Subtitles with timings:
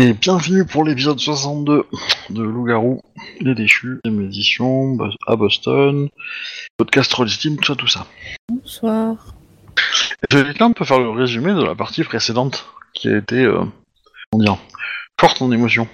[0.00, 1.84] Et bienvenue pour l'épisode 62
[2.30, 3.02] de Loup-Garou,
[3.40, 6.08] les déchus, les méditions Bo- à Boston,
[6.78, 8.06] podcast Roll Steam, tout ça, tout ça.
[8.48, 9.34] Bonsoir.
[10.22, 13.60] Est-ce que quelqu'un peut faire le résumé de la partie précédente qui a été, euh,
[14.32, 14.56] comment dire,
[15.20, 15.86] forte en émotion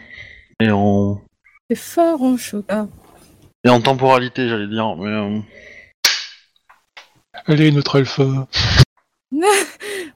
[0.61, 1.20] et en,
[1.69, 2.86] C'est fort en chocolat.
[3.64, 5.41] et en temporalité, j'allais dire, mais euh,
[7.47, 8.47] Allez, notre alpha.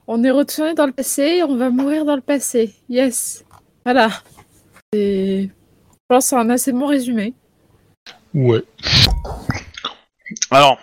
[0.07, 2.73] On est retourné dans le passé, on va mourir dans le passé.
[2.89, 3.45] Yes.
[3.85, 4.09] Voilà.
[4.93, 5.49] Et...
[5.49, 7.33] Je pense que c'est un assez bon résumé.
[8.33, 8.63] Ouais.
[10.49, 10.77] alors.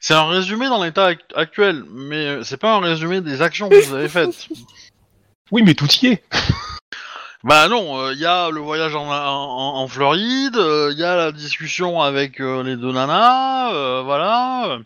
[0.00, 3.70] C'est un résumé dans l'état act- actuel, mais euh, c'est pas un résumé des actions
[3.70, 4.48] que vous avez faites.
[5.52, 6.22] Oui, mais tout y est.
[7.44, 11.30] Bah non, il y a le voyage en, en- en Floride, il y a la
[11.32, 14.78] discussion avec euh, les deux nanas, euh, voilà.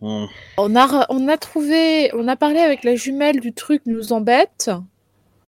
[0.00, 3.90] On- On a, on a trouvé, on a parlé avec la jumelle du truc qui
[3.90, 4.70] nous embête.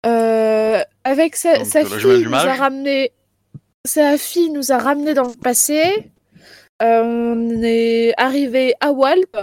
[0.06, 3.12] Euh, avec sa, Donc, sa euh, fille nous a ramené,
[3.86, 6.12] sa fille nous a ramené dans le passé.
[6.82, 9.38] Euh, on est arrivé à Walp.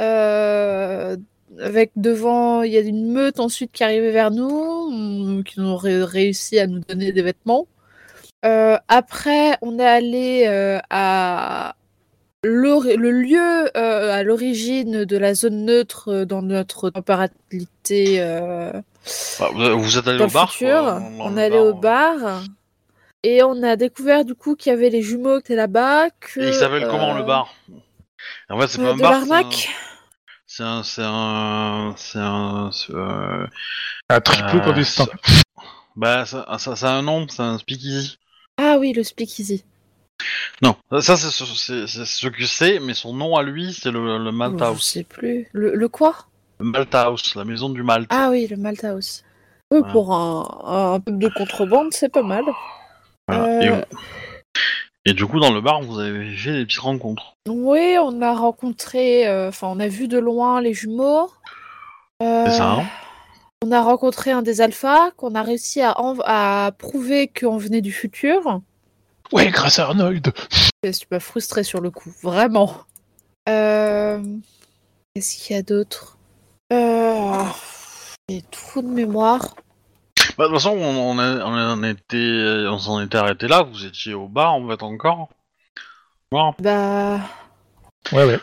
[0.00, 1.16] euh,
[1.60, 5.76] avec devant, il y a une meute ensuite qui arrivait vers nous, on- qui ont
[5.76, 7.68] ré- réussi à nous donner des vêtements.
[8.44, 11.76] Euh, après, on est allé euh, à
[12.42, 18.20] le lieu euh, à l'origine de la zone neutre dans notre temporalité
[19.38, 20.68] bah, vous, êtes allé au bar futur.
[20.68, 22.42] quoi, on est allé au bar, bar
[23.22, 26.10] et on a découvert du coup qu'il y avait les jumeaux qui étaient là-bas.
[26.20, 27.54] Que, Et il s'appelle comment le euh, bar?
[28.50, 29.68] En fait, c'est pas euh, un bar, c'est un- l'arnaque.
[30.46, 33.46] c'est un, c'est un, c'est un, c'est, euh,
[34.08, 35.06] Un triple euh, clandestin.
[35.26, 35.42] c'est-
[35.96, 38.18] Bah, ça, ça, ça a un nom, c'est un speakeasy.
[38.58, 39.64] Ah oui, le speakeasy.
[40.62, 43.90] Non, ça c'est ce, c'est- c'est ce que c'est, mais son nom à lui, c'est
[43.90, 44.84] le, le Malt Je House.
[44.92, 45.48] sais plus.
[45.52, 46.14] Le, le quoi?
[46.60, 48.06] Le Malt House, la maison du Malt.
[48.10, 49.24] Ah oui, le Malthouse.
[49.70, 49.92] Oui, Voilà.
[49.92, 52.44] pour un, un peu de contrebande, c'est pas mal.
[53.28, 53.78] Voilà.
[53.78, 53.84] Euh,
[55.06, 57.34] et du coup, dans le bar, vous avez fait des petites rencontres.
[57.48, 61.30] Oui, on a rencontré, euh, enfin, on a vu de loin les jumeaux.
[62.20, 62.84] C'est ça, Euh, hein
[63.64, 68.60] On a rencontré un des alphas, qu'on a réussi à, prouver qu'on venait du futur.
[69.32, 70.32] Ouais, grâce à Arnold.
[70.84, 72.72] Je suis pas frustrée sur le coup, vraiment.
[73.48, 74.22] Euh,
[75.14, 76.13] Qu'est-ce qu'il y a d'autre?
[77.14, 77.44] Euh...
[78.28, 79.40] J'ai tout de mémoire.
[80.38, 83.62] Bah, de toute façon, on, on, a- on en était, on s'en était arrêté là.
[83.62, 85.28] Vous étiez au bar, en fait, encore.
[86.30, 86.52] Voilà.
[86.58, 87.20] Bah,
[88.12, 88.40] Ouais, ouais.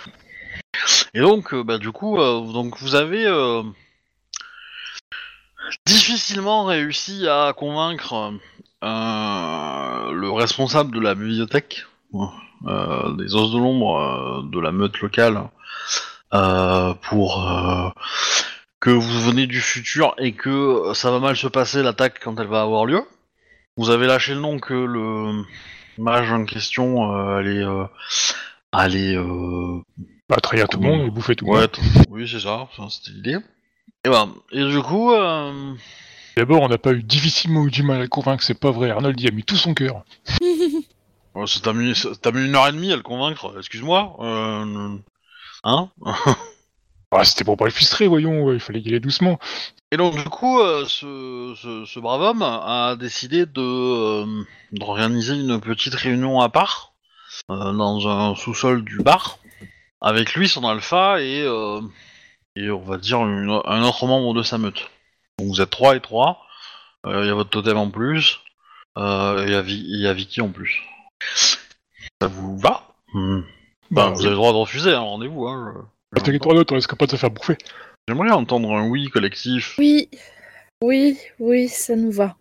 [1.14, 3.64] Et donc, euh, bah, du coup, euh, donc vous avez euh,
[5.86, 8.34] difficilement réussi à convaincre
[8.84, 11.86] euh, le responsable de la bibliothèque
[12.68, 15.50] euh, des os de l'ombre euh, de la meute locale
[16.34, 17.90] euh, pour euh,
[18.82, 22.48] que vous venez du futur et que ça va mal se passer l'attaque quand elle
[22.48, 23.02] va avoir lieu.
[23.78, 25.44] Vous avez lâché le nom que le
[25.98, 27.86] mage en question euh, allait, euh,
[28.74, 29.80] allait euh,
[30.28, 31.78] Bah, trahir tout le monde et bouffer tout le Ouais, monde.
[32.10, 33.38] oui, c'est ça, ça, c'était l'idée.
[34.04, 35.74] Et, bah, et du coup, euh,
[36.36, 38.90] D'abord, on n'a pas eu difficilement eu du mal à le convaincre, c'est pas vrai.
[38.90, 40.04] Arnold y a mis tout son cœur.
[41.36, 44.16] oh, ça t'a mis, mis une heure et demie à le convaincre, excuse-moi.
[44.22, 44.98] Euh,
[45.66, 45.90] hein
[47.12, 49.38] Ah, c'était pour pas le frustrer, voyons, ouais, il fallait y aller doucement.
[49.92, 55.36] Et donc, du coup, euh, ce, ce, ce brave homme a décidé de euh, d'organiser
[55.36, 56.94] une petite réunion à part
[57.50, 59.38] euh, dans un sous-sol du bar
[60.00, 61.82] avec lui, son alpha et, euh,
[62.56, 64.90] et on va dire une- un autre membre de sa meute.
[65.38, 66.40] Donc, vous êtes trois et trois.
[67.06, 68.40] Il y a votre totem en plus.
[68.98, 70.82] Et il y a Vicky en plus.
[72.22, 72.88] Ça vous va?
[73.14, 73.42] Hmm.
[73.90, 75.48] Bah, Vous avez le droit de refuser un rendez-vous.
[75.48, 75.82] Hein, je-
[76.16, 77.58] T'as les trois autres, on risque pas de se faire bouffer.
[78.08, 79.76] J'aimerais entendre un oui collectif.
[79.78, 80.10] oui,
[80.84, 82.36] oui, oui, ça nous va.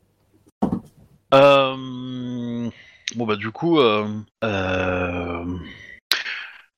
[1.33, 2.69] Euh...
[3.17, 4.09] Bon bah du coup, euh...
[4.45, 5.45] euh,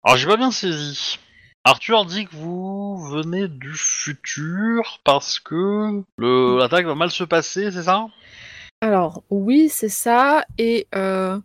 [0.05, 1.19] alors j'ai pas bien saisi.
[1.65, 7.71] Arthur dit que vous venez du futur parce que le l'attaque va mal se passer,
[7.71, 8.07] c'est ça?
[8.83, 10.45] Alors, oui, c'est ça.
[10.59, 11.39] Et euh,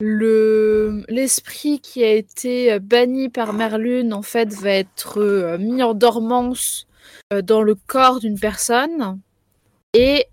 [0.00, 5.82] le l'esprit qui a été euh, banni par Merlune, en fait, va être euh, mis
[5.82, 6.86] en dormance
[7.32, 9.20] euh, dans le corps d'une personne.
[9.98, 10.26] Et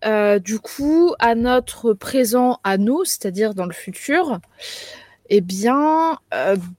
[0.43, 4.41] du coup, à notre présent, à nous, c'est-à-dire dans le futur,
[5.29, 6.19] eh bien,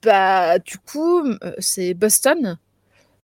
[0.03, 1.23] bah, du coup,
[1.57, 2.59] c'est Boston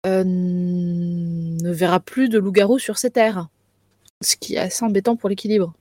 [0.06, 3.48] ne verra plus de loup-garou sur ces terres.
[4.22, 5.74] Ce qui est assez embêtant pour l'équilibre.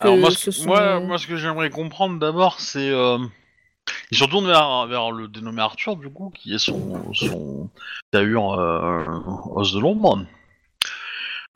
[0.00, 3.18] Alors moi, ce sont- moi, moi, ce que j'aimerais comprendre d'abord, c'est euh...
[4.10, 7.68] il se retourne vers, vers le dénommé Arthur du coup, qui est son son
[8.10, 9.04] taillure euh,
[9.54, 10.24] os de l'ombre.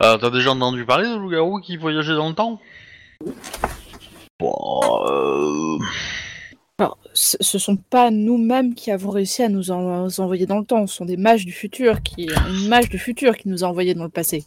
[0.03, 2.59] Euh, T'as déjà entendu parler de loup-garou qui voyageait dans le temps?
[4.39, 4.53] Bon,
[5.09, 5.77] euh...
[6.77, 10.59] Alors, ce ce sont pas nous-mêmes qui avons réussi à nous, en- nous envoyer dans
[10.59, 13.63] le temps, ce sont des mages du futur, qui, une mage du futur qui nous
[13.63, 14.43] a envoyés dans le passé.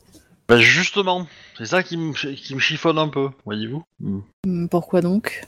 [0.48, 1.26] Bah justement,
[1.58, 4.20] c'est ça qui me qui me chiffonne un peu, voyez-vous Hmm.
[4.46, 5.42] Hmm, Pourquoi donc?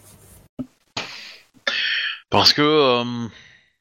[2.29, 3.29] Parce que euh,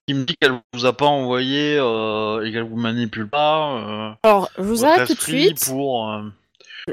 [0.07, 3.75] il me dit qu'elle vous a pas envoyé euh, et qu'elle vous manipule pas.
[3.75, 5.65] Euh, Alors, je vous arrête tout de suite.
[5.65, 6.09] pour,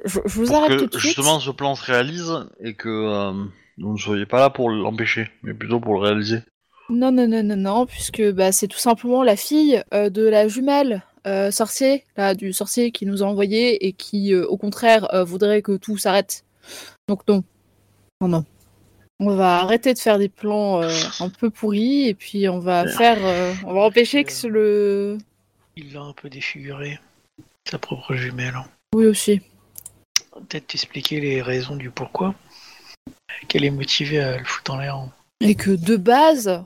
[0.04, 1.02] Je, je vous pour arrête que tout de suite.
[1.16, 3.30] justement ce plan se réalise et que
[3.78, 6.40] vous ne soyez pas là pour l'empêcher, mais plutôt pour le réaliser.
[6.88, 11.02] Non, non, non, non, non, puisque bah, c'est tout simplement la fille de la jumelle
[11.26, 15.24] euh, sorcier, là, du sorcier qui nous a envoyés et qui, euh, au contraire, euh,
[15.24, 16.44] voudrait que tout s'arrête.
[17.08, 17.42] Donc non.
[18.20, 18.44] Non, non.
[19.18, 23.18] On va arrêter de faire des plans un peu pourris et puis on va faire,
[23.64, 25.18] on va empêcher que ce- le.
[25.76, 26.98] Il l'a un peu défiguré,
[27.70, 28.54] sa propre jumelle.
[28.94, 29.40] Oui aussi.
[30.32, 32.34] Peut-être t'expliquer les raisons du pourquoi.
[33.48, 34.98] Qu'elle est motivée à le foutre en l'air.
[35.40, 36.62] Et que de base,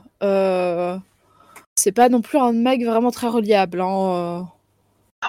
[1.81, 3.81] c'est pas non plus un mec vraiment très reliable.
[3.81, 4.41] Hein, euh.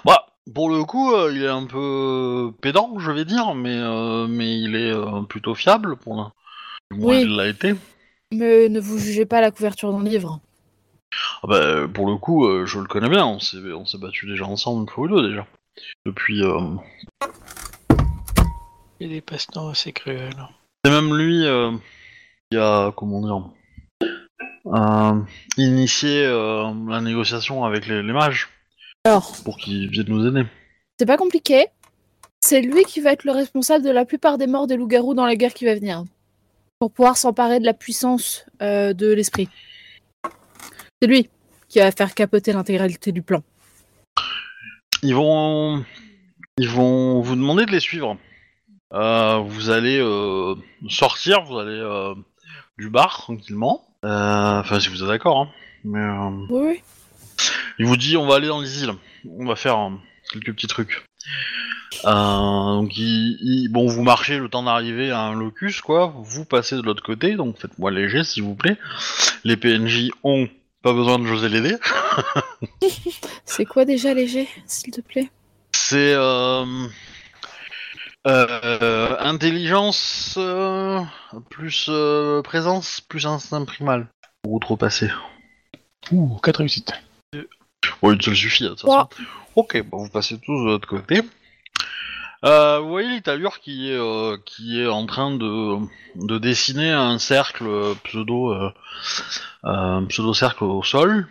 [0.05, 4.27] Bah, pour le coup, euh, il est un peu pédant, je vais dire, mais euh,
[4.29, 6.33] mais il est euh, plutôt fiable pour moins,
[6.93, 7.23] Oui.
[7.23, 7.75] il l'a été.
[8.33, 10.41] Mais ne vous jugez pas la couverture d'un livre.
[11.43, 13.27] Ah bah, pour le coup, euh, je le connais bien.
[13.27, 15.47] On s'est on s'est battu déjà ensemble une fois ou deux déjà.
[16.05, 16.43] Depuis.
[16.43, 16.61] euh,
[19.01, 20.49] Il y a des passe-temps assez cruels.
[20.85, 21.73] C'est même lui euh,
[22.51, 23.43] qui a, comment dire,
[24.67, 25.21] euh,
[25.57, 28.49] initié euh, la négociation avec les, les mages
[29.05, 30.45] Alors, pour qu'ils viennent nous aider.
[30.99, 31.67] c'est pas compliqué.
[32.41, 35.27] C'est lui qui va être le responsable de la plupart des morts des loups-garous dans
[35.27, 36.05] la guerre qui va venir.
[36.79, 39.49] Pour pouvoir s'emparer de la puissance euh, de l'esprit.
[41.01, 41.29] C'est lui
[41.69, 43.43] qui va faire capoter l'intégralité du plan.
[45.03, 45.85] Ils vont,
[46.59, 48.17] ils vont vous demander de les suivre.
[48.93, 50.55] Euh, vous allez euh,
[50.89, 52.15] sortir, vous allez
[52.79, 53.85] du bar tranquillement.
[54.05, 55.41] Euh, Enfin, si vous êtes d'accord.
[55.41, 55.49] Hein.
[55.85, 56.81] Mais euh, Oui.
[57.79, 58.93] il vous dit, on va aller dans les îles.
[59.39, 59.91] On va faire euh,
[60.33, 61.05] quelques petits trucs.
[62.05, 66.15] Euh, donc, il, il- bon, vous marchez le temps d'arriver à un locus, quoi.
[66.19, 68.77] Vous passez de l'autre côté, donc faites-moi léger, s'il vous plaît.
[69.45, 70.49] Les PNJ ont
[70.83, 71.77] pas besoin de José l'aider.
[73.45, 75.31] C'est quoi déjà léger, s'il te plaît?
[75.73, 76.65] C'est euh,
[78.27, 81.01] euh, intelligence euh,
[81.51, 84.07] plus euh, présence plus instinct primal
[84.43, 85.11] pour outrepasser.
[86.11, 86.93] Ouh, 4 réussites.
[88.03, 88.65] Oui, ça le suffit.
[88.65, 89.09] de toute façon.
[89.57, 91.23] Ok, bon, vous passez tous de l'autre côté.
[92.45, 95.79] Euh, vous voyez l'Italure qui est euh, qui est en train de,
[96.17, 98.71] de dessiner un cercle euh, pseudo euh,
[99.63, 101.29] un pseudo cercle au sol.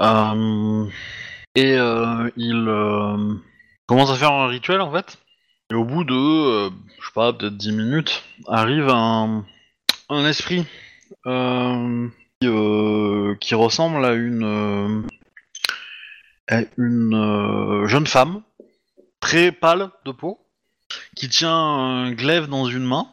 [0.00, 0.86] Euh,
[1.54, 3.34] et euh, il euh,
[3.88, 5.18] commence à faire un rituel en fait?
[5.70, 9.44] Et au bout de euh, je sais pas peut-être 10 minutes arrive un
[10.08, 10.64] un esprit
[11.26, 12.08] euh,
[12.40, 15.02] qui, euh, qui ressemble à une euh,
[16.48, 18.42] à une jeune femme
[19.20, 20.38] très pâle de peau
[21.14, 23.08] qui tient un glaive dans une main,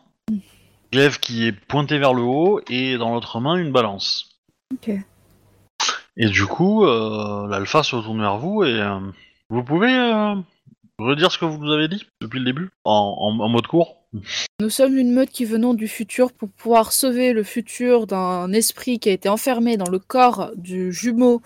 [0.94, 4.40] glaive qui est pointé vers le haut et dans l'autre main une balance.
[4.72, 4.92] Ok.
[6.18, 9.00] Et du coup, l'alpha se retourne vers vous et euh,
[10.98, 13.68] vous pouvez ce que vous nous avez dit depuis le début en, en- en mode
[13.68, 13.98] court.
[14.62, 19.00] Nous sommes une meute qui venons du futur pour pouvoir sauver le futur d'un esprit
[19.00, 21.42] qui a été enfermé dans le corps du jumeau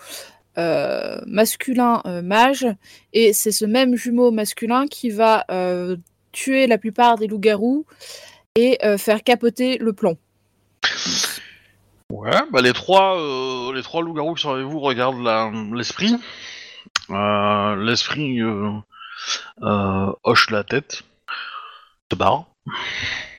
[0.58, 2.66] euh, masculin euh, mage.
[3.12, 5.96] Et c'est ce même jumeau masculin qui va euh,
[6.30, 7.86] tuer la plupart des loups-garous
[8.54, 10.16] et faire capoter le plomb.
[12.12, 15.24] Ouais, bah les trois, euh, les trois loups-garous qui sont avec vous regardent
[15.74, 16.14] l'esprit.
[17.10, 18.72] Euh, l'esprit euh,
[19.60, 21.02] hoche la tête,
[22.10, 22.46] se barre.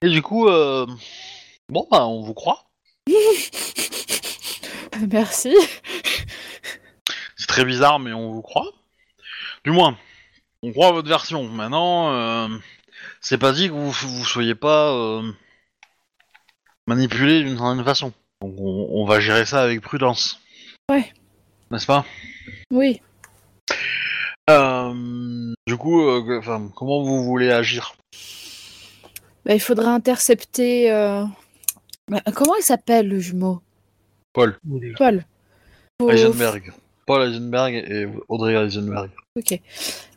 [0.01, 0.85] Et du coup, euh,
[1.69, 2.65] bon bah on vous croit.
[5.11, 5.55] Merci.
[7.35, 8.71] C'est très bizarre, mais on vous croit.
[9.63, 9.97] Du moins,
[10.63, 11.43] on croit à votre version.
[11.43, 12.47] Maintenant, euh,
[13.19, 15.31] c'est pas dit que vous, vous soyez pas euh,
[16.87, 18.13] manipulé d'une certaine façon.
[18.41, 20.39] Donc on, on va gérer ça avec prudence.
[20.89, 21.13] Ouais.
[21.69, 22.05] N'est-ce pas?
[22.71, 23.01] Oui.
[24.51, 27.95] Euh, du coup, euh, enfin, comment vous voulez agir
[29.45, 30.91] Bah, il faudra intercepter.
[30.91, 31.23] euh,
[32.09, 33.61] bah, comment il s'appelle le jumeau
[34.33, 34.57] Paul
[34.97, 35.25] Paul.
[36.01, 36.73] Faut- Heisenberg.
[37.05, 39.09] Paul Heisenberg et Audrey Heisenberg.
[39.37, 39.51] Ok.
[39.51, 39.59] Il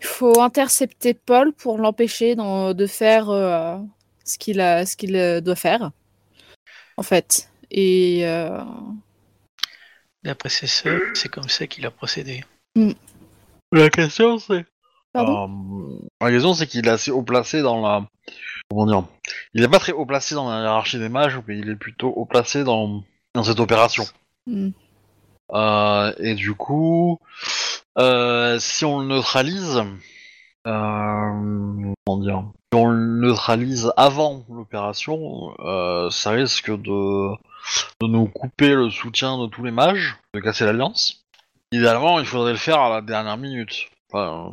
[0.06, 3.76] faut intercepter Paul pour l'empêcher d'en- de faire euh,
[4.24, 5.90] ce qu'il a, ce qu'il euh, doit faire,
[6.96, 7.48] en fait.
[7.70, 8.60] Et euh,
[10.22, 12.44] D'après ses sœurs, c'est comme ça qu'il a procédé.
[13.74, 14.64] La question c'est
[15.16, 15.46] Euh,
[16.20, 18.06] la question, c'est qu'il est assez haut placé dans la.
[18.68, 19.04] Comment dire?
[19.52, 22.08] Il est pas très haut placé dans la hiérarchie des mages, mais il est plutôt
[22.08, 23.02] haut placé dans,
[23.34, 24.04] dans cette opération.
[24.46, 24.70] Hmm.
[25.52, 27.18] Euh, et du coup,
[27.98, 29.82] euh, si on le neutralise,
[30.64, 32.44] comment dire?
[32.72, 35.54] Si on le neutralise avant l'opération,
[36.10, 37.30] ça risque de,
[38.00, 41.23] de nous couper le soutien de tous les mages, de casser l'alliance.
[41.74, 43.88] Idéalement, il faudrait le faire à la dernière minute.
[44.12, 44.52] Enfin,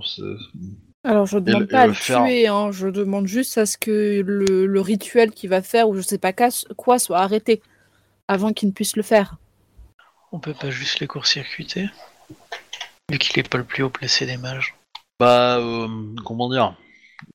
[1.04, 2.24] Alors, je Et demande pas et à le le faire.
[2.24, 5.96] tuer, hein, je demande juste à ce que le, le rituel qu'il va faire, ou
[5.96, 7.62] je sais pas quoi, soit arrêté
[8.28, 9.36] avant qu'il ne puisse le faire.
[10.32, 11.90] On peut pas juste les court-circuiter
[13.12, 14.74] Vu qu'il est pas le plus haut placé des mages.
[15.20, 15.88] Bah, euh,
[16.26, 16.76] comment dire?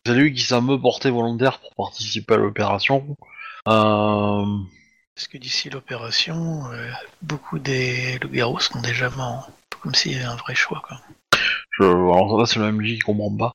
[0.05, 3.17] C'est lui qui s'est un peu porté volontaire pour participer à l'opération.
[3.69, 4.45] Euh,
[5.15, 6.91] Parce que d'ici l'opération, euh,
[7.23, 9.49] beaucoup des loups-garous seront déjà morts.
[9.87, 10.99] Comme s'il y avait un vrai choix, quoi.
[11.79, 13.53] je, alors là, c'est le MJ qui comprend pas.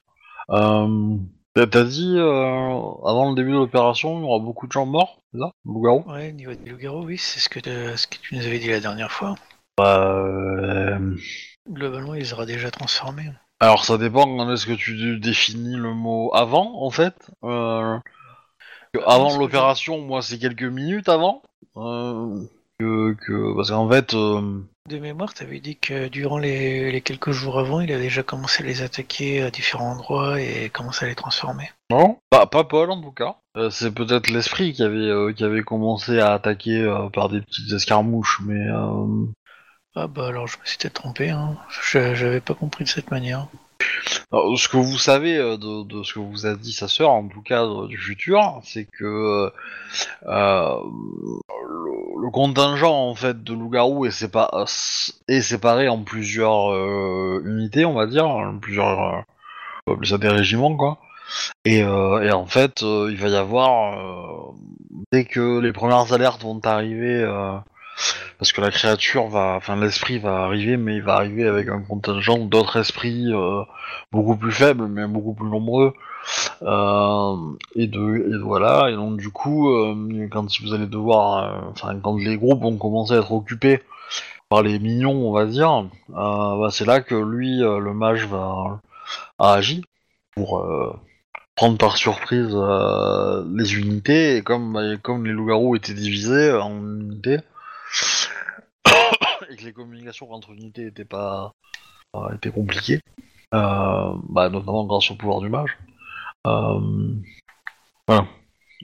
[0.51, 1.17] Euh,
[1.53, 5.19] t'as- dit, euh, avant le début de l'opération, il y aura beaucoup de gens morts,
[5.33, 6.05] c'est ça Loup-garou?
[6.07, 8.59] Ouais, au niveau des loups-garous, oui, c'est ce que, te- ce que tu nous avais
[8.59, 9.35] dit la dernière fois.
[9.77, 11.17] Bah, euh,
[11.69, 13.29] Globalement, il aura déjà transformés.
[13.59, 17.29] Alors, ça dépend quand est-ce que tu définis le mot avant, en fait.
[17.43, 18.00] Euh,
[18.95, 21.43] moi, avant l'opération, moi, c'est quelques minutes avant.
[21.75, 22.41] Euh,
[22.79, 27.31] que, que, parce qu'en fait, euh, De mémoire, t'avais dit que durant les, les quelques
[27.31, 31.07] jours avant, il a déjà commencé à les attaquer à différents endroits et commencé à
[31.07, 31.69] les transformer.
[31.91, 33.38] Non, pas, pas Paul en tout cas.
[33.57, 37.41] Euh, c'est peut-être l'esprit qui avait euh, qui avait commencé à attaquer euh, par des
[37.41, 39.25] petites escarmouches, mais euh,
[39.95, 41.57] Ah bah alors je me suis peut-être trompé, hein.
[41.69, 43.47] Je- J'avais pas compris de cette manière.
[44.31, 47.41] Ce que vous savez euh, de, ce que vous a dit sa sœur, en tout
[47.41, 49.51] cas euh, du futur, c'est que
[50.27, 50.79] euh,
[52.17, 54.50] le, contingent en fait de loup-garou est, sépa-
[55.27, 56.73] est séparé en plusieurs
[57.45, 59.23] unités, on va dire, en plusieurs
[59.85, 60.97] appeler ça des régiments quoi.
[61.65, 64.53] Et, en fait, il va y avoir
[65.11, 67.25] dès que les premières alertes vont arriver,
[68.38, 71.81] parce que la créature va, enfin l'esprit va arriver, mais il va arriver avec un
[71.81, 73.63] contingent d'autres esprits euh,
[74.12, 75.93] beaucoup plus faibles, mais beaucoup plus nombreux.
[76.63, 77.36] Euh,
[77.75, 78.89] et, de, et voilà.
[78.89, 83.13] Et donc du coup, euh, quand vous allez devoir, enfin quand les groupes vont commencer
[83.13, 83.81] à être occupés
[84.50, 88.81] par les mignons, on va dire, bah, c'est là que lui, le mage, va
[89.39, 89.84] a agi
[90.36, 90.65] pour
[91.55, 92.55] prendre par surprise
[93.55, 94.38] les unités.
[94.38, 97.39] Et comme, bah, comme les loups-garous étaient divisés en unités,
[99.50, 101.53] et que les communications entre unités étaient pas
[102.33, 103.01] étaient compliquées,
[103.53, 105.77] euh, bah, notamment grâce au pouvoir du mage.
[106.48, 106.79] Euh,
[108.07, 108.25] voilà.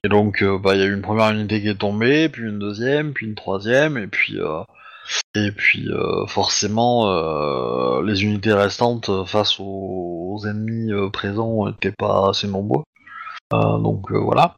[0.03, 2.43] Et donc, euh, bah, il y a eu une première unité qui est tombée, puis
[2.43, 4.37] une deuxième, puis une troisième, et puis,
[5.35, 5.89] et puis
[6.27, 12.83] forcément, les unités restantes face aux, aux ennemis présents n'étaient pas assez nombreux.
[13.51, 14.55] Donc voilà.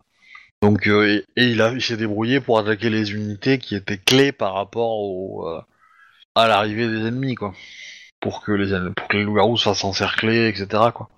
[0.62, 3.98] Donc, euh, et, et il, a- il s'est débrouillé pour attaquer les unités qui étaient
[3.98, 5.62] clés par rapport au, euh,
[6.36, 7.54] à l'arrivée des ennemis, quoi.
[8.20, 10.84] Pour que les, pour que les loups-garous se fassent encercler, etc.
[10.94, 11.10] Quoi.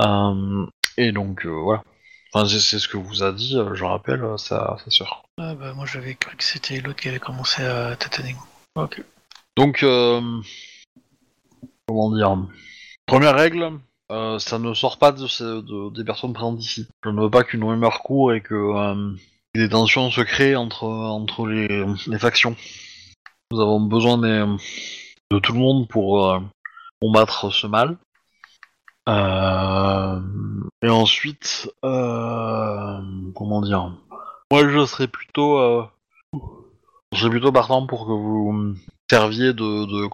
[0.00, 0.66] Euh,
[0.96, 1.82] et donc, voilà.
[2.32, 5.22] Enfin, c'est ce que vous a dit, je rappelle, sa, sa sœur.
[5.38, 8.36] Ah bah moi j'avais cru que c'était l'autre qui avait commencé à tâtonner.
[8.76, 9.02] Ok.
[9.56, 9.84] Donc,
[11.88, 12.36] comment dire?
[13.06, 13.72] Première règle,
[14.10, 16.88] euh, ça ne sort pas de, des personnes présentes ici.
[17.04, 19.12] Je ne veux pas qu'une rumeur court et que euh,
[19.54, 22.56] des tensions se créent entre, entre les, factions.
[23.52, 26.40] Nous avons besoin de tout le monde pour euh,
[27.00, 27.98] combattre ce mal.
[30.82, 33.92] Et ensuite, comment dire?
[34.50, 35.84] Moi, je serais plutôt,
[37.12, 38.74] je plutôt partant pour que vous
[39.08, 40.06] serviez de, de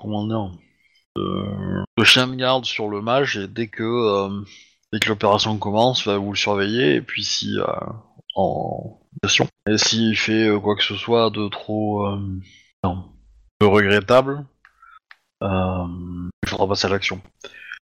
[1.16, 4.44] de, de chien de garde sur le mage et dès que euh,
[4.92, 7.64] dès que l'opération commence, bah, vous le surveillez et puis si euh,
[8.34, 9.00] en
[9.68, 12.18] et s'il fait euh, quoi que ce soit de trop euh,
[13.62, 14.44] regrettable,
[15.42, 15.86] euh,
[16.42, 17.20] il faudra passer à l'action.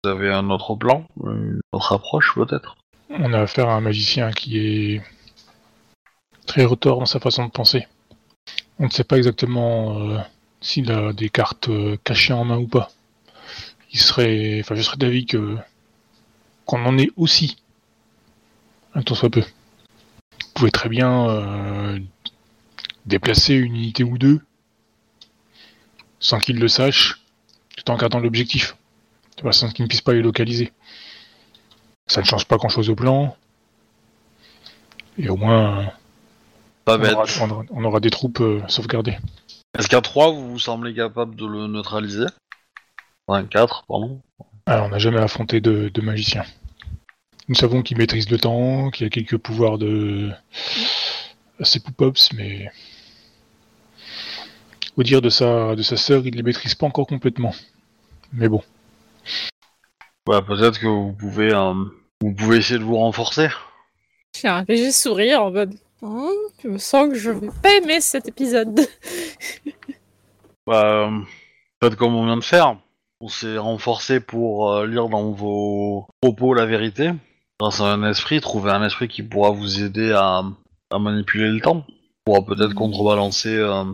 [0.02, 2.76] Vous avez un autre plan, une autre approche peut-être?
[3.10, 5.02] On a affaire à un magicien qui est
[6.46, 7.86] très retors dans sa façon de penser.
[8.78, 10.18] On ne sait pas exactement euh,
[10.60, 12.90] s'il a des cartes euh, cachées en main ou pas.
[13.94, 15.56] Il serait, enfin, je serais d'avis que
[16.66, 17.56] qu'on en ait aussi,
[18.94, 19.40] un tant soit peu.
[19.40, 21.98] Vous pouvez très bien euh,
[23.06, 24.40] déplacer une unité ou deux
[26.20, 27.20] sans qu'il le sache,
[27.76, 28.76] tout en gardant l'objectif,
[29.36, 30.72] de façon qu'il ne puisse pas les localiser.
[32.06, 33.36] Ça ne change pas grand-chose au plan.
[35.18, 35.92] Et au moins,
[36.84, 36.98] Pas
[37.50, 39.18] aura- on aura des troupes euh, sauvegardées.
[39.78, 42.26] Est-ce qu'à 3 vous vous semblez capable de le neutraliser?
[43.26, 44.20] Enfin 4, pardon.
[44.66, 46.44] Alors, on n'a jamais affronté de, de magicien.
[47.48, 50.30] Nous savons qu'il maîtrise le temps, qu'il a quelques pouvoirs de
[51.60, 52.70] assez poupops, mais
[54.96, 57.54] au dire de sa de sa sœur, il les maîtrise pas encore complètement.
[58.32, 58.62] Mais bon,
[60.26, 61.74] Bah, peut-être que vous pouvez, euh,
[62.20, 63.48] vous pouvez essayer de vous renforcer.
[64.40, 65.74] J'ai un léger sourire en mode.
[66.62, 68.80] Je me sens que je vais pas aimer cet épisode.
[70.66, 71.20] Bah, euh,
[71.82, 72.78] faites comme on vient de faire.
[73.24, 77.10] On s'est renforcé pour euh, lire dans vos propos la vérité.
[77.58, 80.42] Grâce à un esprit, trouver un esprit qui pourra vous aider à,
[80.90, 81.86] à manipuler le temps.
[82.26, 83.84] Pourra peut-être contrebalancer euh,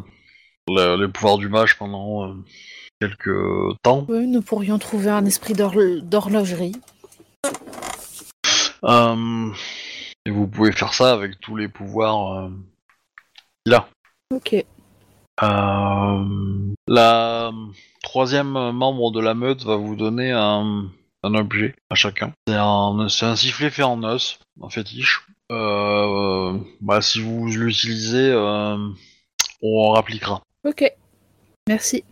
[0.66, 2.34] le- les pouvoirs du mage pendant euh,
[3.00, 4.04] quelques temps.
[4.08, 6.74] Oui, nous pourrions trouver un esprit d'horl- d'horlogerie.
[10.26, 12.50] Et vous pouvez faire ça avec tous les pouvoirs
[13.70, 13.86] a.
[14.34, 14.56] Ok.
[16.88, 17.52] La
[18.14, 20.86] troisième membre de la meute va vous donner un,
[21.22, 22.32] un objet à chacun.
[22.48, 25.28] C'est un, c'est un sifflet fait en os, un fétiche.
[25.52, 28.76] Euh, bah, si vous l'utilisez, euh,
[29.62, 30.42] on rappliquera.
[30.66, 30.92] Ok.
[31.68, 32.02] Merci.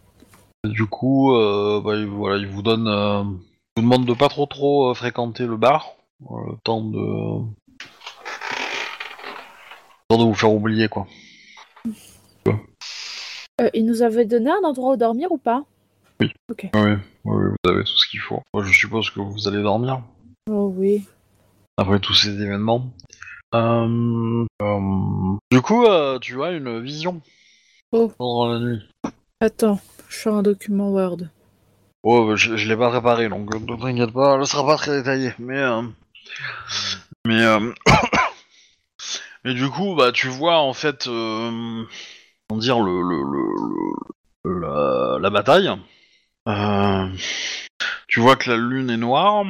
[0.65, 4.47] Du coup, euh, bah, il- voilà, il vous donne, il vous demande de pas trop
[4.47, 7.45] trop fréquenter le bar, le temps de, le
[10.09, 11.09] temps de vous faire oublier quoi.
[13.75, 15.65] Il nous avait donné un endroit où dormir ou pas?
[16.21, 16.33] Oui,
[16.75, 16.93] oui,
[17.25, 18.43] oui, vous avez tout ce qu'il faut.
[18.53, 20.03] Moi, je suppose que vous allez dormir.
[20.51, 21.05] Oh oui.
[21.77, 22.91] après tous ces événements.
[23.55, 27.21] Euh, euh, du coup, euh, tu as une vision
[27.93, 28.13] Oh.
[28.19, 28.83] pendant la nuit.
[29.41, 31.19] Attends, je suis un document Word.
[32.03, 34.99] Oh, bah, je, je l'ai pas préparé, donc ne t'inquiète pas, elle sera pas très
[34.99, 35.33] détaillée.
[35.39, 35.63] Mais,
[37.27, 37.43] mais,
[39.45, 41.87] mais du coup, bah, tu vois en fait, comment
[42.59, 43.45] dire le, le, le,
[44.45, 45.71] le- la, la bataille.
[46.49, 47.07] Euh,
[48.09, 49.45] tu vois que la lune est noire.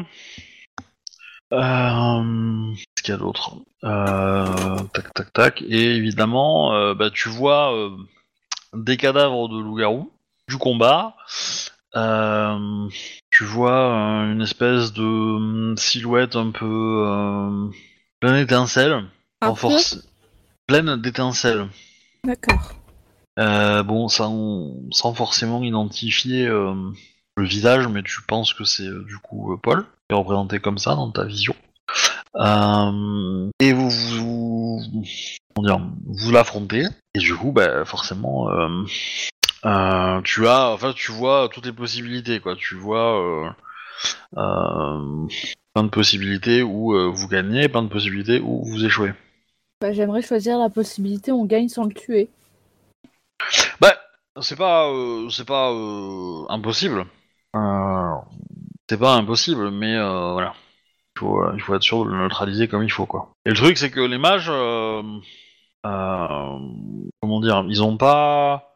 [1.52, 3.56] Euh, Qu'est-ce qu'il y a d'autre?
[3.84, 5.62] Euh, Tac, tac, tac.
[5.62, 7.72] Et évidemment, euh, bah, tu vois
[8.74, 10.12] des cadavres de loups-garous,
[10.48, 11.14] du combat.
[11.94, 13.92] Tu vois
[14.24, 17.70] une espèce de hum, silhouette un peu
[18.20, 19.04] pleine d'étincelles,
[19.40, 20.02] renforcée-
[20.66, 21.68] pleine d'étincelles.
[22.24, 22.72] D'accord.
[23.38, 26.74] Euh, bon, sans, sans forcément identifier euh,
[27.36, 30.78] le visage, mais tu penses que c'est euh, du coup Paul, qui est représenté comme
[30.78, 31.54] ça dans ta vision.
[33.60, 34.80] Et vous vous,
[35.56, 38.48] vous l'affrontez, et du coup, bah, forcément,
[40.24, 42.54] tu as, enfin, tu vois toutes les possibilités, quoi.
[42.56, 43.54] Tu vois
[44.32, 49.12] plein de possibilités où vous gagnez, plein de possibilités où vous échouez.
[49.80, 52.28] Bah, J'aimerais choisir la possibilité on gagne sans le tuer.
[53.80, 53.94] Bah,
[54.40, 57.06] c'est pas, euh, c'est pas euh, impossible.
[57.56, 58.14] Euh,
[58.88, 60.54] c'est pas impossible, mais euh, voilà.
[61.16, 63.30] Il faut, euh, il faut être sûr de le neutraliser comme il faut, quoi.
[63.44, 65.02] Et le truc, c'est que les mages, euh,
[65.86, 66.58] euh,
[67.20, 68.72] comment dire, ils ont pas.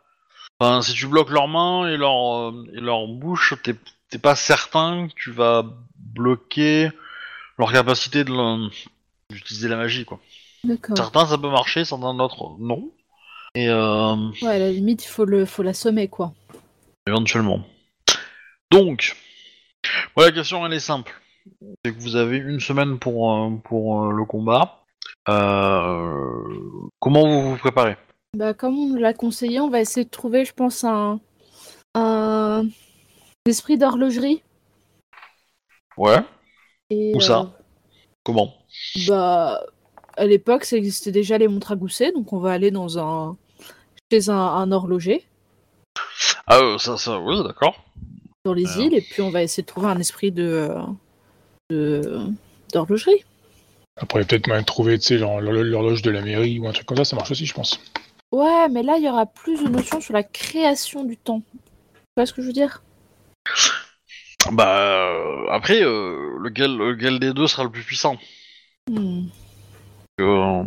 [0.59, 3.75] Enfin, si tu bloques leurs mains et leur euh, et leur bouche, t'es
[4.11, 5.65] t'es pas certain que tu vas
[5.97, 6.91] bloquer
[7.59, 8.69] leur capacité de
[9.31, 10.21] d'utiliser la magie, quoi.
[10.65, 10.97] D'accord.
[10.97, 12.91] Certains, ça peut marcher, certains d'autres, non.
[13.55, 16.33] Et euh, Ouais, à la limite, il faut le, faut l'assommer, quoi.
[17.07, 17.61] éventuellement.
[18.71, 19.17] Donc,
[20.17, 21.13] la question elle est simple.
[21.85, 24.85] C'est que vous avez une semaine pour, euh, pour euh, le combat.
[25.29, 26.15] Euh,
[27.01, 27.97] comment vous vous préparez?
[28.35, 31.21] Bah, comme on nous l'a conseillé, on va essayer de trouver, je pense, un,
[31.95, 32.65] un
[33.45, 34.43] esprit d'horlogerie.
[35.99, 36.21] Ouais.
[36.89, 37.41] Et, Où ça?
[37.41, 37.45] euh,
[38.25, 38.55] Comment?
[39.09, 39.61] Bah,
[40.17, 43.37] à l'époque, ça existait déjà les montres à gousset, donc on va aller dans un
[44.13, 45.25] chez un, un horloger
[46.47, 47.83] Ah, euh, ça, ça, oui, d'accord.
[48.45, 48.87] dans les Alors.
[48.87, 50.69] îles, et puis on va essayer de trouver un esprit de
[51.71, 52.21] de-
[52.75, 53.25] d'horlogerie.
[53.97, 56.85] après, peut-être de trouver, tu sais, l'hor- l'hor- l'horloge de la mairie ou un truc
[56.87, 57.81] comme ça, ça marche aussi, je pense.
[58.33, 61.41] Ouais, mais là, il y aura plus de notions sur la création du temps.
[61.55, 61.61] Tu
[62.19, 62.83] vois ce que je veux dire?
[64.51, 68.19] Bah, euh, après, euh, lequel, lequel des deux sera le plus puissant?
[68.91, 69.23] Hmm.
[70.21, 70.65] Euh,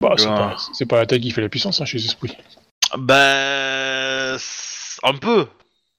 [0.00, 0.34] Bah, c'est Euh.
[0.36, 0.56] pas,
[0.88, 2.06] pas la taille qui fait la puissance hein, chez les
[4.38, 5.46] c- un peu.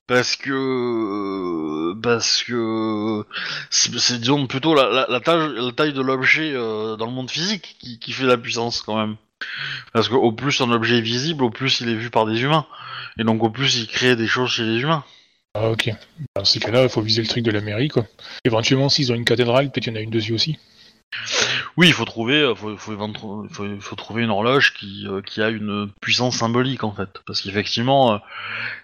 [0.06, 3.26] Parce que, parce que,
[3.70, 7.78] c'est disons plutôt la, la, taille, la taille de l'objet euh, dans le monde physique
[7.80, 9.16] qui, qui fait la puissance quand même.
[9.94, 12.66] Parce qu'au plus un objet est visible, au plus il est vu par des humains.
[13.18, 15.06] Et donc au plus il crée des choses chez les humains.
[15.56, 15.92] Ah, ok.
[16.36, 18.06] Dans ces cas-là, il faut viser le truc de la mairie, quoi.
[18.44, 20.58] Éventuellement, s'ils ont une cathédrale, peut-être qu'il y en a une dessus aussi.
[21.76, 25.22] Oui, il faut trouver, euh, faut, faut, éventr- faut, faut trouver une horloge qui, euh,
[25.22, 28.18] qui a une puissance symbolique en fait, parce qu'effectivement, euh,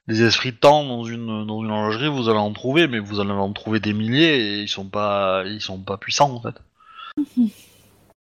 [0.07, 3.19] des esprits de temps dans une dans une horlogerie, vous allez en trouver, mais vous
[3.19, 6.55] allez en trouver des milliers et ils sont pas ils sont pas puissants en fait.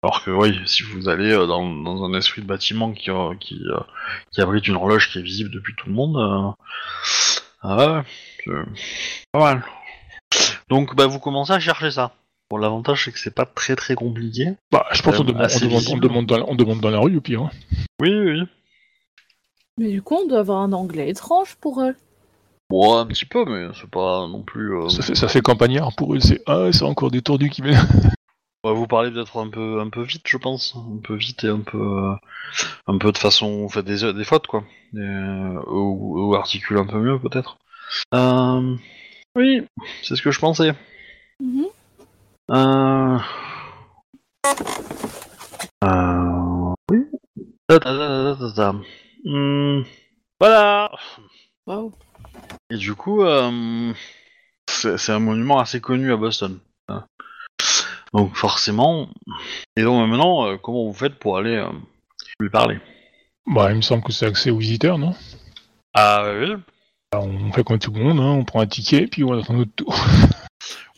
[0.02, 3.62] Alors que oui, si vous allez euh, dans, dans un esprit de bâtiment qui qui,
[4.30, 6.54] qui abrite une horloge qui est visible depuis tout le monde,
[7.62, 8.04] ah
[8.44, 8.52] c'est
[9.32, 9.64] pas mal.
[10.68, 12.12] Donc bah vous commencez à chercher ça.
[12.50, 14.54] Bon, l'avantage c'est que c'est pas très très compliqué.
[14.72, 16.00] Bah, je pense qu'on demande, on assez demande, on visible.
[16.00, 17.42] demande dans la, on demande dans la rue, au pire.
[17.42, 17.50] hein.
[18.00, 18.42] Oui, oui, oui.
[19.78, 21.94] Mais du coup, on doit avoir un anglais étrange pour eux.
[22.70, 24.74] Bon, un petit peu, mais c'est pas non plus.
[24.76, 26.20] euh, Ça, fait, ça fait campagnard pour eux.
[26.20, 27.76] C'est ah, c'est encore des tordus qui viennent.
[28.64, 31.48] ouais, vous parlez peut-être un peu, un peu vite, je pense, un peu vite et
[31.48, 32.14] un peu, euh,
[32.86, 36.86] un peu de façon, vous faites des, des fautes quoi, euh, ou, ou articule un
[36.86, 37.58] peu mieux peut-être.
[38.14, 38.74] Euh,
[39.36, 39.62] oui,
[40.02, 40.72] c'est ce que je pensais.
[41.40, 41.66] Mhm.
[42.50, 43.18] Euh...
[45.84, 46.74] Euh...
[46.90, 47.04] Oui.
[47.68, 48.72] Ta, ta, ta.
[49.24, 49.82] Hmm,
[50.40, 50.90] Voilà.
[51.66, 51.92] Waouh.
[52.70, 53.92] Et du coup, euh,
[54.68, 56.58] c'est un monument assez connu à Boston.
[58.14, 59.08] Donc forcément.
[59.76, 61.68] Et donc maintenant, euh, comment vous faites pour aller euh,
[62.40, 62.78] lui parler?
[63.46, 65.14] Bah, il me semble que c'est accès aux visiteurs, non?
[65.92, 66.54] Ah oui.
[67.12, 69.52] Bah, On fait comme tout le monde, hein, on prend un ticket, puis on attend
[69.54, 69.94] notre tour.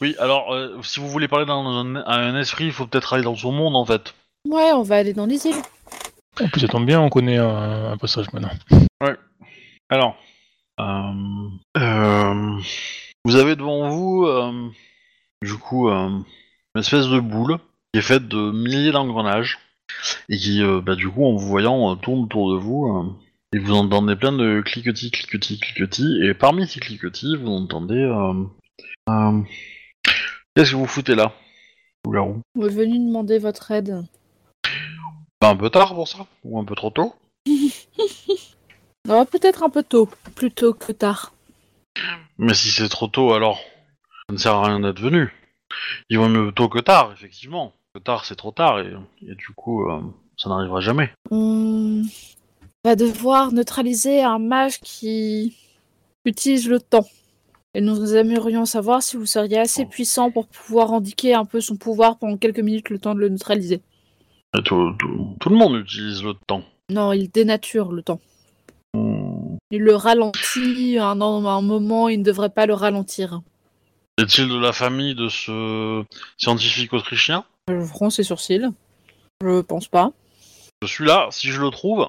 [0.01, 0.15] Oui.
[0.19, 3.23] Alors, euh, si vous voulez parler dans un, à un esprit, il faut peut-être aller
[3.25, 4.15] dans son monde en fait.
[4.49, 5.63] Ouais, on va aller dans les îles.
[6.41, 8.51] En plus, ça tombe bien, on connaît un, un passage maintenant.
[9.91, 10.17] Alors,
[10.81, 11.13] euh,
[11.77, 12.59] euh,
[13.25, 14.71] vous avez devant vous, euh,
[15.43, 16.09] du coup, euh,
[16.75, 17.59] une espèce de boule
[17.93, 19.59] qui est faite de milliers d'engrenages
[20.29, 23.13] et qui, euh, bah, du coup, en vous voyant, euh, tourne autour de vous euh,
[23.53, 27.97] et vous entendez plein de cliquetis, cliquetis, cliquetis et parmi ces cliquetis, vous entendez.
[27.97, 28.45] euh,
[29.11, 29.41] euh,
[30.55, 31.33] Qu'est-ce que vous foutez là,
[32.05, 34.05] loup-garou On est venu demander votre aide.
[35.39, 37.15] Pas un peu tard pour ça Ou un peu trop tôt
[39.07, 41.33] Non, peut-être un peu tôt, plus tôt que tard.
[42.37, 45.33] Mais si c'est trop tôt, alors ça ne sert à rien d'être venu.
[46.09, 47.73] Il vaut mieux tôt que tard, effectivement.
[47.95, 50.01] Que tard, c'est trop tard, et, et du coup, euh,
[50.37, 51.11] ça n'arrivera jamais.
[51.31, 52.03] On
[52.85, 55.57] va devoir neutraliser un mage qui
[56.25, 57.07] utilise le temps.
[57.74, 61.76] Et nous aimerions savoir si vous seriez assez puissant pour pouvoir indiquer un peu son
[61.76, 63.80] pouvoir pendant quelques minutes le temps de le neutraliser.
[64.59, 66.64] Et tout, tout- tout le monde utilise le temps.
[66.90, 68.20] Non, il dénature le temps.
[68.94, 69.56] Hmm.
[69.70, 71.14] Il le ralentit à un,
[71.62, 73.40] moment, il ne devrait pas le ralentir.
[74.18, 76.02] Est-il de la famille de ce
[76.37, 77.44] scientifique autrichien?
[77.68, 78.68] Je fronce ses sourcils.
[79.42, 80.11] Je pense pas.
[80.83, 82.09] Je suis là, si je le trouve,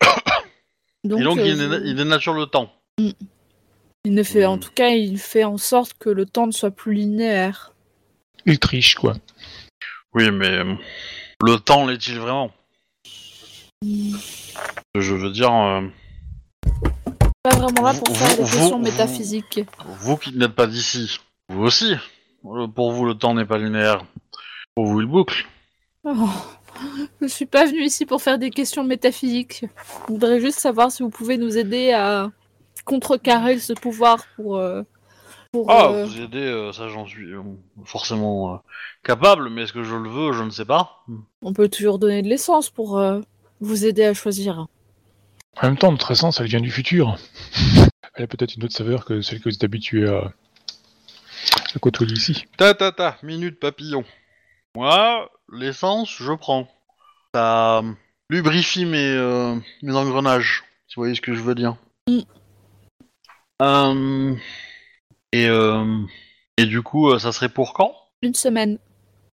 [1.04, 2.70] Donc, et donc euh, il, dénature le temps.
[4.08, 4.60] Il ne fait, en Hmm.
[4.60, 7.74] tout cas, il fait en sorte que le temps ne soit plus linéaire.
[8.46, 9.14] Il triche, quoi.
[10.14, 10.74] Oui, mais euh,
[11.44, 12.50] le temps l'est-il vraiment?
[13.82, 15.82] Je veux dire, euh,
[17.42, 19.60] Pas vraiment là pour Vous- faire des vous- questions vous- métaphysiques.
[20.00, 21.18] vous qui n'êtes pas d'ici,
[21.50, 21.94] vous aussi,
[22.46, 24.04] euh, pour vous le temps n'est pas linéaire.
[24.74, 25.46] Pour vous il boucle.
[26.04, 26.28] Oh,
[27.20, 29.64] je suis pas venue ici pour faire des questions métaphysiques.
[30.08, 32.30] Je voudrais juste savoir si vous pouvez nous aider à
[32.84, 34.56] contrecarrer ce pouvoir pour.
[34.56, 34.82] euh,
[35.50, 37.40] pour Ah, euh, vous aider, euh, ça j'en suis euh,
[37.84, 38.56] forcément euh,
[39.02, 41.02] capable, mais est-ce que je le veux, je ne sais pas.
[41.40, 43.20] On peut toujours donner de l'essence pour euh,
[43.60, 44.66] vous aider à choisir.
[45.60, 47.16] En même temps, notre essence, elle vient du futur.
[48.14, 50.32] Elle a peut-être une autre saveur que celle que vous êtes habitué à,
[51.74, 52.44] à côtoyer ici.
[52.56, 54.04] Ta ta ta, minute papillon.
[54.74, 56.68] Moi, l'essence, je prends.
[57.34, 57.82] Ça
[58.28, 61.76] lubrifie mes, euh, mes engrenages, si vous voyez ce que je veux dire.
[62.08, 62.18] Mm.
[63.62, 64.34] Euh,
[65.32, 66.02] et, euh,
[66.56, 67.92] et du coup, euh, ça serait pour quand?
[68.22, 68.78] Une semaine.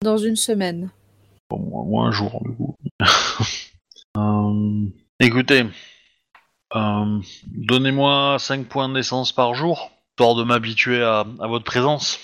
[0.02, 0.90] Dans une semaine.
[1.50, 2.76] Bon, moi, moi, un jour, du coup.
[5.20, 5.64] Écoutez,
[6.74, 12.18] euh, donnez-moi 5 points d'essence par jour, histoire de m'habituer à, à votre présence.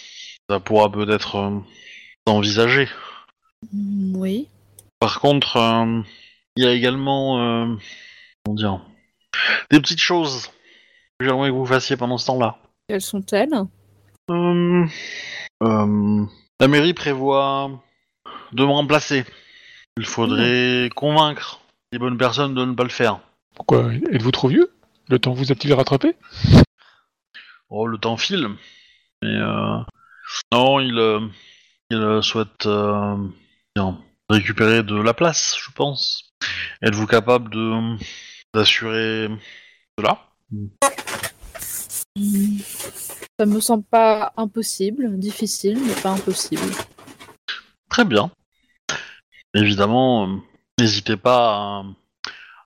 [0.49, 1.59] Ça pourra peut-être euh,
[2.27, 2.89] s'envisager.
[3.73, 4.49] Mm, Oui.
[5.01, 6.03] Par contre, euh,
[6.57, 7.77] il y a également,
[8.45, 8.81] comment dire,
[9.71, 10.51] des petites choses
[11.21, 12.57] j'aimerais que vous fassiez pendant ce temps-là.
[12.89, 13.55] Quelles sont-elles?
[14.31, 14.87] Euh,
[15.63, 16.27] euh,
[16.61, 17.71] la mairie prévoit
[18.53, 19.25] de me remplacer.
[19.97, 21.61] Il faudrait convaincre
[21.93, 23.21] les bonnes personnes de ne pas le faire.
[23.55, 23.93] Pourquoi?
[23.95, 24.73] Êtes-vous trop vieux?
[25.09, 26.17] Le temps vous a-t-il rattrapé?
[27.69, 28.49] Oh, le temps file.
[29.23, 29.79] Mais euh,
[30.53, 31.21] non, il, euh,
[31.91, 33.17] il souhaite euh,
[34.29, 36.31] récupérer de la place, je pense.
[36.83, 37.97] Êtes-vous capable de
[38.53, 39.29] d'assurer
[39.99, 40.21] cela?
[43.39, 46.63] Ça me semble pas impossible, difficile, mais pas impossible.
[47.89, 48.31] Très bien.
[49.55, 50.37] évidemment, euh,
[50.79, 51.85] n'hésitez pas à,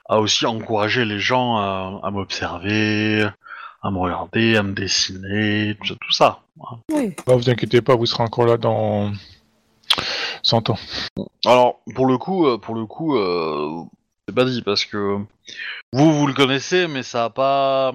[0.08, 3.28] à aussi encourager les gens à, à m'observer,
[3.82, 5.94] à me regarder, à me dessiner, tout ça.
[6.00, 6.40] Tout ça.
[6.92, 7.14] Oui.
[7.26, 9.12] Bah, vous inquiétez pas, vous serez encore là dans
[10.42, 10.78] 100 ans.
[11.46, 13.82] Alors, pour le coup, euh, pour le coup, euh,
[14.28, 15.16] c'est pas dit parce que
[15.94, 17.94] vous, vous le connaissez, mais ça a pas,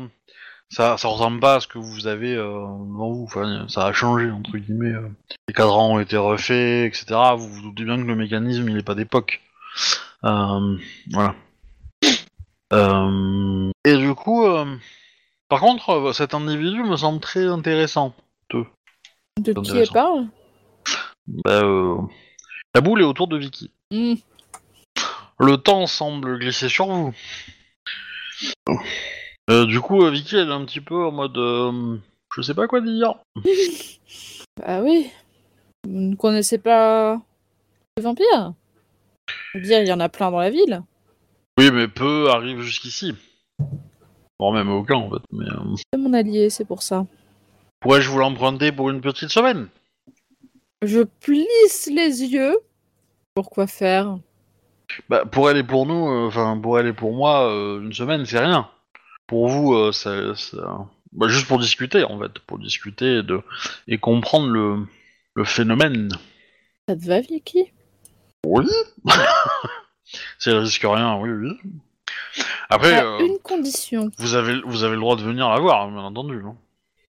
[0.70, 2.46] ça, ça ressemble pas à ce que vous avez euh,
[2.90, 3.26] devant vous.
[3.26, 4.96] Enfin, ça a changé entre guillemets.
[4.96, 5.10] euh.
[5.48, 7.06] Les cadrans ont été refaits, etc.
[7.38, 9.42] Vous vous doutez bien que le mécanisme, il est pas d'époque.
[10.24, 10.76] Euh,
[11.12, 11.36] voilà.
[12.74, 14.48] Euh, et du coup,
[15.50, 18.16] par contre, cet individu me semble très intéressant.
[19.40, 20.26] De qui elle parle?
[21.28, 21.62] Bah,
[22.74, 23.70] la boule est autour de Vicky.
[23.92, 24.16] Hmm.
[25.44, 27.14] Le temps semble glisser sur vous.
[29.50, 31.38] Euh, du coup, euh, Vicky, elle est un petit peu en mode...
[31.38, 31.98] euh,
[32.34, 33.16] je sais pas quoi dire.
[34.58, 35.12] Bah oui.
[35.86, 37.22] Vous ne connaissez pas
[37.98, 38.54] les vampires
[39.54, 40.82] Je veux dire, il y en a plein dans la ville.
[41.60, 43.14] Oui, mais peu arrivent jusqu'ici.
[44.40, 45.24] Bon, même aucun, en fait.
[45.34, 47.06] Mais, euh, C'est mon allié, c'est pour ça.
[47.82, 49.68] pourrais-je vous l'emprunter pour une petite semaine?
[50.82, 52.58] Je plisse les yeux.
[53.36, 54.18] Pourquoi faire?
[55.10, 57.94] Bah, pour elle et pour nous, euh, enfin, pour elle et pour moi, euh, une
[57.94, 58.70] semaine, c'est rien.
[59.28, 60.36] Pour vous, euh, ça...
[60.36, 62.40] ça- Bah, juste pour discuter, en fait.
[62.48, 63.42] Pour discuter et, de...
[63.88, 64.86] et comprendre le...
[65.36, 66.10] le phénomène.
[66.90, 67.72] Ça te va, Vicky?
[68.46, 68.66] Oui.
[70.40, 71.58] si elle risque rien, oui, oui.
[72.70, 74.10] Après, À euh, une condition.
[74.18, 76.42] vous, avez, vous avez le droit de venir la voir, hein, bien entendu.
[76.46, 76.56] hein.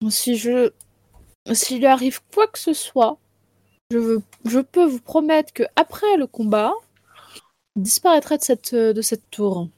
[0.10, 0.72] Si je.
[1.54, 3.18] S'il lui arrive quoi que ce soit,
[3.92, 4.22] je, veux...
[4.46, 6.74] je peux vous promettre que après le combat,
[7.78, 9.70] disparaîtrait de cette, de cette tour.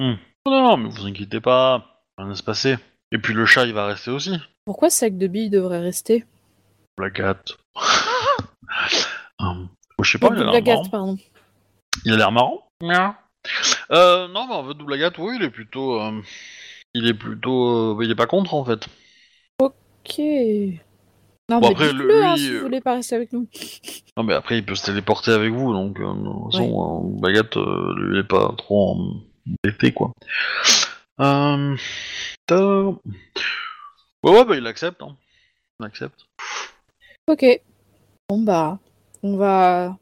[0.00, 0.16] Non,
[0.46, 2.76] non, mais vous inquiétez pas, rien ne se passer.
[3.12, 4.36] Et puis le chat, il va rester aussi.
[4.64, 6.24] Pourquoi ce sac de billes devrait rester?
[6.98, 7.42] Hat.
[9.40, 9.68] Hum,
[10.02, 10.88] je sais pas, il a Double l'air marrant.
[10.88, 11.18] pardon.
[12.04, 12.68] Il a l'air marrant.
[13.90, 16.00] Euh, non, mais en fait, Double Agathe, oui, il est plutôt...
[16.00, 16.20] euh,
[16.94, 17.96] Il est plutôt...
[17.98, 18.86] euh, Il est pas contre, en fait.
[19.60, 20.20] Ok.
[21.50, 23.46] Non, Bon, mais après, le- hein, lui, si euh, vous voulez pas rester avec nous.
[24.16, 26.00] Non, mais après, il peut se téléporter avec vous, donc...
[26.00, 28.96] euh, de toute façon, euh, Baguette, euh, lui, il est pas trop
[29.62, 30.12] embêté, quoi.
[31.20, 31.76] Euh...
[32.46, 32.84] ta-
[34.22, 35.16] Ouais, ouais, bah, il accepte, hein.
[35.80, 36.24] Il accepte.
[37.28, 37.44] Ok.
[38.30, 38.78] Bon bah,
[39.22, 39.98] on va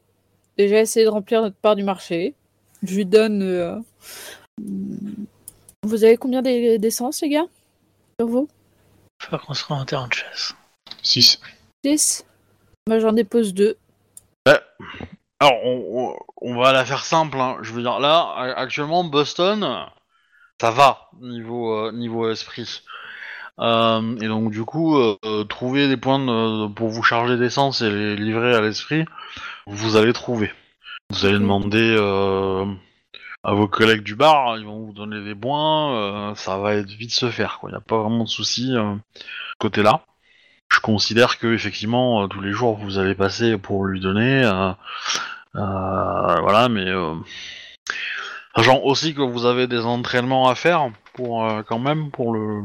[0.57, 2.35] déjà essayer de remplir notre part du marché.
[2.83, 3.41] Je lui donne.
[3.43, 3.75] euh,
[5.83, 7.47] Vous avez combien d'e- d'essence, les gars
[8.19, 8.47] Sur vous?
[9.21, 10.55] Faut qu'on se rende en terrain de chasse.
[11.03, 11.39] 6.
[11.83, 12.25] 10
[12.87, 13.77] Moi j'en dépose deux.
[15.39, 15.59] Alors,
[16.41, 17.57] on, va la faire simple, hein.
[17.61, 19.87] Je veux dire, là, actuellement, Boston,
[20.61, 22.81] ça va, niveau, euh, niveau esprit.
[23.59, 27.89] Euh, et donc, du coup, euh, trouver des points de- pour vous charger d'essence et
[27.89, 29.03] les livrer à l'esprit,
[29.67, 30.51] vous allez trouver.
[31.09, 32.65] Vous allez demander euh,
[33.43, 36.89] à vos collègues du bar, ils vont vous donner des points, euh, ça va être
[36.89, 37.69] vite se faire, quoi.
[37.69, 38.95] Il n'y a pas vraiment de souci euh,
[39.59, 40.05] côté-là.
[40.73, 44.71] Je considère que effectivement euh, tous les jours vous allez passer pour lui donner, euh,
[45.55, 46.87] euh, voilà, mais
[48.55, 52.61] sachant aussi que vous avez des entraînements à faire pour quand même pour le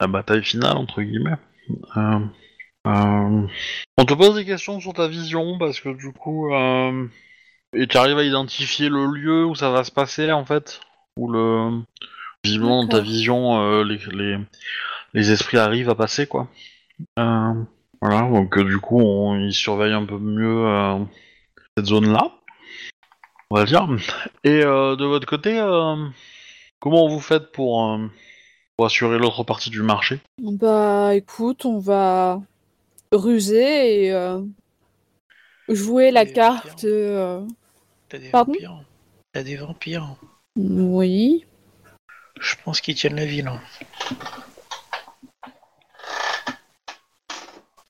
[0.00, 1.36] la bataille finale entre guillemets.
[2.86, 3.46] Euh,
[3.98, 7.06] on te pose des questions sur ta vision parce que du coup, euh,
[7.74, 10.80] et tu arrives à identifier le lieu où ça va se passer en fait,
[11.16, 11.82] où le
[12.42, 14.38] visiblement dans ta vision euh, les, les
[15.12, 16.48] les esprits arrivent à passer quoi.
[17.18, 17.54] Euh,
[18.00, 20.98] voilà, donc euh, du coup, on, ils surveillent un peu mieux euh,
[21.76, 22.32] cette zone-là,
[23.50, 23.88] on va dire.
[24.44, 25.96] Et euh, de votre côté, euh,
[26.78, 28.06] comment vous faites pour, euh,
[28.76, 30.20] pour assurer l'autre partie du marché?
[30.42, 32.40] Bah écoute, on va
[33.12, 34.40] ruser et euh,
[35.68, 36.84] jouer la carte.
[36.84, 37.46] euh,
[38.08, 38.52] T'as des Pardon?
[38.52, 38.84] vampires?
[39.32, 40.16] T'as des vampires?
[40.56, 41.44] Oui.
[42.40, 43.48] Je pense qu'ils tiennent la ville.
[43.48, 43.60] hein.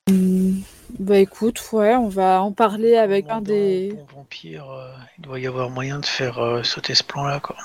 [0.99, 3.95] Bah écoute, ouais, on va en parler avec un des.
[4.13, 7.55] vampire, euh, il doit y avoir moyen de faire euh, sauter ce plan-là, quoi.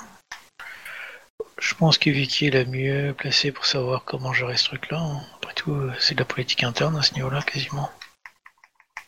[1.59, 4.99] Je pense que Vicky est la mieux placée pour savoir comment gérer ce truc-là.
[4.99, 5.21] hein.
[5.35, 7.89] Après tout, euh, c'est de la politique interne à ce niveau-là, quasiment.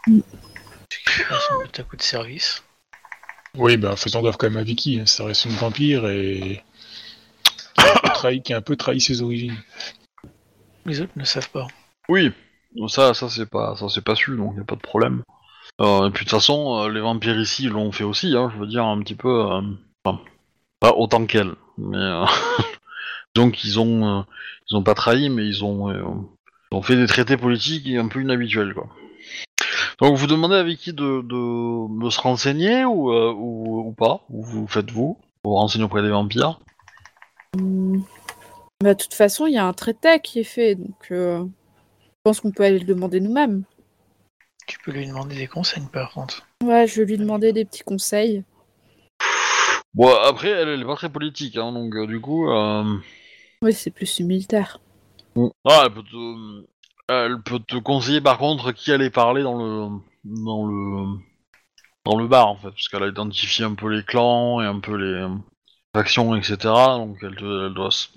[0.08, 0.20] Mm.
[0.90, 2.64] C'est à coup de service.
[3.56, 6.64] Oui, bah faisons gaffe quand même à Vicky, hein, ça reste une vampire et
[7.76, 9.58] qui a un peu trahi, qui a un peu trahi ses origines.
[10.86, 11.68] Les autres ne savent pas.
[12.10, 12.32] Oui,
[12.88, 15.24] ça, ça c'est pas, ça c'est pas su, donc y a pas de problème.
[15.82, 18.60] Euh, et puis de toute façon, euh, les vampires ici l'ont fait aussi, hein, je
[18.60, 19.62] veux dire un petit peu, euh,
[20.04, 20.20] enfin,
[20.80, 21.98] pas autant qu'elle, mais
[23.36, 24.26] donc ils ont,
[24.70, 26.28] ils ont pas trahi, mais ils ont,
[26.72, 28.88] ont fait des traités politiques un peu inhabituels, quoi.
[30.02, 34.22] Donc vous demandez avec qui de, de, de se renseigner ou, ou, pas?
[34.30, 36.60] Ou vous faites vous Vous renseignez auprès des vampires?
[37.54, 41.12] Bah, de toute façon, il y a un traité qui est fait, donc
[42.24, 43.64] pense qu'on peut aller le demander nous-mêmes.
[44.68, 46.48] Tu peux lui demander des conseils par contre.
[46.64, 48.44] Ouais, je vais lui demander des petits conseils.
[49.94, 52.50] Bon, après, elle, elle est pas très politique, hein, donc euh, du coup...
[52.50, 52.98] Euh...
[53.62, 54.80] Oui, c'est plus militaire.
[55.66, 56.66] Ah, elle peut te...
[57.12, 59.90] Elle peut te conseiller par contre qui allait parler dans le
[60.24, 61.18] dans le
[62.06, 64.80] dans le bar en fait, parce qu'elle a identifié un peu les clans et un
[64.80, 65.28] peu les
[65.96, 66.58] factions, etc.
[66.98, 68.10] Donc elle, te- elle doit, se,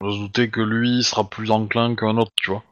[0.00, 2.64] doit se douter que lui sera plus enclin qu'un autre, tu vois.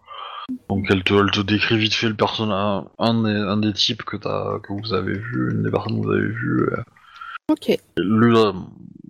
[0.70, 4.02] Donc elle te, elle te décrit vite fait le personnage, un des, un des types
[4.02, 6.68] que que vous avez vu, une des personnes que vous avez vu.
[6.72, 6.82] euh,
[7.50, 7.78] Ok.
[7.98, 8.52] lui là,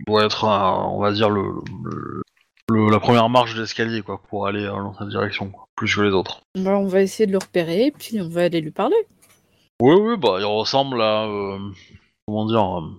[0.06, 1.42] doit être, un- on va dire le,
[1.84, 2.22] le-
[2.70, 5.94] le- la première marche de l'escalier quoi, pour aller euh, dans cette direction, quoi, plus
[5.94, 6.40] que les autres.
[6.56, 8.96] Bah, on va essayer de le repérer, puis on va aller lui parler.
[9.80, 11.24] Oui, oui, bah, il ressemble à.
[11.26, 11.58] euh,
[12.26, 12.90] comment dire euh,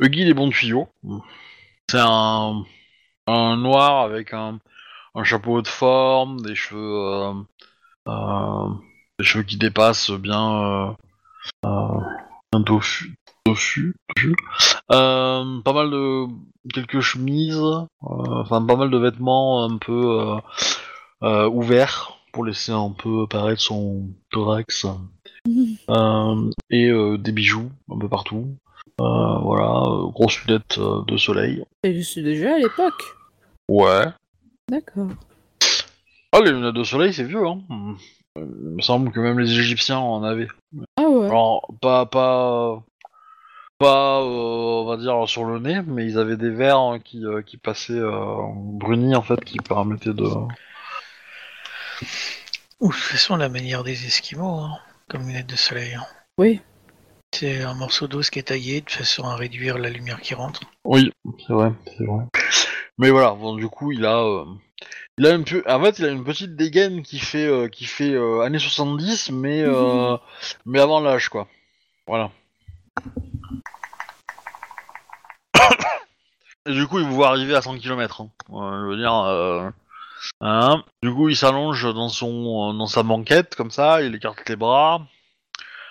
[0.00, 0.88] Huggy les bons tuyaux.
[1.90, 2.62] C'est un,
[3.26, 4.58] un noir avec un,
[5.14, 6.78] un chapeau de forme, des cheveux.
[6.78, 7.32] euh,
[8.08, 8.68] euh,
[9.18, 10.62] des cheveux qui dépassent bien.
[10.62, 10.90] Euh,
[11.66, 12.00] euh,
[12.52, 13.14] un tofu.
[13.44, 14.34] tofu, tofu.
[14.92, 16.26] Euh, pas mal de.
[16.72, 17.56] quelques chemises.
[17.58, 20.20] euh, Enfin, pas mal de vêtements un peu.
[20.20, 20.36] euh,
[21.22, 24.86] euh, ouverts pour laisser un peu apparaître son thorax.
[25.88, 28.56] Euh, et euh, des bijoux un peu partout.
[29.00, 31.64] Euh, voilà, euh, grosse lunette euh, de soleil.
[31.82, 33.02] Et je suis déjà à l'époque.
[33.66, 34.04] Ouais.
[34.70, 35.08] D'accord.
[36.40, 37.60] Ah, les lunettes de soleil, c'est vieux, hein.
[38.36, 40.48] Il me semble que même les Égyptiens en avaient.
[40.96, 41.26] Ah ouais.
[41.26, 42.82] Alors, pas, pas,
[43.78, 47.42] pas, euh, on va dire sur le nez, mais ils avaient des verres qui, euh,
[47.42, 50.24] qui passaient euh, brunis en fait, qui permettaient de.
[52.80, 55.94] Ou de toute façon, la manière des Esquimaux, hein, comme lunettes de soleil.
[55.94, 56.04] hein.
[56.38, 56.60] Oui.
[57.34, 60.60] C'est un morceau d'os qui est taillé de façon à réduire la lumière qui rentre.
[60.84, 61.12] Oui,
[61.46, 62.24] c'est vrai, c'est vrai.
[62.98, 64.44] Mais voilà, bon, du coup, il a, euh,
[65.18, 67.84] il a un peu, en fait, il a une petite dégaine qui fait, euh, qui
[67.84, 70.16] fait euh, années 70, mais, euh,
[70.66, 71.46] mais avant l'âge, quoi.
[72.06, 72.30] Voilà.
[76.66, 78.22] Et du coup, il vous voit arriver à 100 km.
[78.22, 78.30] Hein.
[78.50, 79.70] Je veux dire, euh,
[80.40, 80.84] hein.
[81.02, 85.02] Du coup, il s'allonge dans son, dans sa banquette comme ça, il écarte les bras,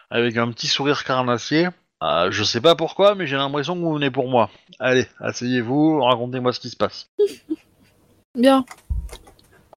[0.09, 1.69] avec un petit sourire carnassier.
[2.01, 4.49] Euh, je sais pas pourquoi, mais j'ai l'impression que vous venez pour moi.
[4.79, 7.09] Allez, asseyez-vous, racontez-moi ce qui se passe.
[8.37, 8.63] Bien.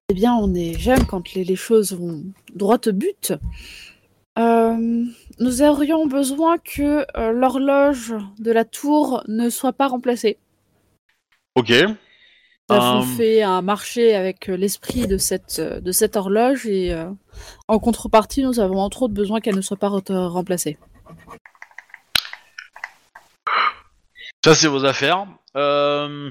[0.09, 2.23] Eh bien, on est jeune quand les, les choses vont
[2.55, 3.33] droit au but.
[4.39, 5.05] Euh,
[5.41, 10.39] nous aurions besoin que euh, l'horloge de la tour ne soit pas remplacée.
[11.55, 11.71] Ok.
[11.71, 16.95] Nous avons Euh, fait un marché avec l'esprit de cette, de cette horloge et
[17.69, 20.79] en contrepartie, nous avons entre autres besoin qu'elle ne soit pas re- remplacée.
[24.45, 25.27] Ça, c'est vos affaires.
[25.57, 26.29] Euh,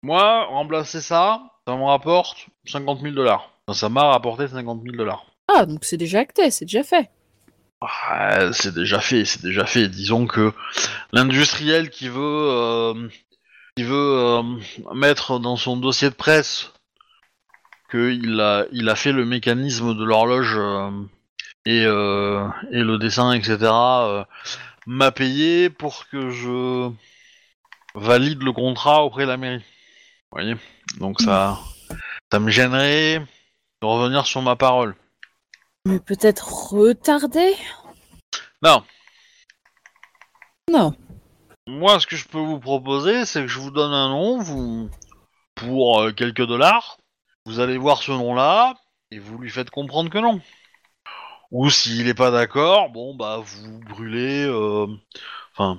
[0.00, 3.50] moi, remplacer ça, ça me rapporte 50 000 dollars.
[3.72, 5.26] Ça m'a rapporté 50 000 dollars.
[5.48, 7.10] Ah, donc c'est déjà acté, c'est déjà fait.
[7.80, 9.88] Ah, c'est déjà fait, c'est déjà fait.
[9.88, 10.52] Disons que
[11.12, 13.08] l'industriel qui veut, euh,
[13.76, 14.42] qui veut euh,
[14.94, 16.72] mettre dans son dossier de presse
[17.90, 20.56] qu'il a, il a fait le mécanisme de l'horloge
[21.66, 23.58] et, et le dessin, etc.
[24.86, 26.90] m'a payé pour que je
[27.94, 29.58] valide le contrat auprès de la mairie.
[29.58, 30.56] Vous voyez?
[30.98, 31.58] Donc ça,
[32.30, 34.96] ça me gênerait de revenir sur ma parole.
[35.84, 37.54] Mais peut-être retardé
[38.62, 38.84] Non,
[40.70, 40.94] Non.
[41.66, 44.90] Moi, ce que je peux vous proposer, c'est que je vous donne un nom, vous,
[45.54, 46.98] pour euh, quelques dollars.
[47.46, 48.74] Vous allez voir ce nom-là
[49.10, 50.40] et vous lui faites comprendre que non.
[51.50, 54.86] Ou s'il n'est pas d'accord, bon bah vous brûlez, euh,
[55.52, 55.78] enfin,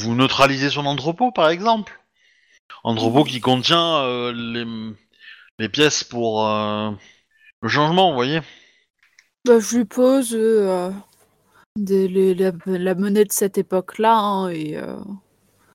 [0.00, 2.00] vous neutralisez son entrepôt, par exemple.
[2.84, 4.64] Entrepôt qui contient euh, les,
[5.58, 6.90] les pièces pour euh,
[7.60, 8.40] le changement, vous voyez.
[9.44, 10.90] Bah, je lui pose euh,
[11.76, 14.76] des- les- la, la monnaie de cette époque-là hein, et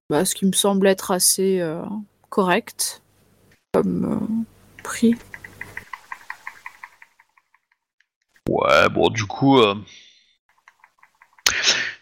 [0.10, 1.62] bah, ce qui me semble être assez
[2.30, 3.02] correct
[3.74, 4.46] comme
[4.84, 5.16] prix.
[8.48, 9.60] Ouais, bon, du coup,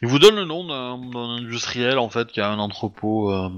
[0.03, 3.31] il vous donne le nom d'un d'un industriel en fait qui a un entrepôt.
[3.31, 3.49] euh.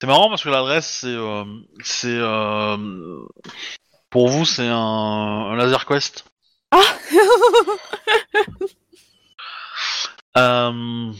[0.00, 1.44] C'est marrant parce que l'adresse c'est, euh,
[1.82, 2.76] c'est, euh,
[4.10, 6.24] pour vous c'est un, un laser quest.
[10.36, 11.12] Euh,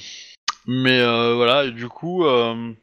[0.66, 2.74] mais euh, voilà, et du coup, euh,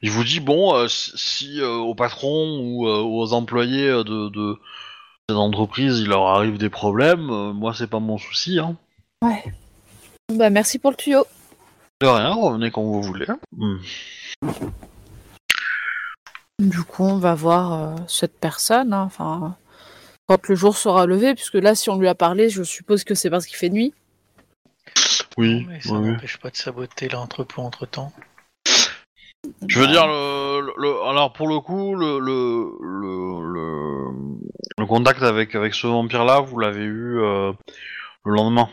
[0.00, 4.02] il vous dit bon, euh, si, si, euh, au patron ou euh, aux employés euh,
[4.02, 4.58] de, de
[5.28, 8.58] ces entreprises il leur arrive des problèmes, euh, moi c'est pas mon souci.
[8.58, 8.78] Hein.
[9.22, 9.44] Ouais.
[10.32, 11.26] Bah merci pour le tuyau.
[12.00, 13.26] De rien, revenez quand vous voulez.
[13.56, 13.76] Hmm.
[16.58, 18.92] Du coup, on va voir euh, cette personne.
[18.92, 19.56] hein, Enfin,
[20.26, 23.14] quand le jour sera levé, puisque là, si on lui a parlé, je suppose que
[23.14, 23.92] c'est parce qu'il fait nuit.
[25.36, 28.12] Oui, Mais ça n'empêche pas de saboter l'entrepôt entre temps.
[29.66, 34.38] Je veux dire, le, le- le- alors pour le coup, le, le, le, le,
[34.78, 37.52] le contact avec, avec ce vampire-là, vous l'avez eu euh,
[38.26, 38.68] le lendemain.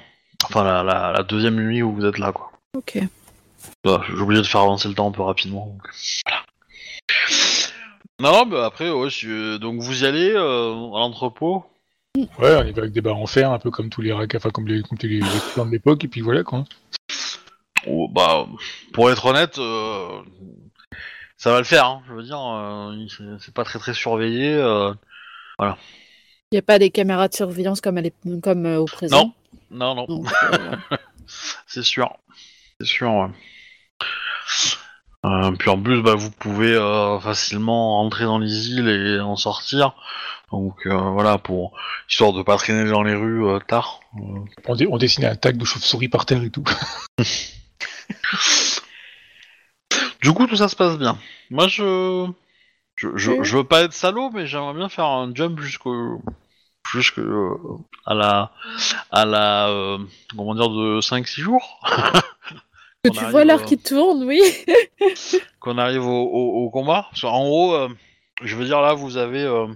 [0.45, 2.51] Enfin, la, la, la deuxième nuit où vous êtes là, quoi.
[2.75, 2.99] Ok.
[3.83, 5.67] Bah, J'ai oublié de faire avancer le temps un peu rapidement.
[5.67, 5.81] donc,
[6.25, 6.43] Voilà.
[8.19, 11.65] Non, bah après, ouais, si- donc vous y allez euh, à l'entrepôt?
[12.17, 14.33] Ouais, on y va avec des barres en fer, un peu comme tous les racks,
[14.35, 16.63] enfin comme les, comme les, les plans de l'époque, et puis voilà quoi.
[17.87, 18.47] Oh, bah,
[18.93, 20.21] pour être honnête, euh,
[21.37, 21.85] ça va le faire.
[21.85, 23.05] hein, je veux dire, euh,
[23.39, 24.53] c'est- pas très très surveillé.
[24.53, 24.93] euh,
[25.59, 25.75] Il
[26.53, 27.99] n'y a pas des caméras de surveillance comme,
[28.41, 29.17] comme euh, au présent?
[29.17, 29.33] Non,
[29.71, 30.05] non, non.
[30.05, 30.75] Donc, euh,
[31.65, 32.15] C'est sûr.
[32.79, 33.27] C'est sûr, ouais.
[35.25, 39.35] Euh, puis en plus, bah, vous pouvez euh, facilement rentrer dans les îles et en
[39.35, 39.93] sortir.
[40.51, 41.77] Donc euh, voilà, pour
[42.09, 43.99] histoire de pas traîner dans les rues euh, tard.
[44.17, 46.63] Euh, On, dé- on dessinait un tag de chauve-souris par terre et tout.
[50.21, 51.17] Du coup, tout ça se passe bien.
[51.49, 52.27] Moi, je...
[52.95, 56.21] Je, je, je veux pas être salaud, mais j'aimerais bien faire un jump jusqu'au...
[56.91, 57.55] Jusque euh,
[58.05, 58.51] à la...
[59.11, 59.67] À la...
[59.69, 59.97] euh,
[60.35, 61.79] comment dire, de 5-6 jours
[63.03, 64.41] que On tu vois l'heure euh, qui tourne, oui.
[65.59, 67.07] qu'on arrive au, au- au combat.
[67.11, 67.89] Parce qu'en gros, euh,
[68.43, 69.67] je veux dire là, vous avez, euh,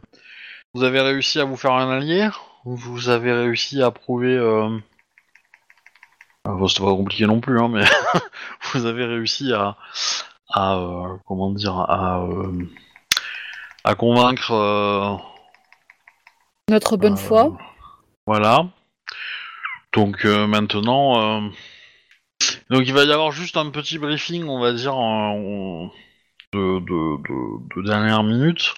[0.73, 2.29] vous avez réussi à vous faire un allié.
[2.65, 4.37] Vous avez réussi à prouver.
[6.45, 7.83] Bon, c'est pas compliqué non plus, hein, mais
[8.73, 9.77] vous avez réussi à,
[10.49, 12.65] à euh, comment dire, à, euh,
[13.83, 14.51] à convaincre.
[16.69, 17.57] Euh, Notre bonne euh, foi.
[18.27, 18.67] Voilà.
[19.93, 21.49] Donc euh, maintenant, euh,
[22.69, 24.93] donc il va y avoir juste un petit briefing, on va dire,
[26.53, 28.73] de, de, de, de dernière minute.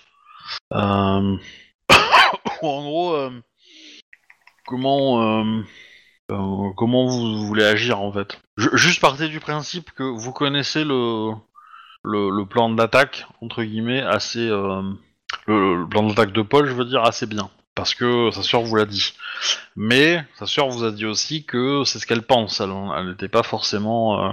[0.74, 1.38] Euh,
[2.62, 3.30] en gros, euh,
[4.66, 5.64] comment euh,
[6.32, 8.42] euh, comment vous voulez agir en fait?
[8.58, 11.32] Ju- juste partez du principe que vous connaissez le
[12.04, 14.82] le, plan d'attaque entre guillemets assez euh,
[15.48, 18.76] le plan d'attaque de Paul, je veux dire assez bien parce que sa sœur vous
[18.76, 19.14] l'a dit.
[19.76, 22.62] Mais sa sœur vous a dit aussi que c'est ce qu'elle pense.
[22.62, 24.26] Elle n'était pas forcément.
[24.28, 24.32] euh,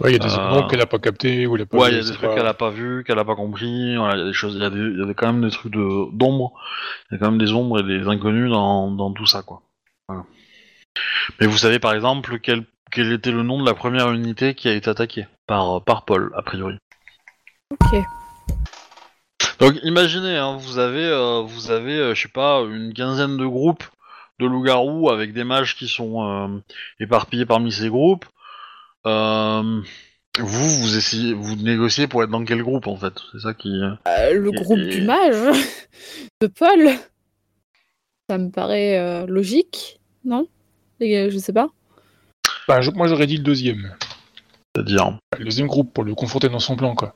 [0.00, 1.76] Ouais, il y a des Euh, éléments qu'elle a pas capté ou elle a pas
[1.76, 2.34] Ouais, il y a des trucs pas.
[2.34, 3.96] qu'elle a pas vu, qu'elle a pas compris.
[3.96, 5.26] Voilà, il y a des choses, il y a, des, il y a des- quand
[5.32, 6.52] même des trucs de d'ombre.
[7.10, 9.62] Il y a quand même des ombres et des inconnus dans, dans tout ça, quoi.
[10.08, 10.24] Voilà.
[11.40, 14.68] Mais vous savez par exemple quel quel était le nom de la première unité qui
[14.68, 16.76] a été attaquée par par Paul a priori.
[17.70, 18.02] Ok.
[19.60, 23.46] Donc imaginez, hein, vous avez, euh, vous avez, euh, je sais pas, une quinzaine de
[23.46, 23.84] groupes
[24.40, 26.48] de loups-garous avec des mages qui sont euh,
[26.98, 28.24] éparpillés parmi ces groupes.
[29.06, 29.80] Euh,
[30.40, 33.12] vous, vous essayez, vous négociez pour être dans quel groupe en fait?
[33.32, 33.68] C'est ça qui.
[33.70, 35.36] le groupe du mage
[36.40, 36.88] de Paul.
[38.28, 40.48] Ça me paraît euh, logique, non?
[40.98, 41.68] Les gars, Je sais pas.
[42.66, 43.94] Bah, je- moi j'aurais dit le deuxième.
[44.74, 45.16] C'est-à-dire?
[45.38, 47.14] Le deuxième groupe pour le confronter dans son plan quoi.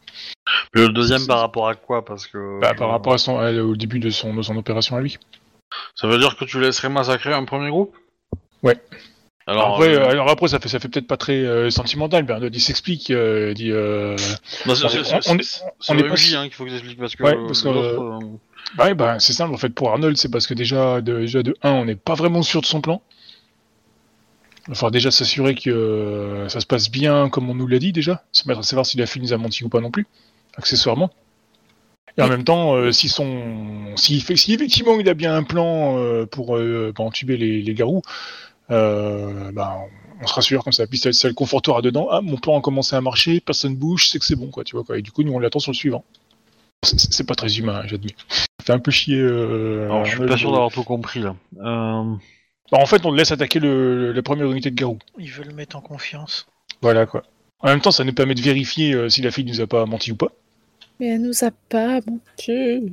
[0.72, 2.04] Le deuxième par rapport à quoi?
[2.04, 2.60] Parce que.
[2.60, 5.18] Bah, par rapport à son, à- au début de son, de son opération à lui.
[5.94, 7.94] Ça veut dire que tu laisserais massacrer un premier groupe?
[8.62, 8.78] Ouais.
[9.46, 12.22] Alors, après, euh, euh, alors après, ça fait, ça fait peut-être pas très euh, sentimental.
[12.24, 13.72] Bernard il s'explique, euh, il dit.
[13.72, 14.14] Euh...
[14.66, 14.88] non, c'est-
[15.94, 17.22] le pas MJ, hein, qu'il faut que j'explique parce que.
[17.22, 18.18] Ouais, euh, parce que, l'autre, euh,
[18.76, 21.42] Bah ouais, bah c'est simple en fait pour Arnold, c'est parce que déjà de, déjà
[21.42, 23.00] de 1, on n'est pas vraiment sûr de son plan.
[24.66, 27.78] Il va falloir déjà s'assurer que euh, ça se passe bien comme on nous l'a
[27.78, 29.90] dit déjà, se mettre à savoir si la fille nous a menti ou pas non
[29.90, 30.06] plus,
[30.58, 31.10] accessoirement.
[32.18, 35.44] Et en même temps, euh, si son, si, fait- si effectivement il a bien un
[35.44, 38.02] plan euh, pour, euh, pour entuber les, les garous,
[38.70, 39.76] euh, bah,
[40.20, 40.86] on se rassure comme ça.
[40.88, 42.08] Puis ça, ça le confortera dedans.
[42.10, 44.74] Ah, mon plan a commencé à marcher, personne bouge, c'est que c'est bon quoi, tu
[44.74, 44.98] vois quoi.
[44.98, 46.04] Et du coup, nous on l'attend sur le suivant.
[46.82, 48.14] C'est- pas très humain, hein, j'admets.
[48.28, 49.18] Ça fait un peu chier.
[49.20, 51.34] Euh, Alors, je suis pas sûr d'avoir tout compris là.
[51.58, 52.04] Euh,
[52.72, 54.98] Bah, en fait, on le laisse attaquer le, la première unité de garou.
[55.18, 56.46] Ils veulent mettre en confiance.
[56.82, 57.22] Voilà quoi.
[57.60, 59.86] En même temps, ça nous permet de vérifier euh, si la fille nous a pas
[59.86, 60.28] menti ou pas.
[61.00, 62.92] Mais elle nous a pas menti.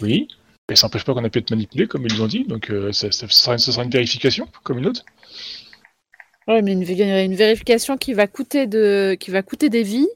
[0.00, 0.28] Oui.
[0.70, 2.44] Et ça n'empêche pas qu'on a pu être manipulé, comme ils l'ont dit.
[2.44, 5.04] Donc euh, ça, ça sera, ça sera une vérification, comme une autre.
[6.48, 10.08] Ouais, mais une, vé- une vérification qui va coûter de, qui va coûter des vies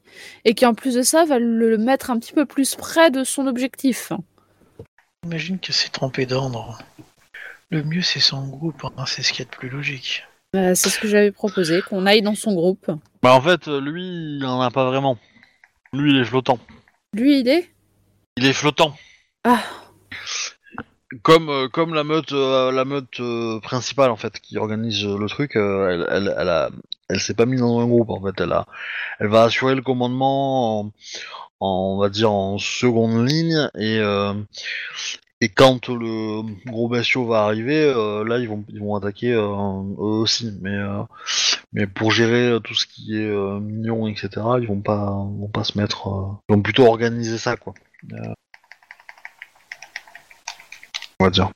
[0.45, 3.25] et qui en plus de ça va le mettre un petit peu plus près de
[3.25, 4.13] son objectif.
[5.25, 6.79] Imagine que c'est trompé d'ordre.
[7.71, 10.25] Le mieux, c'est son groupe, hein, c'est ce qu'il y a de plus logique.
[10.57, 12.91] Euh, c'est ce que j'avais proposé, qu'on aille dans son groupe.
[13.23, 15.19] Bah en fait, lui, il en a pas vraiment.
[15.93, 16.59] Lui, il est flottant.
[17.15, 17.69] Lui, il est
[18.37, 18.95] Il est flottant.
[19.45, 19.63] Ah.
[21.23, 25.27] Comme, euh, comme la meute, euh, la meute euh, principale en fait, qui organise le
[25.29, 26.71] truc, elle, elle, elle a,
[27.09, 28.41] elle s'est pas mise dans un groupe en fait.
[28.41, 28.67] Elle a,
[29.19, 30.93] elle va assurer le commandement en,
[31.59, 34.35] en- on va dire en seconde ligne et euh,
[35.41, 39.41] et quand le gros bestiau va arriver, euh, là ils vont ils vont attaquer euh,
[39.41, 40.53] eux aussi.
[40.61, 40.77] Mais
[41.73, 44.29] mais pour gérer tout ce qui est euh, mignon etc.
[44.61, 46.09] Ils vont pas vont pas se mettre.
[46.09, 47.75] euh, ils vont plutôt organiser ça quoi.
[48.13, 48.33] Euh,
[51.21, 51.51] on va dire.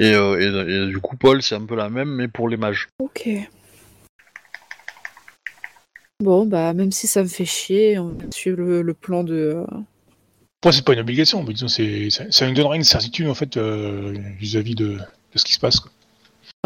[0.00, 2.56] Et, euh, et, et du coup, Paul, c'est un peu la même, mais pour les
[2.56, 2.88] mages.
[3.00, 3.28] Ok.
[6.20, 9.34] Bon, bah, même si ça me fait chier, on va suivre le, le plan de.
[9.34, 9.64] euh,
[10.62, 13.34] Après, c'est pas une obligation, mais disons, c'est, ça, ça nous donnera une certitude en
[13.34, 15.80] fait euh, vis-à-vis de, de ce qui se passe.
[15.80, 15.90] quoi.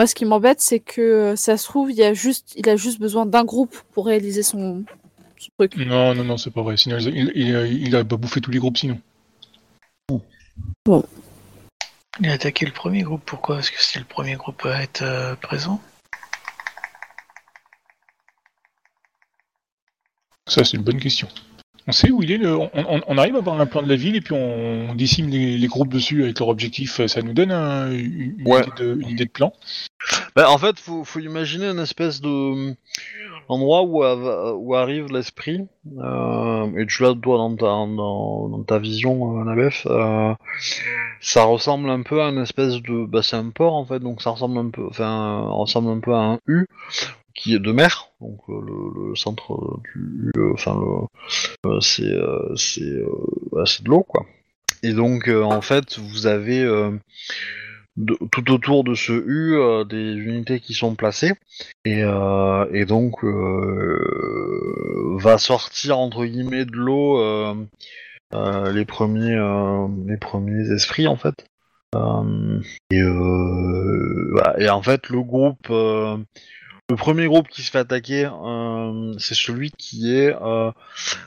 [0.03, 2.69] Moi, ce qui m'embête, c'est que euh, ça se trouve, il, y a juste, il
[2.69, 4.83] a juste besoin d'un groupe pour réaliser son,
[5.39, 5.77] son truc.
[5.77, 6.77] Non, non, non, c'est pas vrai.
[6.77, 9.01] Sinon, il, il, il- il a pas bouffé tous les groupes sinon.
[12.19, 13.61] Il a attaqué le premier groupe, pourquoi?
[13.61, 15.81] Est-ce que c'était le premier groupe à être euh, présent
[20.49, 21.29] Ça, c'est une bonne question.
[21.89, 22.37] On sait où il est.
[22.39, 22.57] Le...
[22.57, 25.29] On, on- on arrive à avoir un plan de la ville et puis on décime
[25.29, 27.05] les, les groupes dessus avec leur objectif.
[27.07, 28.61] Ça nous donne un- une, Ouais.
[28.63, 29.53] idée de, une idée de plan.
[30.37, 32.75] Bah, en fait, faut, faut imaginer une espèce de
[33.49, 35.67] endroit où, arrive l'esprit,
[35.99, 40.33] euh, et tu l'as toi dans ta, dans, dans ta vision, euh, Nabef, euh,
[41.21, 44.23] ça ressemble un peu à une espèce de, bah c'est un port en fait, donc
[44.23, 46.67] ça ressemble un peu, enfin, euh, ressemble un peu à un U
[47.35, 48.61] qui est de mer, donc euh,
[49.11, 52.13] le, centre du euh, enfin le, euh, c'est,
[53.53, 54.27] bah, c'est de l'eau quoi.
[54.83, 56.69] Et donc en fait, vous avez
[58.33, 59.57] tout autour de ce U
[59.89, 61.35] des unités qui sont placées.
[61.85, 63.23] Et, et donc
[65.23, 67.55] va sortir entre guillemets de l'eau
[68.73, 69.39] les premiers
[70.09, 71.45] les premiers esprits en fait.
[72.91, 73.05] Et,
[74.69, 75.71] en fait le groupe
[76.91, 80.71] le premier groupe qui se fait attaquer euh, c'est celui qui est euh,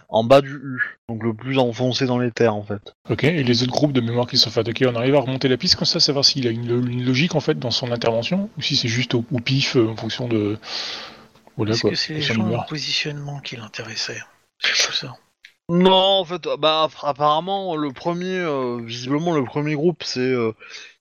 [0.09, 3.23] en bas du U donc le plus enfoncé dans les terres en fait Ok.
[3.23, 5.47] Et les autres groupes de mémoire qui se sont fait attaquer, on arrive à remonter
[5.47, 8.49] la piste comme ça, savoir s'il a une, une logique en fait dans son intervention
[8.57, 10.57] ou si c'est juste au, au pif euh, en fonction de.
[11.57, 14.21] Voilà Est-ce que c'est les gens en positionnement qui l'intéressaient
[14.59, 15.15] C'est tout ça.
[15.69, 20.51] Non, en fait, bah app- apparemment le premier, euh, visiblement le premier groupe, c'est euh,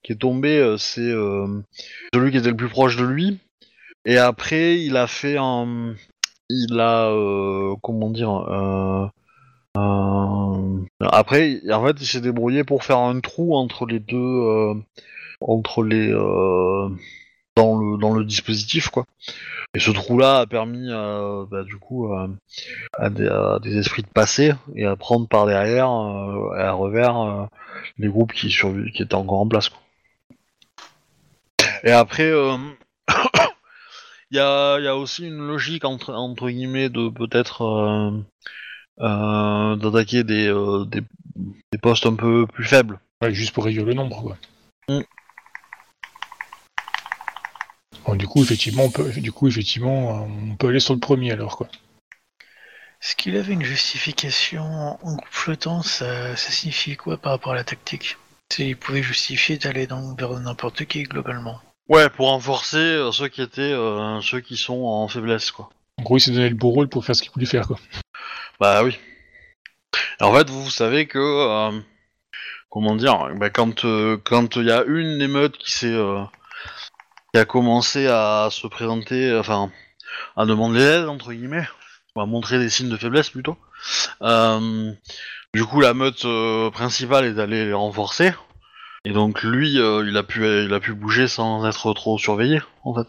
[0.03, 1.47] qui est tombé, c'est euh,
[2.15, 3.41] celui qui était le plus proche de lui.
[4.07, 5.95] Et après, il a fait un,
[6.49, 9.07] il a, euh, comment dire, euh,
[11.01, 14.75] après, en fait, il s'est débrouillé pour faire un trou entre les deux, euh,
[15.41, 16.89] entre les, euh,
[17.57, 19.07] dans le dans le dispositif quoi.
[19.75, 22.13] Et ce trou-là a permis, euh, bah, du coup.
[22.93, 25.89] à des, esprits de passer et à prendre par derrière
[26.57, 27.49] et à revers
[27.99, 29.69] les groupes qui, qui étaient encore en place.
[29.69, 29.81] quoi.
[31.85, 32.31] Et après,
[34.37, 38.11] y, a, il y a aussi une logique entre, entre guillemets de peut-être euh,
[39.01, 41.03] euh, d'attaquer des, euh, des,
[41.73, 42.99] des postes un peu plus faibles.
[43.23, 44.37] Ouais, juste pour réduire le nombre quoi.
[44.89, 45.03] Mm.
[48.07, 51.33] Bon, du coup, effectivement, on peut, du coup, effectivement, on peut aller sur le premier
[51.33, 51.69] alors quoi.
[53.01, 57.57] Est-ce qu'il avait une justification en groupe flottant ça, ça signifie quoi par rapport à
[57.57, 58.17] la tactique?
[58.59, 61.61] Il pouvait justifier d'aller dans, vers n'importe qui globalement.
[61.89, 65.69] Ouais, pour renforcer euh, ceux qui étaient euh, ceux qui sont en faiblesse quoi.
[65.99, 67.79] En gros, il s'est donné le beau rôle pour faire ce qu'il voulait faire quoi.
[68.59, 68.99] Bah oui.
[70.21, 71.79] En fait, vous savez que euh,
[72.71, 73.85] comment dire, bah, quand
[74.25, 75.97] quand il y a une émeute qui s'est
[77.33, 79.71] qui a commencé à se présenter, enfin
[80.37, 81.69] à demander l'aide entre guillemets,
[82.17, 83.59] ou à montrer des signes de faiblesse plutôt.
[84.23, 86.27] du coup, la meute
[86.73, 88.33] principale est allée les renforcer.
[89.05, 92.61] Et donc lui, euh, il a pu il a pu bouger sans être trop surveillé
[92.85, 93.09] en fait.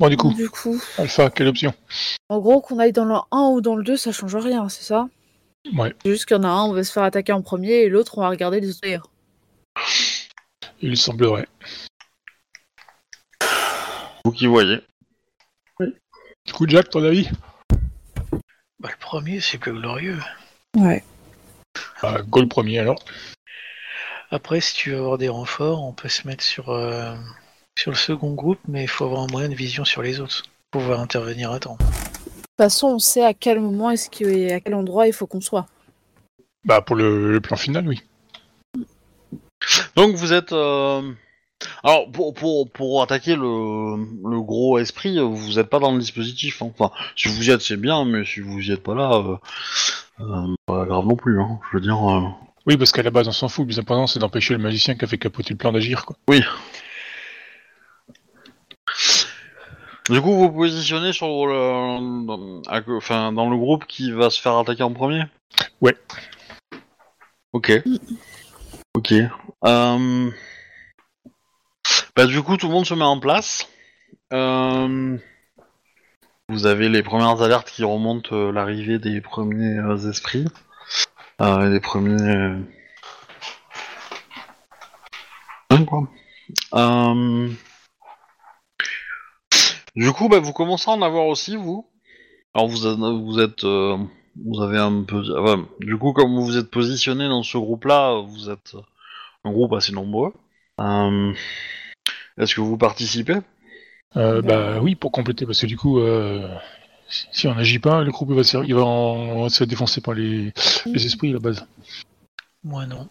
[0.00, 1.74] Bon, du coup, Du coup, Alpha, quelle option?
[2.28, 4.84] En gros, qu'on aille dans le 1 ou dans le 2, ça change rien, c'est
[4.84, 5.08] ça?
[5.74, 5.92] Ouais.
[6.04, 7.88] C'est juste qu'il y en a un, on va se faire attaquer en premier, et
[7.88, 9.10] l'autre, on va regarder les autres.
[10.80, 11.48] Il semblerait.
[14.24, 14.80] Vous qui voyez.
[15.80, 17.28] Du coup, Jack, ton avis?
[18.78, 20.20] Bah, le premier, c'est plus glorieux.
[20.76, 21.02] Ouais.
[22.02, 23.02] Bah, Go le premier alors.
[24.30, 27.14] Après, si tu veux avoir des renforts, on peut se mettre sur, euh,
[27.78, 30.42] sur le second groupe, mais il faut avoir un moyen de vision sur les autres
[30.70, 31.78] pour pouvoir intervenir à temps.
[31.80, 34.08] De toute façon, on sait à quel moment est-ce
[34.52, 35.66] à quel endroit il faut qu'on soit.
[36.64, 38.02] Bah, pour le, le plan final, oui.
[39.96, 40.52] Donc vous êtes.
[40.52, 41.02] euh,
[41.82, 43.96] Alors pour, pour, pour attaquer le,
[44.28, 46.62] le gros esprit, vous n'êtes pas dans le dispositif.
[46.62, 46.70] hein.
[46.78, 49.36] Enfin, si vous y êtes, c'est bien, mais si vous y êtes pas là, euh,
[50.20, 51.58] euh, pas grave non plus, hein.
[51.70, 52.10] je veux dire.
[52.10, 52.22] Euh,
[52.66, 53.66] oui, parce qu'à la base, on s'en fout.
[53.68, 56.16] Le plus c'est d'empêcher le magicien qui a fait capoter le plan d'agir, quoi.
[56.28, 56.42] Oui.
[60.10, 62.60] Du coup, vous positionnez sur le, euh, dans,
[63.32, 65.22] dans le groupe qui va se faire attaquer en premier?
[65.80, 65.96] Ouais.
[67.52, 67.72] Ok.
[68.94, 69.14] Ok.
[69.62, 69.86] Bah,
[72.26, 73.68] du coup, tout le monde se met en place.
[76.50, 80.46] Vous avez les premières alertes qui remontent euh, l'arrivée des premiers euh, esprits.
[81.36, 82.22] Premiers...
[82.22, 82.58] euh.
[86.72, 87.48] Euh,
[89.94, 91.86] Du coup, bah, vous commencez à en avoir aussi, vous.
[92.54, 92.86] Alors, vous,
[93.40, 93.64] êtes...
[93.64, 95.22] Vous avez un peu...
[95.80, 98.74] du coup, comme vous vous êtes positionné dans ce groupe-là, vous êtes
[99.44, 100.32] un groupe assez nombreux.
[102.38, 103.38] Est-ce que vous participez?
[104.16, 104.80] Euh, Bah.
[104.80, 106.48] oui, pour compléter, parce que du coup, euh,
[107.08, 109.58] si, on n'agit pas, le groupe il va se, il va en- on va se
[109.58, 110.52] faire défoncer par les,
[110.86, 111.66] les esprits à la base.
[112.64, 113.08] Moi non.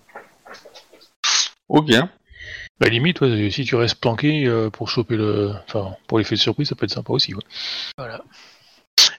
[1.70, 1.92] Ok.
[2.80, 6.40] Bah limite, ouais, si tu restes planqué euh, pour choper le, enfin, pour l'effet de
[6.40, 7.34] surprise, ça peut être sympa aussi.
[7.34, 7.44] Ouais.
[7.98, 8.24] Voilà.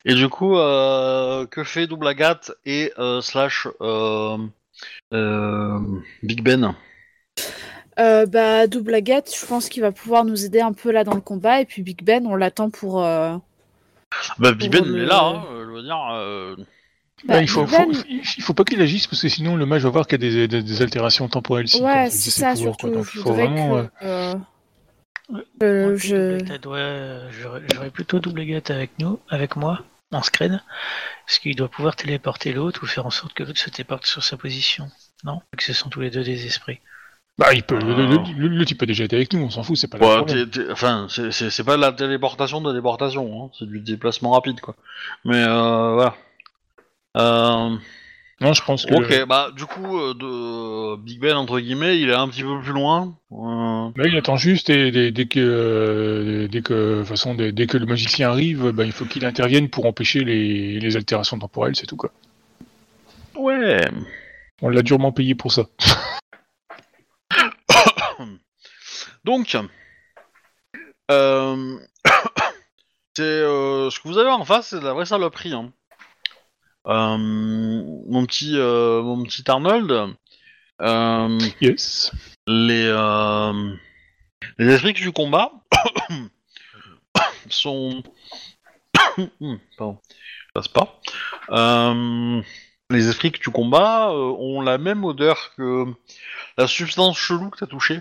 [0.04, 4.38] Et du coup, euh, que fait Double Agathe et euh, slash euh,
[5.12, 5.80] euh,
[6.22, 6.74] Big Ben?
[8.00, 11.14] Euh, bah, Double Agathe, je pense qu'il va pouvoir nous aider un peu là dans
[11.14, 11.60] le combat.
[11.60, 13.02] Et puis Big Ben, on l'attend pour.
[13.04, 13.36] euh,
[14.38, 16.08] Bah, Big Ben, il est là, hein, je veux dire.
[16.12, 16.56] euh,
[17.24, 19.56] Bah, bah, il faut, Ben- faut- il il faut pas qu'il agisse parce que sinon
[19.56, 21.66] le mage va voir qu'il y a des, des- des altérations temporelles.
[21.66, 22.90] si, Ouais, c'est ça, pouvoirs, surtout.
[22.90, 23.76] Donc, Je il faut vraiment.
[23.78, 24.04] euh, que.
[24.06, 24.34] euh,
[25.30, 25.42] Ouais.
[25.62, 26.38] euh, Moi, je...
[27.74, 29.82] j'aurais plutôt double Agathe avec nous, avec moi,
[30.12, 30.60] en scred,
[31.26, 34.22] parce qu'il doit pouvoir téléporter l'autre ou faire en sorte que l'autre se téléporte sur
[34.22, 34.88] sa position.
[35.24, 35.42] Non?
[35.56, 36.78] Que ce sont tous les deux des esprits.
[37.38, 37.78] Bah, il peut.
[37.78, 38.24] le, Ah.
[38.36, 40.46] le- le type a déjà été avec nous, on s'en fout, c'est pas ouais, t'es-
[40.46, 44.30] t'es- enfin, c'est- c'est c'est pas de la téléportation de téléportation, hein, c'est du déplacement
[44.32, 44.74] rapide, quoi.
[45.24, 46.16] Mais euh, voilà.
[47.16, 47.76] Euh,
[48.40, 48.94] Non, je pense que.
[48.94, 52.60] ok, bah du coup, euh, de Big Ben entre guillemets, il est un petit peu
[52.60, 53.14] plus loin.
[53.32, 57.52] Euh, Bah, il attend juste et dès, dès que, euh, dès que, toute façon, dès,
[57.52, 61.38] dès que le magicien arrive, bah, il faut qu'il intervienne pour empêcher les, les altérations
[61.38, 62.10] temporelles, c'est tout quoi.
[63.36, 63.80] Ouais.
[64.60, 65.66] On l'a durement payé pour ça.
[69.28, 69.58] Donc,
[71.10, 71.78] euh,
[73.14, 75.52] c'est euh, ce que vous avez en face, c'est de la vraie saloperie.
[75.52, 75.70] Hein.
[76.86, 80.16] Euh, mon petit, mon petit Arnold,
[81.60, 82.10] Yes.
[82.46, 82.86] les,
[84.56, 85.52] les esprits que tu combats
[87.50, 88.02] sont,
[89.42, 89.98] Hum, pardon,
[90.54, 90.98] passe pas.
[92.90, 95.84] Les esprits que tu combats euh, ont la même odeur que
[96.56, 98.00] la substance chelou que t'as touchée.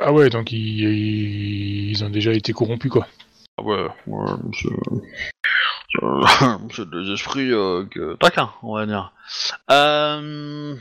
[0.00, 3.06] Ah ouais, donc ils, ils- ont déjà été corrompus quoi.
[3.58, 6.02] Ah ouais, ouais, c'est...
[6.02, 8.14] euh, des esprits euh, que...
[8.16, 9.12] taquins, on va dire.
[9.70, 10.74] Euh...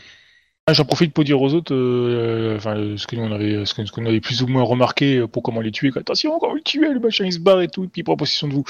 [0.68, 3.74] Ah, J'en profite pour dire aux autres, euh, enfin, ce que nous on avait, ce
[3.74, 5.90] que, ce qu'on avait plus ou moins remarqué pour comment les tuer.
[5.90, 6.02] quoi.
[6.02, 8.04] Attention, quand vous le tuez, le machin il se barre et tout, et puis il
[8.04, 8.64] prend possession de vous.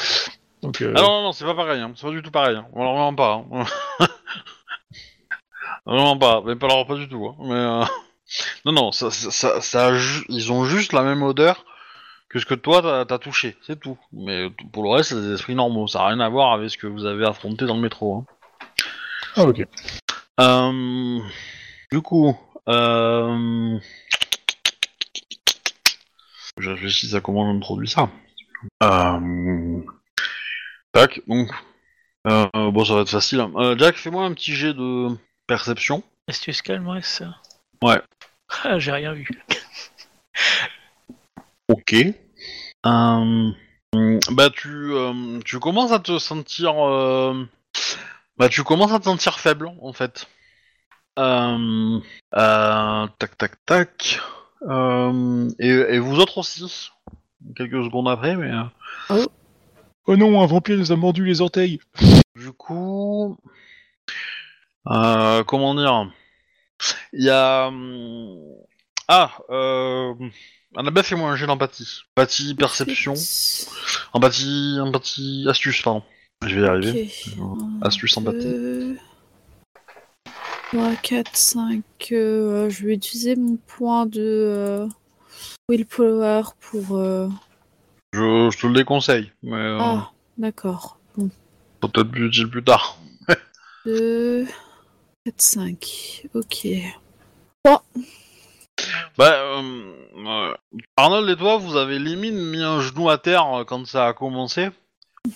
[0.64, 1.92] Donc, Ah non, non, non, c'est pas pareil, hein.
[1.96, 2.56] c'est pas du tout pareil.
[2.56, 2.66] Hein.
[2.74, 3.44] Vraiment pas.
[3.52, 3.66] Hein.
[6.20, 7.28] pas, mais pas, du tout.
[7.28, 7.36] Hein.
[7.40, 8.09] Mais,
[8.66, 11.66] Non, non, ça, ça, ça, ça a ju- ils ont juste la même odeur
[12.30, 13.98] que ce que toi t'as, t'as touché, c'est tout.
[14.14, 16.78] Mais pour le reste, c'est des esprits normaux, ça n'a rien à voir avec ce
[16.78, 18.18] que vous avez affronté dans le métro.
[18.18, 18.26] Hein.
[19.36, 19.62] ah ok.
[20.40, 21.20] Euh,
[21.92, 23.80] du coup, euh...
[26.58, 28.10] je réfléchis à comment j'introduis ça.
[28.84, 29.82] Euh...
[30.92, 31.50] Tac, donc,
[32.28, 33.40] euh, bon, ça va être facile.
[33.42, 33.52] hein.
[33.56, 35.08] Euh, Jack, fais-moi un petit jet de
[35.48, 36.04] perception.
[36.28, 37.36] Est-ce que tu se calmes, ouais, c'est ça?
[37.82, 38.02] Ouais.
[38.64, 39.28] Ah, j'ai rien vu.
[41.70, 41.94] Ok.
[41.94, 43.52] Euh,
[44.32, 47.46] bah, tu, euh, tu commences à te sentir, euh,
[48.38, 50.28] bah, tu commences à te sentir faible, en fait.
[51.20, 52.00] Euh,
[52.36, 54.20] euh, tac, tac, tac.
[54.64, 56.90] Euh, et, et vous autres aussi.
[57.56, 58.52] Quelques secondes après, mais.
[58.52, 59.26] euh,
[60.08, 61.80] Oh non, un vampire nous a mordu les orteils.
[62.36, 63.38] Du coup,
[64.88, 66.12] euh, comment dire?
[67.14, 68.38] Il y a hum,
[69.08, 70.14] ah, euh,
[70.76, 72.02] Annabelle, fais-moi un jet d'empathie.
[72.16, 73.14] Empathie, perception,
[74.14, 76.04] empathie, empathie, astuce, pardon.
[76.46, 77.12] Je vais y arriver.
[77.40, 77.60] Ok.
[77.82, 78.56] Astuce, empathie.
[80.72, 81.84] 3, 4, 5.
[82.12, 84.88] euh, je vais utiliser mon point de euh,
[85.68, 86.98] willpower pour.
[86.98, 87.28] euh,
[88.14, 91.00] Je, je te le déconseille, mais euh, Ah, d'accord.
[91.18, 91.30] Bon.
[91.82, 92.98] c'est peut-être plus utile plus tard.
[93.86, 94.46] 2,
[95.30, 96.28] 4, 5.
[96.34, 96.68] Ok.
[99.18, 100.54] Bah, euh, euh,
[100.98, 104.14] Arnold et toi, vous avez limite mis un genou à terre euh, quand ça a
[104.14, 104.70] commencé.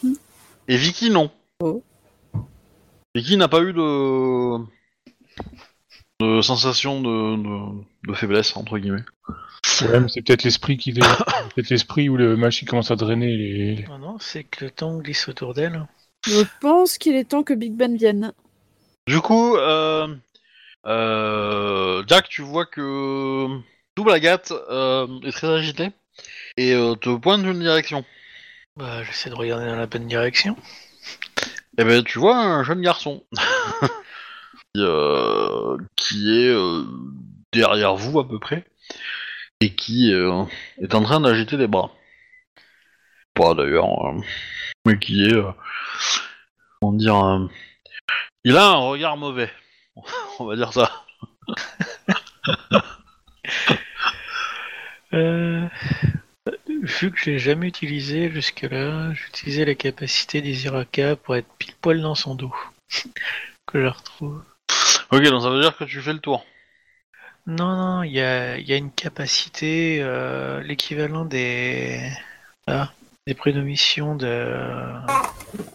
[0.03, 0.15] Mhm.
[0.67, 1.29] Et Vicky, non.
[1.59, 1.83] Oh.
[3.13, 4.57] Vicky n'a pas eu de...
[6.21, 9.03] de sensation de, de, de faiblesse entre guillemets.
[9.81, 11.01] Ouais, mais c'est peut-être l'esprit qui dé-
[11.55, 13.85] peut-être l'esprit ou le match qui commence à drainer les.
[13.89, 15.85] Non, non, c'est que le temps glisse autour d'elle.
[16.25, 18.33] Je pense qu'il est temps que Big Ben vienne.
[19.07, 20.15] Du coup, euh,
[20.85, 23.47] euh, Jack, tu vois que
[23.95, 25.91] Double Agathe euh, est très agité
[26.55, 28.05] et te pointe une direction.
[28.77, 30.55] Bah, j'essaie de regarder dans la bonne direction.
[31.77, 33.23] Eh ben, tu vois un jeune garçon
[33.81, 36.83] qui, euh, qui est euh,
[37.51, 38.63] derrière vous à peu près
[39.59, 40.43] et qui euh,
[40.81, 41.91] est en train d'agiter les bras.
[43.33, 44.13] Pas d'ailleurs,
[44.85, 45.41] mais qui est,
[46.79, 47.49] comment dire,
[48.43, 49.51] il a un regard mauvais.
[50.39, 50.91] On va dire ça.
[55.15, 55.67] Euh,
[56.67, 61.47] vu que je l'ai jamais utilisé jusque-là, j'ai utilisé la capacité des Iraka pour être
[61.59, 62.55] pile poil dans son dos.
[63.67, 64.43] que je retrouve.
[65.11, 66.43] Ok, donc ça veut dire que tu fais le tour.
[67.45, 72.09] Non, non, il y a, il y a une capacité, euh, l'équivalent des,
[72.67, 72.91] ah,
[73.28, 74.93] des prénomissions de.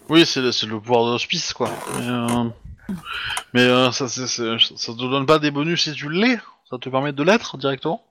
[0.08, 1.70] Oui, c'est le, c'est le pouvoir de l'hospice, quoi.
[1.98, 2.44] Mais, euh,
[3.54, 6.38] mais, euh, ça, c'est- c'est- ça te donne pas des bonus si tu l'es
[6.70, 8.04] Ça te permet de l'être directement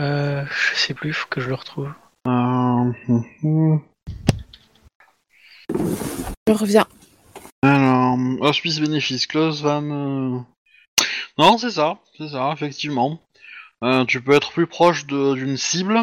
[0.00, 1.92] Euh, je sais plus, faut que je le retrouve.
[2.26, 3.82] Euh, hum, hum.
[6.48, 6.86] Je reviens.
[7.62, 9.82] Alors, hospice bénéfice, close van.
[9.84, 10.38] euh.
[11.38, 13.20] Non, c'est ça, c'est ça, effectivement.
[13.84, 16.00] Euh, tu peux être plus proche de- d'une cible.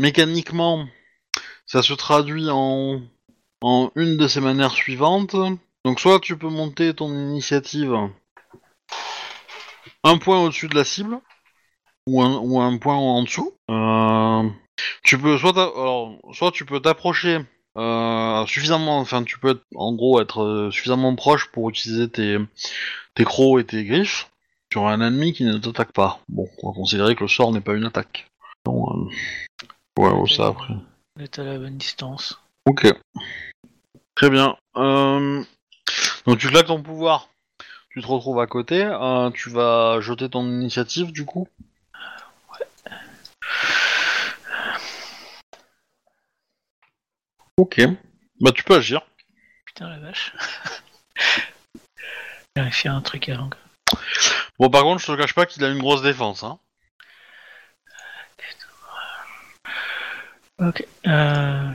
[0.00, 0.86] Mécaniquement,
[1.72, 3.00] ça se traduit en,
[3.62, 5.34] en une de ces manières suivantes.
[5.86, 7.96] Donc, soit tu peux monter ton initiative
[10.04, 11.18] un point au-dessus de la cible,
[12.06, 13.54] ou un, ou un point en dessous.
[13.70, 14.48] Euh,
[15.02, 15.54] tu peux soit,
[16.32, 17.40] soit tu peux t'approcher
[17.78, 22.36] euh, suffisamment, enfin tu peux être, en gros être euh, suffisamment proche pour utiliser tes,
[23.14, 24.30] tes crocs et tes griffes
[24.70, 26.20] sur un ennemi qui ne t'attaque pas.
[26.28, 28.26] Bon, on va considérer que le sort n'est pas une attaque.
[28.66, 29.10] Donc,
[29.98, 30.74] ouais, ça après.
[31.16, 32.40] On est à la bonne distance.
[32.66, 32.86] Ok.
[34.14, 34.56] Très bien.
[34.76, 35.42] Euh,
[36.26, 37.28] Donc tu claques ton pouvoir.
[37.90, 38.82] Tu te retrouves à côté.
[38.82, 41.48] euh, tu vas jeter ton initiative du coup.
[47.56, 47.80] Ok.
[48.40, 49.02] Bah tu peux agir.
[49.66, 50.32] Putain la vache.
[52.56, 53.50] Vérifier un truc avant.
[54.58, 56.42] Bon par contre je te cache pas qu'il a une grosse défense.
[56.42, 56.58] Hein.
[60.60, 60.86] Ok.
[61.06, 61.70] Euh,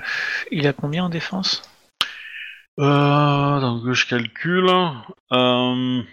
[0.52, 1.62] il a combien en défense?
[2.80, 4.72] Euh, donc je calcule.
[5.32, 6.04] Euh...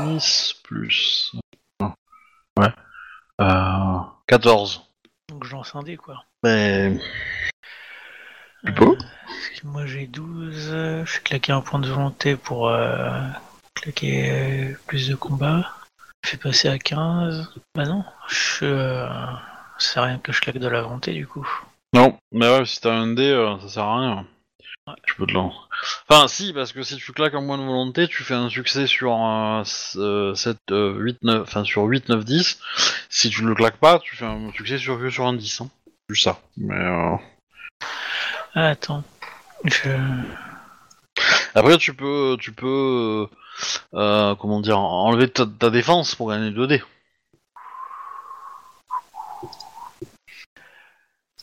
[0.00, 1.32] 10 plus...
[2.56, 2.72] Ouais.
[3.40, 3.98] Euh...
[4.26, 4.82] 14.
[5.28, 6.24] Donc je lance un dé quoi.
[6.44, 6.98] Mais...
[8.66, 8.96] Euh,
[9.64, 10.68] moi j'ai 12.
[10.70, 13.20] euh, Je vais claquer un point de volonté pour euh,
[13.74, 15.74] claquer euh, plus de combat.
[16.24, 17.52] Je fais passer à 15.
[17.74, 18.04] Bah non.
[18.28, 19.06] Je,
[19.82, 21.46] euh, c'est rien que je claque de la volonté du coup.
[21.94, 24.26] Non, mais ouais, si t'as un dé, euh, ça sert à rien.
[24.86, 24.94] Ouais.
[25.06, 25.56] Tu peux te lancer.
[26.08, 28.86] Enfin, si, parce que si tu claques un point de volonté, tu fais un succès
[28.86, 32.60] sur un 7, 8, 9, enfin sur 8, 9, 10.
[33.08, 35.60] Si tu le claques pas, tu fais un succès sur, que sur un 10.
[35.60, 35.70] Hein.
[36.08, 36.40] Juste ça.
[36.56, 37.16] Mais euh...
[38.54, 39.04] Ah, attends.
[39.64, 39.90] Je...
[41.54, 43.28] Après, tu peux, tu peux,
[43.94, 46.78] euh, euh, comment dire, enlever ta, ta défense pour gagner 2 dés.
[46.78, 46.84] De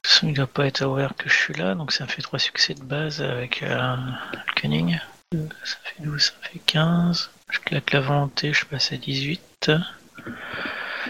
[0.04, 2.22] toute façon, il doit pas être aware que je suis là, donc ça me fait
[2.22, 3.96] 3 succès de base avec euh,
[4.34, 5.00] le cunning.
[5.32, 7.30] Ça fait 12, ça fait 15.
[7.52, 9.72] Je claque la volonté, je passe à 18.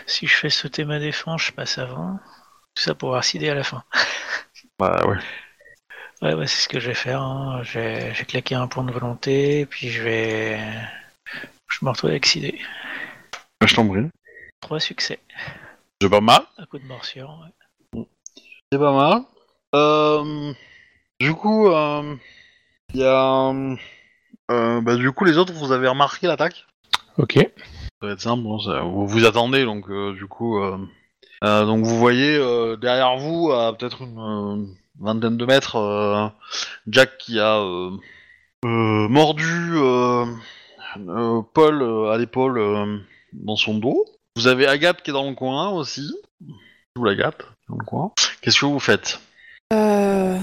[0.05, 2.19] Si je fais sauter ma défense, je passe à 20.
[2.75, 3.83] Tout ça pour avoir 6 dés à la fin.
[4.77, 5.17] Bah ouais.
[6.21, 7.21] Ouais, ouais, c'est ce que je vais faire.
[7.21, 7.61] hein.
[7.63, 10.59] J'ai claqué un point de volonté, puis je vais.
[11.69, 12.59] Je me retrouve avec 6 dés.
[13.65, 14.07] Je t'en prie.
[14.61, 15.19] 3 succès.
[16.01, 16.43] C'est pas mal.
[16.57, 17.29] À coup de morsure.
[17.43, 17.58] ouais.
[18.71, 19.23] C'est pas mal.
[19.73, 20.53] Euh,
[21.19, 22.15] du coup, euh,
[22.93, 26.67] il y a, euh, bah, du coup, les autres, vous avez remarqué l'attaque?
[27.17, 27.33] Ok.
[28.01, 30.77] Ça va être simple, hein, ça- vous vous attendez, donc euh, du coup, euh,
[31.43, 34.65] euh, donc vous voyez euh, derrière vous, à peut-être une euh,
[34.99, 36.27] vingtaine de mètres, euh,
[36.87, 37.89] Jack qui a euh,
[38.65, 40.25] euh, mordu euh,
[40.97, 42.99] euh, Paul euh, à l'épaule euh,
[43.33, 44.05] dans son dos.
[44.35, 46.13] Vous avez Agathe qui est dans le coin aussi.
[46.95, 47.43] D'où l'Agathe?
[47.69, 48.11] Dans le coin.
[48.41, 49.19] Qu'est-ce que vous faites?
[49.73, 50.37] Euh,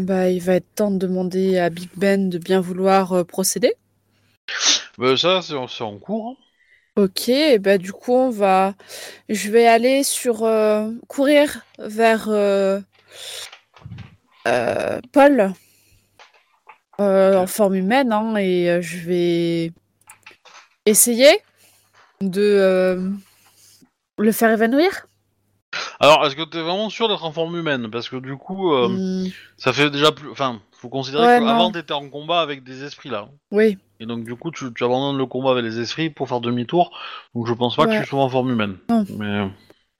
[0.00, 3.74] Bah, il va être temps de demander à Big Ben de bien vouloir euh, procéder.
[4.98, 6.30] Bah, Ça, c'est en, cours.
[6.30, 6.42] hein.
[6.96, 8.74] Ok, et bah du coup on va,
[9.28, 12.80] je vais aller sur euh, courir vers euh,
[14.46, 15.52] euh, Paul
[17.00, 19.72] euh, en forme humaine hein, et euh, je vais
[20.86, 21.36] essayer
[22.20, 23.10] de euh,
[24.18, 25.08] le faire évanouir
[26.04, 27.90] Alors, est-ce que t'es vraiment sûr d'être en forme humaine?
[27.90, 30.28] Parce que du coup, euh, Hmm, ça fait déjà plus.
[30.30, 33.28] Enfin, faut considérer Ouais, qu'avant t'étais en combat avec des esprits là.
[33.50, 36.40] Oui, Et donc du coup, tu, tu abandonnes le combat avec les esprits pour faire
[36.40, 36.90] demi-tour.
[37.34, 37.96] Donc je pense pas Ouais.
[37.98, 38.76] que tu sois en forme humaine.
[38.90, 39.06] Non.
[39.18, 39.48] Mais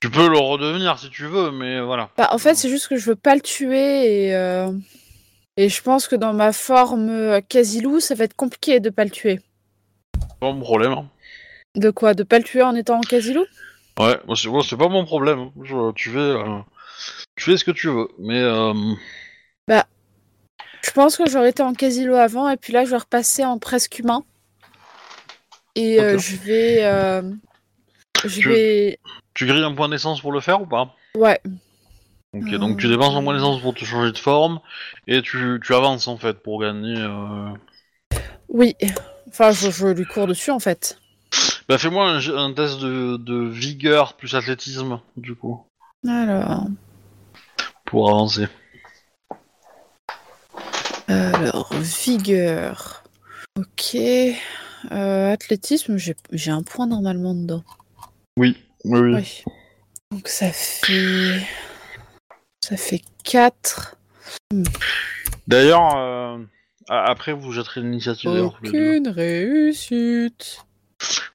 [0.01, 2.11] tu peux le redevenir si tu veux, mais voilà.
[2.19, 4.71] Bah, en fait, c'est juste que je veux pas le tuer et, euh,
[5.57, 9.05] et je pense que dans ma forme euh, quasi-loup, ça va être compliqué de pas
[9.05, 9.41] le tuer.
[10.41, 10.93] Pas mon problème.
[10.93, 11.07] hein.
[11.77, 12.13] De quoi?
[12.13, 13.47] De pas le tuer en étant en quasi-loup?
[13.99, 15.39] Ouais, moi, c'est pas mon problème.
[15.39, 15.53] hein.
[15.63, 16.59] Je- tu fais, euh,
[17.37, 18.09] tu fais ce que tu veux.
[18.19, 18.75] Mais euh,
[20.85, 23.59] Je pense que j'aurais été en quasi-loup avant et puis là, je vais repasser en
[23.59, 24.23] presque humain.
[25.75, 26.21] Et euh, Ok.
[26.21, 26.85] je vais.
[26.85, 27.23] euh,
[28.25, 28.99] je Tu- vais.
[29.35, 30.95] tu grilles un point d'essence pour le faire ou pas?
[31.17, 31.41] Ouais.
[32.35, 34.61] Ok, donc tu dépenses un point d'essence pour te changer de forme
[35.07, 36.97] et tu, tu avances en fait pour gagner.
[36.99, 37.49] euh,
[38.49, 38.77] Oui.
[39.29, 40.99] Enfin, je, je lui cours dessus en fait.
[41.69, 45.65] Bah fais-moi un, test de, de vigueur plus athlétisme du coup
[46.07, 46.67] Alors.
[47.87, 48.49] pour avancer.
[51.09, 53.05] Alors, vigueur.
[53.59, 53.97] Ok.
[53.97, 57.65] Euh, athlétisme, j'ai un point normalement dedans.
[58.37, 59.15] Oui, oui, oui.
[59.15, 59.45] Oui.
[60.11, 61.47] Donc ça fait.
[62.63, 63.97] Ça fait 4.
[65.47, 66.39] D'ailleurs, euh,
[66.89, 68.41] après vous jetterez l'initiative deux.
[68.41, 70.65] Aucune réussite.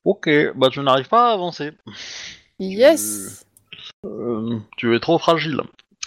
[0.06, 1.72] Ok, bah tu n'arrives pas à avancer.
[2.60, 3.46] Yes.
[4.06, 5.62] Euh, tu es trop fragile.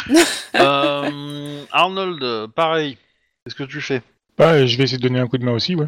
[0.55, 2.99] Euh, Arnold, pareil.
[3.45, 4.03] Qu'est-ce que tu fais?
[4.37, 5.87] Bah, je vais essayer de donner un coup de main aussi, ouais.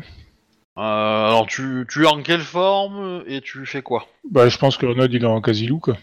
[0.79, 4.07] Euh, Alors tu, tu es en quelle forme et tu fais quoi?
[4.31, 5.99] Bah, je pense que Renaud, il est en quasi-loup, quoi.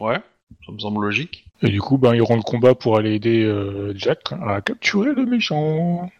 [0.00, 0.18] Ouais,
[0.64, 1.44] ça me semble logique.
[1.62, 5.14] Et du coup, ben, ils auront le combat pour aller aider euh, Jack à capturer
[5.14, 6.10] le méchant.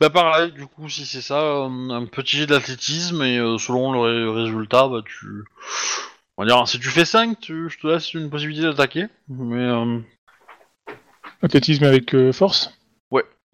[0.00, 3.92] Bah pareil, du coup, si c'est ça, euh, un petit jet d'athlétisme et euh, selon
[3.92, 5.44] le ré- résultat, bah tu...
[6.36, 9.56] On va dire, si tu fais 5, tu, je te laisse une possibilité d'attaquer, mais...
[9.62, 9.98] euh,
[11.42, 12.70] Athlétisme avec euh, force?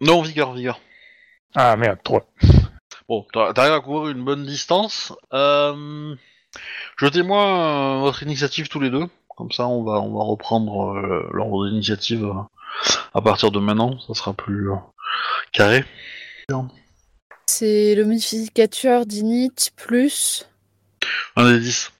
[0.01, 0.79] Non, vigueur, vigueur.
[1.55, 2.25] Ah merde, 3.
[3.09, 5.11] Bon, t'a- t'arrives à couvrir une bonne distance.
[5.33, 6.15] Euh...
[6.97, 9.05] Jetez-moi euh, votre initiative tous les deux,
[9.35, 12.33] comme ça on va, on va reprendre euh, l'ordre d'initiative euh,
[13.13, 14.75] à partir de maintenant, ça sera plus euh,
[15.51, 15.83] carré.
[17.47, 20.47] C'est le modificateur d'init plus
[21.35, 21.91] Un des 10.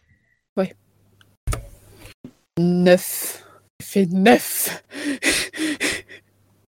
[2.59, 3.45] 9.
[3.81, 4.83] fait 9.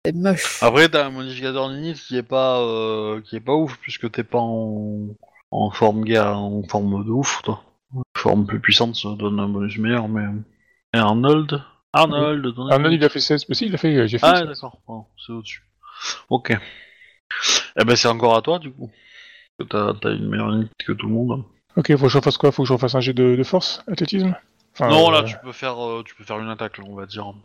[0.06, 0.64] C'est moche.
[0.64, 4.24] Après, t'as un modificateur d'init qui est pas euh, qui est pas ouf puisque t'es
[4.24, 5.08] pas en,
[5.52, 7.62] en forme ga en forme de ouf, toi.
[7.94, 10.24] Une forme plus puissante ça donne un bonus meilleur, mais
[10.94, 11.62] et Arnold,
[11.92, 13.50] Arnold, Arnold, il a fait 16.
[13.50, 14.26] Mais si, il a fait, euh, j'ai fait.
[14.26, 14.48] Ah 16.
[14.48, 14.80] d'accord,
[15.18, 15.67] c'est au-dessus.
[16.30, 16.54] Ok.
[17.80, 18.90] Eh ben c'est encore à toi du coup.
[19.70, 21.44] T'as t'as une meilleure unité que tout le monde.
[21.76, 22.52] Ok, faut que je refasse quoi?
[22.52, 23.84] Faut que je refasse un jet de, de force?
[23.88, 24.36] Athlétisme?
[24.74, 26.96] Enfin, non euh, là tu peux faire euh, tu peux faire une attaque là on
[26.96, 27.28] va dire.
[27.28, 27.36] Ok,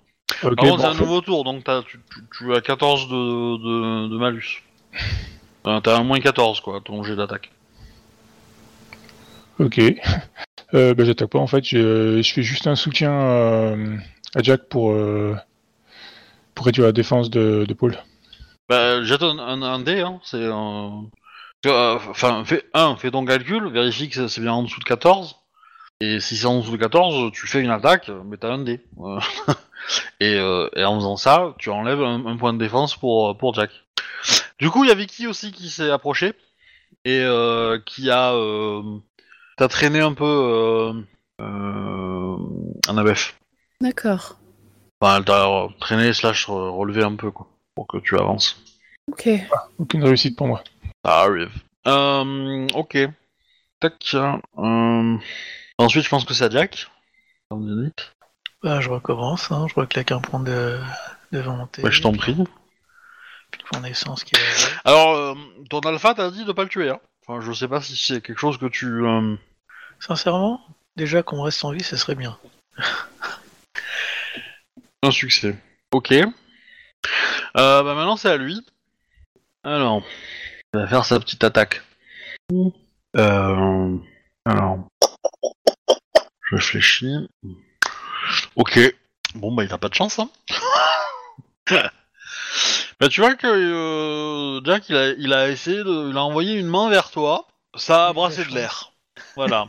[0.41, 3.15] Par contre bon, c'est un fait- nouveau tour donc tu, tu, tu as 14 de,
[3.15, 4.63] de, de malus.
[5.67, 7.51] Euh, t'as un moins 14 quoi ton jet d'attaque.
[9.59, 9.81] Ok.
[10.75, 11.63] Euh, bah, j'attaque pas en fait.
[11.65, 13.99] Je, je fais juste un soutien euh,
[14.35, 15.37] à Jack pour euh,
[16.55, 17.99] pour réduire la défense de, de Paul.
[18.69, 21.05] Bah jette un, un, un dé hein, c'est un...
[21.67, 25.37] euh, Enfin fais un, fais ton calcul, vérifie que c'est- bien en dessous de 14.
[26.01, 28.81] Et si c'est en dessous de 14, tu fais une attaque, mais t'as un dé.
[29.01, 29.21] Euh,
[30.21, 33.55] et, euh, et en faisant ça, tu enlèves un, un point de défense pour, pour
[33.55, 33.71] Jack.
[34.59, 36.35] Du coup, il y a Vicky aussi qui s'est approché
[37.05, 38.83] et euh, qui a euh,
[39.57, 40.93] t'as traîné un peu euh,
[41.41, 42.37] euh,
[42.89, 43.39] un ABF.
[43.81, 44.37] D'accord.
[45.01, 48.63] Enfin, elle t'a euh, traîné slash euh, relevé un peu quoi, pour que tu avances.
[49.11, 49.29] Ok.
[49.79, 50.63] Aucune réussite pour moi.
[51.05, 51.53] Ça arrive.
[51.87, 52.99] Euh, ok.
[53.81, 54.15] Tac.
[54.15, 55.17] Euh...
[55.79, 56.87] Ensuite, je pense que c'est à Jack.
[58.63, 60.79] Bah, je recommence, hein, je reclaque un point de,
[61.33, 61.83] de volonté.
[61.83, 62.35] Ouais, je t'en prie.
[62.35, 64.71] Puis le point d'essence qui est.
[64.85, 65.35] Alors, euh,
[65.69, 66.91] ton alpha t'a dit de pas le tuer.
[66.91, 67.01] Hein.
[67.27, 68.87] Enfin, je sais pas si c'est quelque chose que tu.
[69.05, 69.37] euh,
[70.01, 70.61] Sincèrement,
[70.97, 72.39] déjà qu'on reste en vie, ce serait bien.
[75.03, 75.57] Un succès.
[75.93, 76.15] Ok.
[77.57, 78.61] Euh, bah maintenant, c'est à lui.
[79.65, 80.03] Alors,
[80.75, 81.83] il va faire sa petite attaque.
[83.17, 83.97] Euh...
[84.45, 84.79] Alors.
[86.43, 87.29] Je réfléchis.
[88.57, 88.79] Ok.
[89.35, 90.29] Bon, bah, il a pas de chance, hein.
[93.01, 96.11] bah, tu vois que euh, Jack, il a, il a essayé de.
[96.11, 97.47] Il a envoyé une main vers toi.
[97.75, 98.93] Ça a brassé de l'air.
[99.37, 99.67] Voilà.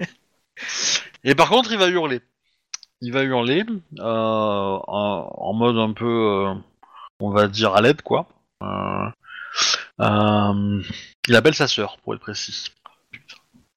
[1.24, 2.22] Et par contre, il va hurler.
[3.02, 3.64] Il va hurler
[4.00, 6.54] euh, en, en mode un peu,
[7.20, 8.28] on va dire à l'aide quoi.
[8.62, 9.10] Euh,
[10.02, 10.82] euh,
[11.28, 12.72] il appelle sa sœur pour être précis.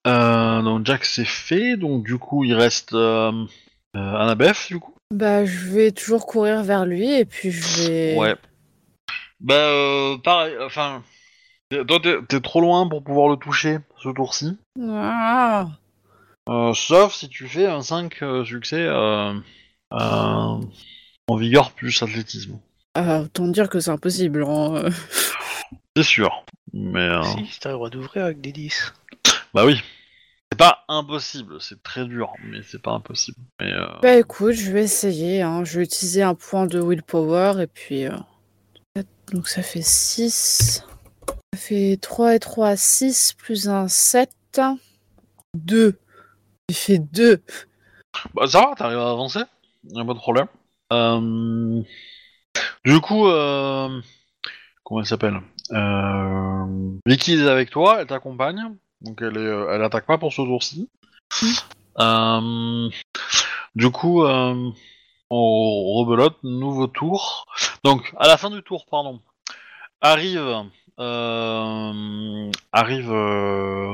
[0.06, 2.94] Euh, donc Jack c'est fait, donc du coup il reste
[3.94, 4.94] Annabeth du coup.
[5.14, 8.16] Bah, je vais toujours courir vers lui et puis je vais.
[8.16, 8.36] Ouais.
[9.40, 11.02] Bah pareil, enfin,
[11.86, 14.56] toi t'es trop loin pour pouvoir le toucher ce tour-ci.
[14.80, 15.66] Ah.
[16.48, 19.34] Euh, sauf si tu fais un 5 euh, succès euh,
[19.90, 20.60] en
[21.36, 22.60] vigueur plus athlétisme.
[22.98, 24.44] Ah, autant dire que c'est impossible.
[24.46, 24.84] hein.
[25.96, 26.44] C'est sûr.
[26.72, 28.92] Mais euh, Si, t'as le droit d'ouvrir avec des 10.
[29.54, 29.80] bah oui.
[30.52, 33.36] C'est pas impossible, c'est très dur, mais c'est pas impossible.
[33.60, 35.42] Mais euh, Bah écoute, je vais essayer.
[35.42, 35.64] Hein.
[35.64, 38.06] Je vais utiliser un point de willpower et puis.
[38.06, 38.12] euh,
[39.32, 40.84] Donc ça fait 6.
[41.54, 44.30] Ça fait 3 et 3, 6 plus un 7.
[45.54, 45.98] 2.
[46.68, 47.42] J'ai fait 2.
[48.34, 49.40] bah, ça va, t'arrives à avancer,
[49.90, 50.46] y a pas de problème.
[50.92, 51.82] Euh,
[52.84, 54.00] Du coup, euh...
[54.84, 55.40] comment elle s'appelle?
[55.72, 56.92] Euh...
[57.06, 58.62] Vicky est avec toi, elle t'accompagne,
[59.00, 60.88] donc elle est, euh, elle attaque pas pour ce tour-ci.
[61.98, 62.88] Euh,
[63.74, 64.72] Du coup, on
[65.30, 67.46] rebelote, nouveau tour.
[67.84, 69.20] Donc, à la fin du tour, pardon,
[70.00, 70.64] arrive,
[72.72, 73.12] arrive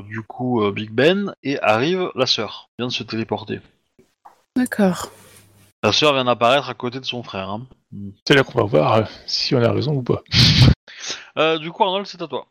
[0.08, 3.60] du coup Big Ben et arrive la sœur, vient de se téléporter.
[4.54, 5.10] D'accord.
[5.82, 7.48] La sœur vient d'apparaître à côté de son frère.
[7.50, 7.66] hein.
[8.26, 10.22] C'est là qu'on va voir euh, si on a raison ou pas.
[11.38, 12.46] Euh, du coup, Arnold, c'est à toi.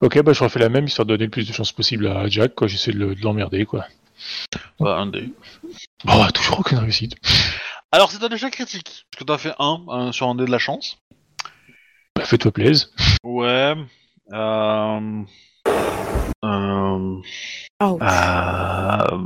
[0.00, 2.26] Ok, bah je refais la même histoire de donner le plus de chances possible à
[2.26, 2.66] Jack, quoi.
[2.68, 3.84] J'essaie de le- de l'emmerder, quoi.
[4.80, 5.30] Bah, un dé.
[6.08, 7.14] Oh, toujours aucune réussite.
[7.92, 9.04] Alors, c'est un échec critique.
[9.10, 10.96] Parce que t'as fait un, un sur un dé de la chance.
[12.16, 12.90] Bah, fais-toi plaise.
[13.22, 13.74] Ouais.
[14.32, 15.22] Euh...
[16.44, 17.20] Euh...
[17.82, 19.18] Euh,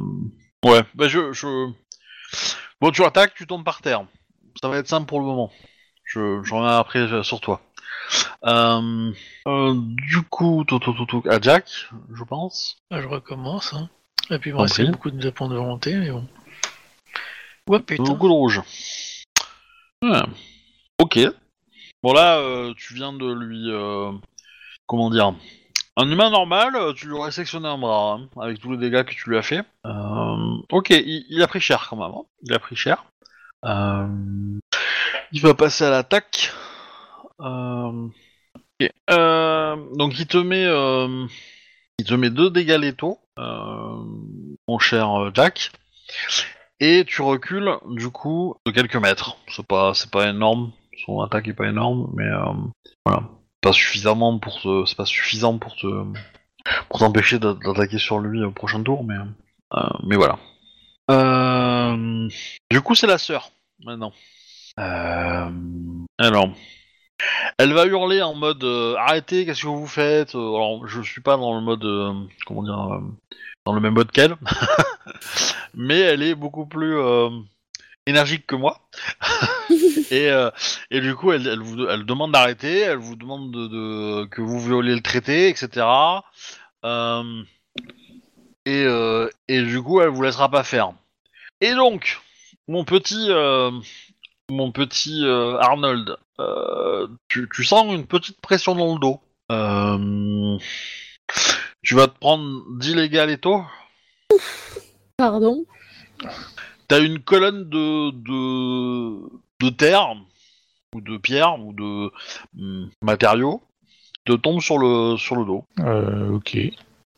[0.64, 1.70] Ouais, bah je, je...
[2.80, 4.06] Bon, tu attaques, tu tombes par terre.
[4.60, 5.52] Ça va être simple pour le moment.
[6.04, 7.60] Je, je reviens après euh, sur toi.
[8.44, 9.12] Euh...
[9.46, 11.68] euh, du coup, tout, tout, tout, à Jack,
[12.12, 12.78] je pense.
[12.90, 13.74] Ah, je recommence.
[13.74, 13.90] Hein.
[14.30, 14.92] Et puis restait prie.
[14.92, 16.26] beaucoup de points de volonté, mais bon.
[17.68, 18.02] Ouais, putain.
[18.02, 18.62] Beaucoup de rouge.
[20.02, 20.22] Ouais.
[20.98, 21.18] Ok.
[22.02, 23.70] Bon là, euh, tu viens de lui...
[24.86, 25.34] comment dire
[26.01, 29.05] Un humain normal, euh, tu lui aurais sectionné un bras, hein, avec tous les dégâts
[29.05, 29.62] que tu lui as fait.
[29.84, 32.11] Euh, ok, il, a pris cher quand même.
[32.11, 32.22] hein.
[32.42, 33.05] Il a pris cher.
[33.66, 34.07] Euh,
[35.32, 36.55] il va passer à l'attaque.
[37.38, 38.12] Donc
[40.18, 40.64] il te met...
[41.98, 45.70] il te met deux dégâts létaux, mon cher Jack.
[46.80, 49.36] Et tu recules du coup de quelques mètres.
[49.48, 50.72] C'est pas, c'est pas énorme.
[51.05, 52.24] Son attaque est pas énorme, mais
[53.05, 53.24] voilà,
[53.61, 55.86] pas suffisamment pour c'est pas suffisant pour te,
[56.88, 59.14] pour t'empêcher d'a- d'attaquer sur lui au prochain tour, mais,
[59.74, 60.38] euh, mais voilà.
[61.11, 62.28] Euh,
[62.70, 63.50] du coup, c'est la sœur
[63.84, 64.12] maintenant.
[64.78, 65.50] Euh,
[66.18, 66.48] alors,
[67.58, 68.64] elle va hurler en mode
[68.98, 70.34] arrêtez, qu'est-ce que vous faites?
[70.34, 73.00] Alors, je suis pas dans le mode, comment dire,
[73.66, 74.36] dans le même mode qu'elle
[75.74, 76.96] mais elle est beaucoup plus
[78.11, 78.80] énergique que moi.
[80.11, 80.50] et, euh,
[80.90, 84.42] et du coup, elle, elle vous elle demande d'arrêter, elle vous demande de, de- que
[84.42, 85.86] vous veuillez le traiter, etc.
[86.84, 87.42] Euh,
[88.66, 90.92] et, euh, et du coup, elle vous laissera pas faire.
[91.61, 92.20] Et donc,
[92.68, 93.70] mon petit, euh,
[94.50, 99.20] mon petit euh, Arnold, euh, tu, tu sens une petite pression dans le dos.
[99.52, 100.58] Euh,
[101.82, 103.64] tu vas te prendre 10 légal et tôt
[105.16, 105.64] Pardon?
[106.91, 109.20] T'as une colonne de, de,
[109.61, 110.16] de terre,
[110.93, 112.11] ou de pierre, ou de
[112.59, 113.62] hum, matériaux,
[114.24, 115.64] te tombe sur le, sur le dos.
[115.78, 116.57] Euh, ok.
[116.57, 116.70] Euh,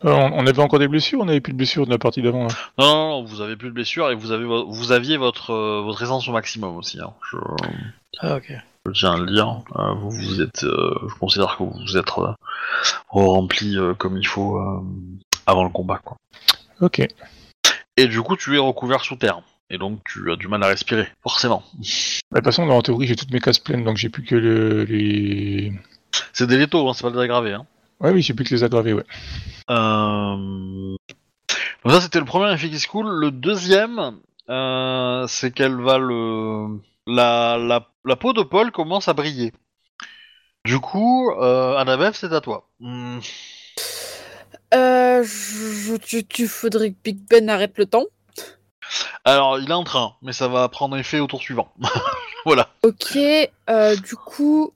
[0.05, 2.43] on, on avait encore des blessures On avait plus de blessures de la partie d'avant
[2.49, 2.55] là?
[2.77, 5.53] Non, non, non, vous avez plus de blessures et vous, avez, vo- vous aviez votre,
[5.53, 7.01] euh, votre essence au maximum aussi.
[7.01, 7.14] hein.
[7.31, 7.39] Je,
[8.20, 8.53] Ah, ok.
[8.87, 9.62] je tiens à le dire.
[9.77, 12.33] Euh, vous, vous êtes, euh, je considère que vous vous êtes euh,
[13.09, 14.81] rempli euh, comme il faut euh,
[15.47, 15.99] avant le combat.
[16.05, 16.18] Quoi.
[16.83, 17.01] Ok.
[17.97, 19.41] Et du coup, tu es recouvert sous terre.
[19.70, 21.62] Et donc, tu as du mal à respirer, forcément.
[21.72, 24.34] Bah, De toute façon, en théorie, j'ai toutes mes cases pleines, donc j'ai plus que
[24.34, 25.72] le- les.
[26.34, 27.52] C'est des létaux, hein, c'est pas des aggravés.
[27.54, 27.66] Hein.
[28.00, 29.04] Ouais, oui, j'ai plus que les aggravés, ouais.
[29.70, 30.96] Euh...
[31.84, 33.08] Donc ça c'était le premier effet qui se coule.
[33.08, 34.18] Le deuxième,
[34.50, 36.78] euh, c'est qu'elle va le...
[37.06, 39.52] La, la, la peau de Paul commence à briller.
[40.64, 42.68] Du coup, euh, Annabeth, c'est à toi.
[44.74, 48.04] Euh, je, tu, tu faudrait que Big Ben arrête le temps.
[49.25, 51.73] Alors, il est en train, mais ça va prendre effet au tour suivant.
[52.45, 52.70] voilà.
[52.83, 53.16] Ok,
[53.70, 54.73] euh, du coup,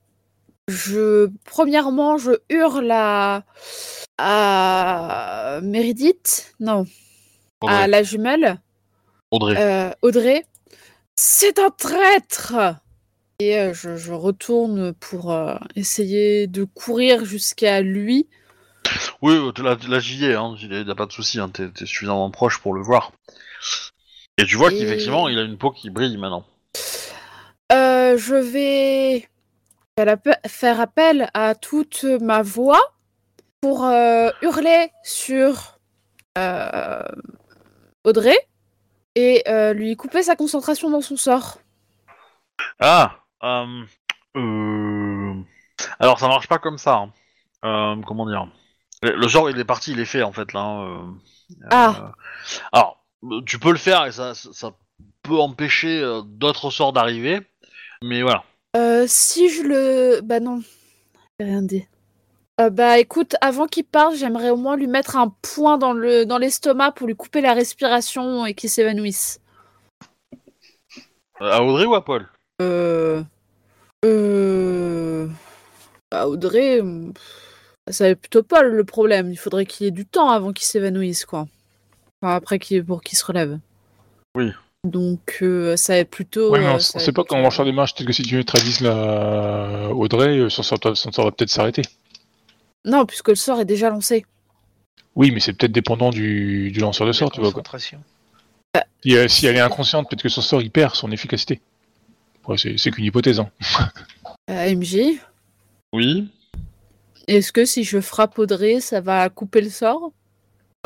[0.68, 3.42] je premièrement, je hurle à,
[4.18, 6.84] à Meredith, non,
[7.66, 8.60] à la jumelle,
[9.32, 9.56] Audrey.
[9.60, 10.44] euh, Audrey.
[11.16, 12.54] C'est un traître
[13.40, 15.36] Et euh, je, je retourne pour
[15.74, 18.28] essayer de courir jusqu'à lui.
[19.22, 22.30] Oui, là, là j'y ai, hein, il n'y a pas de souci, hein, t'es suffisamment
[22.30, 23.10] proche pour le voir.
[24.38, 26.44] Et tu vois Et- qu'effectivement, il a une peau qui brille maintenant.
[27.72, 29.28] Euh, je vais
[29.98, 32.80] faire appe- faire appel à toute ma voix
[33.60, 35.78] pour euh, hurler sur
[36.38, 37.02] euh,
[38.04, 38.36] Audrey
[39.14, 39.42] et
[39.74, 41.58] lui couper sa concentration dans son sort.
[42.78, 43.16] Ah
[45.98, 47.06] Alors, ça marche pas comme ça.
[47.62, 48.00] hein.
[48.06, 48.46] Comment dire?
[49.02, 50.60] Le le sort, il est parti, il est fait, en fait, là.
[50.60, 51.14] hein,
[51.70, 52.12] Ah.
[52.72, 53.02] Alors,
[53.44, 54.74] tu peux le faire, et ça, ça-
[55.22, 57.40] peut empêcher euh, d'autres sorts d'arriver,
[58.02, 58.44] mais voilà.
[58.76, 60.20] Euh, si je le...
[60.22, 60.62] Bah non,
[61.40, 61.84] j'ai rien dit.
[62.60, 66.24] Euh, bah écoute, avant qu'il parte, j'aimerais au moins lui mettre un point dans le
[66.24, 69.40] dans l'estomac pour lui couper la respiration et qu'il s'évanouisse.
[71.40, 72.26] À Audrey ou à Paul?
[72.62, 73.22] Euh...
[74.04, 75.28] Euh...
[76.10, 77.12] Bah, Audrey, euh,
[77.90, 79.30] ça va plutôt pas le problème.
[79.32, 81.46] Il faudrait qu'il ait du temps avant qu'il s'évanouisse, quoi.
[82.26, 83.58] Enfin, après qu'il pour qu'il se relève.
[84.34, 84.50] Oui.
[84.84, 86.50] Donc, euh, ça va être plutôt...
[86.52, 87.94] Mais euh, on, va sait pas comment on plutôt- va faire des marches.
[87.94, 91.82] Peut-être que si tu neutralises la Audrey, euh, son sort, son sort va peut-être s'arrêter.
[92.84, 94.26] Non, puisque le sort est déjà lancé.
[95.14, 97.50] Oui, mais c'est peut-être dépendant du, du lanceur de sort, tu vois.
[97.52, 97.62] Quoi.
[97.62, 98.00] Concentration.
[99.04, 101.60] Si, euh, si elle est inconsciente, peut-être que son sort il perd son efficacité.
[102.46, 103.40] Ouais, c'est c'est qu'une hypothèse.
[103.40, 103.50] Hein.
[104.48, 105.18] Euh, MJ,
[105.92, 106.28] Oui.
[107.26, 110.12] est-ce que si je frappe Audrey, ça va couper le sort?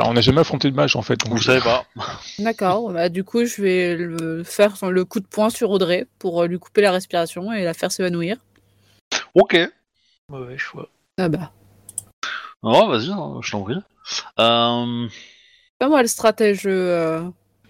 [0.04, 1.16] On n'a jamais affronté de mage en fait.
[1.18, 1.84] donc- Vous savez pas.
[2.38, 6.42] D'accord, bah du coup je vais le faire le coup de poing sur Audrey pour
[6.42, 8.36] euh, lui couper la respiration et la faire s'évanouir.
[9.34, 9.56] Ok.
[10.28, 10.88] Mauvais choix.
[11.18, 11.52] Ah bah.
[12.62, 13.74] Oh, vas-y, hein, je t'en prie.
[14.38, 15.08] Euh,
[15.78, 16.62] Pas moi le stratège.
[16.66, 17.20] euh,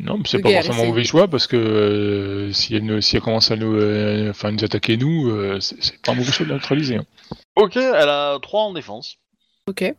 [0.00, 3.16] Non, mais c'est pas guerre, forcément mauvais choix parce que euh, si, elle, ne- si
[3.16, 6.44] elle commence à nous, euh, enfin, nous attaquer nous, euh, c'est pas un mauvais choix
[6.44, 6.96] de la neutraliser.
[6.96, 7.04] hein.
[7.56, 9.16] Ok, elle a 3 en défense.
[9.68, 9.94] Ok.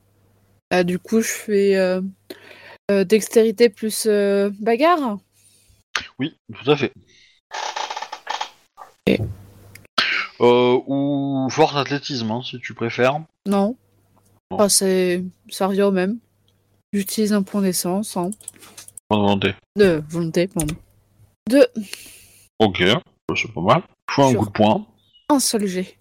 [0.72, 2.02] Bah, du coup je fais euh,
[2.90, 5.18] euh, dextérité plus euh, bagarre.
[6.18, 6.94] Oui, tout à fait.
[10.40, 13.20] Euh, ou force athlétisme, hein, si tu préfères.
[13.46, 13.76] Non.
[14.50, 14.58] Non.
[14.60, 16.20] Ah, c'est ça revient au même.
[16.94, 18.18] J'utilise un point d'essence.
[18.18, 18.32] Hein.
[19.10, 19.56] Bonne volonté.
[19.76, 20.76] De volonté, pardon.
[21.50, 21.68] De
[22.60, 22.84] Ok,
[23.36, 23.84] c'est pas mal.
[24.10, 24.86] Je fais un coup de poing.
[25.30, 25.98] un seul jet.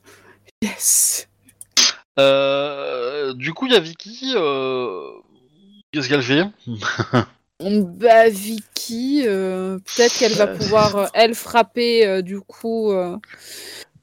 [0.63, 1.29] Yes.
[2.19, 4.33] Euh, du coup, il y a Vicky.
[4.37, 5.11] euh,
[5.93, 6.45] Qu'est-ce qu'elle fait
[7.61, 12.91] Bah Vicky, euh, peut-être qu'elle va pouvoir euh, elle frapper euh, du coup.
[12.93, 13.17] euh,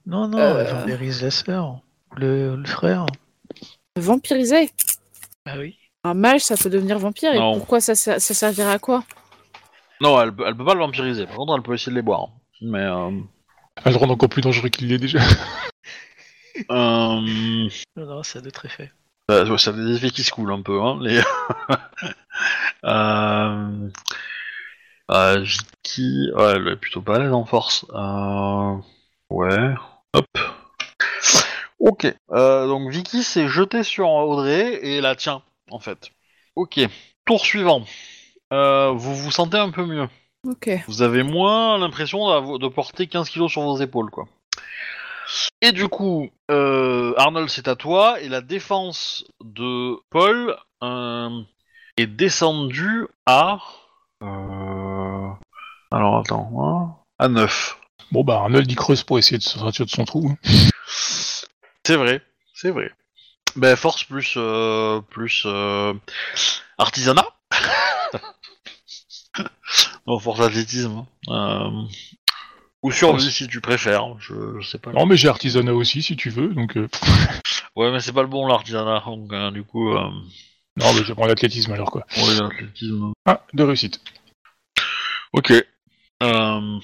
[0.05, 0.64] Non, non, Euh.
[0.64, 1.80] elle vampirise la sœur.
[2.16, 3.05] Le, le frère.
[3.97, 4.70] vampiriser?
[5.45, 5.76] Bah oui.
[6.03, 7.34] Un mage, ça peut devenir vampire.
[7.34, 7.58] Et Non.
[7.58, 9.03] pourquoi ça, ça, ça servira à quoi?
[10.01, 11.26] Non, elle, peut- elle peut pas le vampiriser.
[11.26, 12.30] Par contre, elle peut essayer de les boire.
[12.62, 12.84] Mais.
[12.84, 13.10] Euh,
[13.86, 15.20] Elle le rend encore plus dangereux qu'il l'est déjà.
[16.72, 18.91] euh, Non, non, ça a d'autres effets.
[19.30, 21.20] Ça a des effets qui se coulent un peu, hein, les...
[22.86, 23.89] euh...
[25.12, 26.32] euh, Vicky...
[26.34, 27.86] Ouais, elle est plutôt pas à l'aise en force.
[27.93, 28.75] Euh...
[29.29, 29.74] Ouais...
[30.13, 30.25] Hop.
[31.79, 32.08] Ok.
[32.32, 36.12] Euh, donc Vicky s'est jetée sur Audrey et la tient, en fait.
[36.55, 36.79] Ok.
[37.25, 37.84] Tour suivant.
[38.54, 40.08] Euh, vous vous sentez un peu mieux.
[40.46, 40.70] Ok.
[40.88, 44.28] Vous avez moins l'impression de porter 15 kilos sur vos épaules, quoi.
[45.62, 51.41] Et du coup, euh, Arnold, c'est à toi, et la défense de Paul euh,
[51.97, 53.58] est descendue à...
[54.24, 55.29] euh,
[55.91, 57.79] Alors, attends, hein, à 9.
[58.12, 60.29] Bon bah Arnold il creuse pour essayer de se sortir de son trou.
[60.29, 60.37] hein.
[61.83, 62.21] C'est vrai,
[62.54, 62.89] c'est vrai.
[63.58, 64.36] Ben, force plus...
[64.37, 65.43] euh, plus...
[65.45, 65.93] euh,
[66.78, 67.28] artisanat
[70.08, 71.05] Non, force athlétisme.
[71.28, 71.33] hein.
[71.33, 71.87] Euh,
[72.83, 74.91] ou survie, si tu préfères, je, je sais pas.
[74.91, 76.87] Non mais j'ai artisanat aussi si tu veux, donc euh,
[77.75, 80.09] Ouais, mais c'est pas le bon l'artisanat, donc euh, du coup, euh,
[80.78, 82.05] non mais je prends l'athlétisme alors quoi.
[82.17, 83.12] ouais, l'athlétisme.
[83.25, 84.01] Ah, de réussite.
[85.33, 85.51] Ok.
[86.24, 86.79] Euh,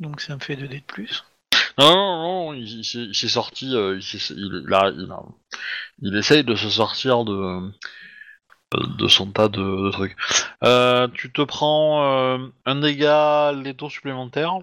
[0.00, 1.24] Donc ça me fait 2 dés de plus.
[1.78, 4.90] Non, non, non, il, il s'est- il s'est sorti, euh, il, s'est- il, il a-
[4.90, 5.22] il a-
[6.02, 7.70] il essaye de se sortir de,
[8.98, 10.16] de son tas de, de trucs.
[10.64, 14.58] Euh, tu te prends euh, un dégât létaux supplémentaire,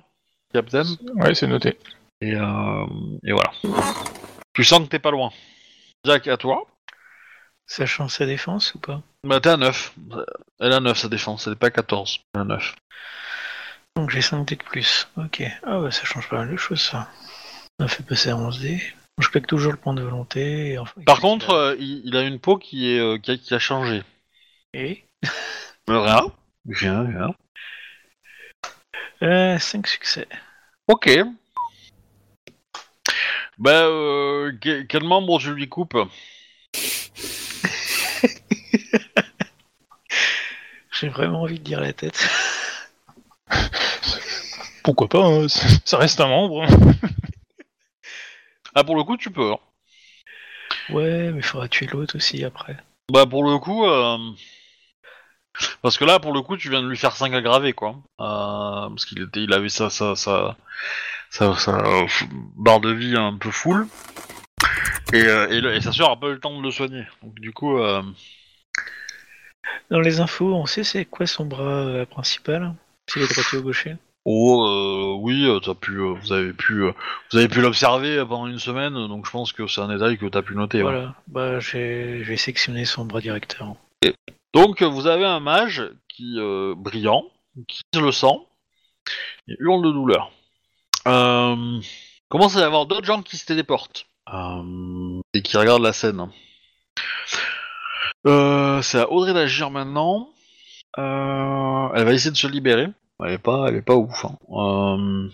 [0.54, 0.84] Captain,
[1.16, 1.78] Ouais, c'est noté.
[2.22, 2.86] et, euh,
[3.24, 3.52] et voilà.
[4.54, 5.32] Tu sens que t'es pas loin.
[6.06, 6.66] Jack, à toi.
[7.68, 9.02] Sachant sa défense ou pas?
[9.24, 9.94] Bah, t'es à 9.
[10.60, 12.20] Elle a 9 sa défense, elle est pas 14.
[12.36, 12.76] Elle a 9.
[13.96, 15.08] Donc j'ai 5 dés de plus.
[15.18, 15.44] Ok.
[15.64, 17.10] Ah bah ça change pas mal de choses ça.
[17.80, 18.82] Ça fait passer à 11 dés.
[19.20, 20.72] Je claque toujours le point de volonté.
[20.72, 23.38] et enfin- Par contre, euh, il, il a une peau qui, est, euh, qui, a,
[23.38, 24.04] qui a changé.
[24.74, 25.04] Et?
[25.90, 26.22] Euh, rien.
[26.70, 27.36] Rien, rien.
[29.24, 30.28] Euh, 5 succès.
[30.88, 31.10] Ok.
[33.58, 35.98] Bah, euh, que- quel membre tu lui coupes
[41.00, 42.28] J'ai vraiment envie de dire la tête.
[44.84, 45.48] Pourquoi pas hein,
[45.86, 46.66] Ça reste un membre.
[48.74, 49.52] Ah, pour le coup, tu peux.
[49.52, 49.60] hein.
[50.92, 52.78] Ouais, mais il faudra tuer l'autre aussi après.
[53.12, 53.86] Bah, pour le coup.
[53.86, 54.18] euh,
[55.82, 57.96] Parce que là, pour le coup, tu viens de lui faire 5 aggravés, quoi.
[58.20, 60.56] Euh, Parce qu'il était, il avait sa, sa, sa,
[61.30, 62.08] sa, sa, euh,
[62.56, 63.88] barre de vie un peu full.
[65.14, 67.04] Et, euh, et, le- et sa soeur a pas eu le temps de le soigner.
[67.22, 67.78] Donc, du coup.
[67.80, 68.02] euh,
[69.90, 72.74] Dans les infos, on sait c'est quoi son bras principal
[73.10, 77.48] S'il est droitier ou gaucher Oh euh, oui, t'as pu, vous avez pu, vous avez
[77.48, 80.54] pu l'observer pendant une semaine, donc je pense que c'est un détail que t'as pu
[80.56, 80.78] noter.
[80.78, 80.92] ouais.
[80.92, 83.74] Voilà, bah j'ai j'ai sectionné son bras directeur.
[84.54, 87.26] Donc vous avez un mage qui euh, brillant,
[87.68, 88.38] qui le sent,
[89.48, 90.32] et hurle de douleur.
[91.08, 91.80] Euh,
[92.30, 96.30] commence à y avoir d'autres gens qui se téléportent euh, et qui regardent la scène.
[98.28, 100.30] Euh, c'est à Audrey d'agir maintenant.
[100.98, 102.88] Euh, elle va essayer de se libérer.
[103.24, 104.26] Elle est pas, elle est pas ouf.
[104.26, 105.30] hein.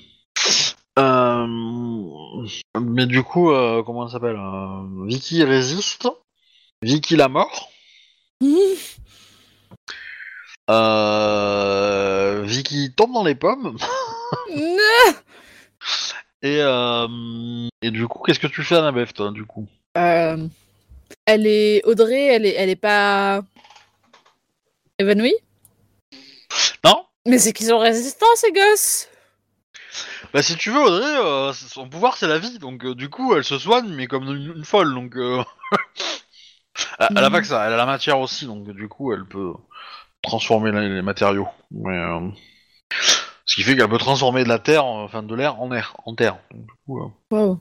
[2.80, 3.52] Mais du coup,
[3.85, 4.39] comment elle s'appelle
[5.06, 6.10] Vicky résiste.
[6.81, 7.69] Vicky la mort.
[10.70, 13.78] Euh, Vicky tombe dans les pommes.
[16.44, 17.08] Et, euh,
[17.82, 19.68] et du coup, qu'est-ce que tu fais, Annabeth, toi, du coup?
[19.98, 20.48] Euh,
[21.26, 23.42] elle est Audrey, elle est, elle est pas
[25.00, 25.34] évanouie?
[26.86, 29.10] Non Mais c'est qu'ils sont résistants ces gosses.
[30.32, 32.60] Bah, si tu veux, Audrey, euh, son pouvoir, c'est la vie.
[32.60, 34.94] Donc, du coup, elle se soigne, mais comme une, une folle.
[34.94, 35.16] Donc,
[36.99, 38.45] elle, elle a pas que ça, elle a la matière aussi.
[38.45, 39.54] Donc, du coup, elle peut
[40.22, 41.48] transformer les, matériaux.
[41.72, 42.30] Mais, euh,
[43.45, 46.16] ce qui fait qu'elle peut transformer de la terre, enfin de l'air en air, en
[46.16, 46.38] terre.
[46.52, 47.60] Donc, du coup, euh, Wow.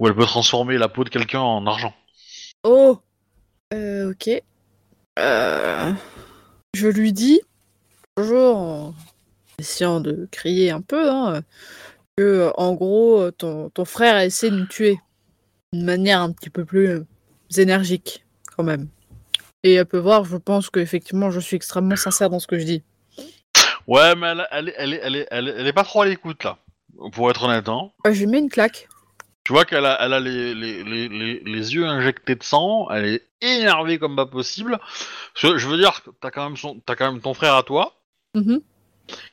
[0.00, 1.94] ou elle peut transformer la peau de quelqu'un en argent.
[2.64, 2.98] Oh.
[3.72, 4.42] Euh, ok.
[6.74, 7.40] Je lui dis,
[8.16, 8.94] toujours en
[9.58, 11.42] essayant de crier un peu, hein,
[12.16, 14.98] que en gros, ton, ton frère a essayé de me tuer
[15.72, 17.04] d'une manière un petit peu plus
[17.56, 18.24] énergique,
[18.56, 18.88] quand même.
[19.62, 22.64] Et elle peut voir, je pense qu'effectivement, je suis extrêmement sincère dans ce que je
[22.64, 22.82] dis.
[23.86, 26.58] Ouais, mais elle, elle, est- elle, elle, pas trop à l'écoute là,
[27.12, 27.68] pour être honnête.
[27.68, 27.90] Hein.
[28.06, 28.88] Euh, je lui mets une claque.
[29.44, 32.88] Tu vois qu'elle a, elle a les, les, les, les, les yeux injectés de sang,
[32.90, 34.78] elle est énervée comme pas possible.
[35.34, 37.94] Je, je veux dire, t'as quand, même son- quand même ton frère à toi,
[38.34, 38.60] Mhm.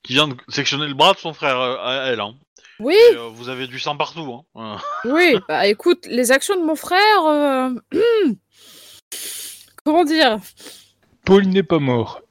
[0.04, 2.22] qui vient de sectionner le bras de son frère euh, à elle.
[2.22, 2.36] Hein.
[2.80, 4.44] Oui, Et, euh, vous avez du sang partout.
[4.56, 4.78] Hein.
[5.06, 5.36] Oui.
[5.48, 7.26] Bah écoute, les actions de mon frère.
[7.26, 8.36] euh, hum,
[9.84, 10.40] Comment dire?
[11.26, 12.22] Paul n'est pas mort.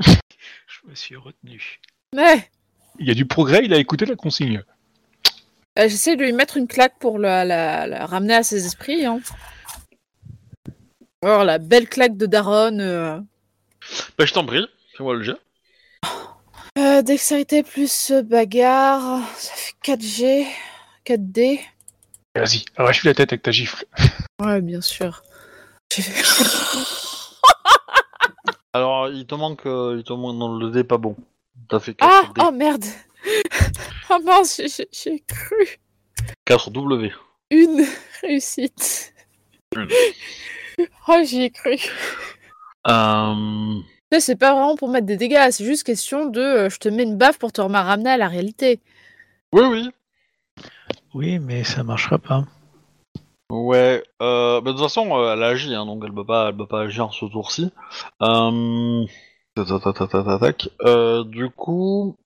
[0.00, 1.80] Je me suis retenu.
[2.14, 2.50] Ouais.
[2.98, 4.62] Il y a du progrès, il a écouté la consigne.
[5.78, 9.04] Euh, J'essaie de lui mettre une claque pour la, la- la ramener à ses esprits.
[9.06, 9.20] Hein.
[11.22, 12.78] Alors, la belle claque de Daron.
[12.80, 13.20] Euh...
[14.18, 14.66] Bah, je t'en prie,
[14.96, 15.36] fais-moi le jet.
[16.78, 20.46] Euh, dextérité plus euh, bagarre, ça fait 4G,
[21.04, 21.60] 4D.
[22.36, 23.84] Vas-y, arrache-lui la tête avec ta gifle.
[24.40, 25.22] Ouais, bien sûr.
[28.72, 31.16] Alors, il te manque, euh, il te manque dans le dé pas bon.
[31.68, 32.84] T'as fait Ah, 4 D, oh merde
[34.10, 34.60] Oh mince,
[34.92, 35.80] j'ai- cru.
[36.44, 37.12] 4 W.
[37.50, 37.84] Une
[38.22, 39.12] réussite.
[39.76, 39.88] Une.
[41.08, 41.76] Oh, j'y ai cru.
[42.86, 43.80] Euh,
[44.18, 47.04] C'est pas vraiment pour mettre des dégâts, c'est juste question de euh, je te mets
[47.04, 48.80] une baffe pour te remettre ramener à la réalité.
[49.52, 49.90] Oui, oui.
[51.14, 52.44] Oui, mais ça marchera pas.
[53.50, 56.56] Ouais, euh, bah, de toute façon, euh, elle agit, hein, donc elle peut pas, elle
[56.56, 57.70] peut pas agir ce tour-ci.
[58.20, 60.68] Tac, tac, tac, tac, tac, tac.
[61.26, 62.16] Du coup,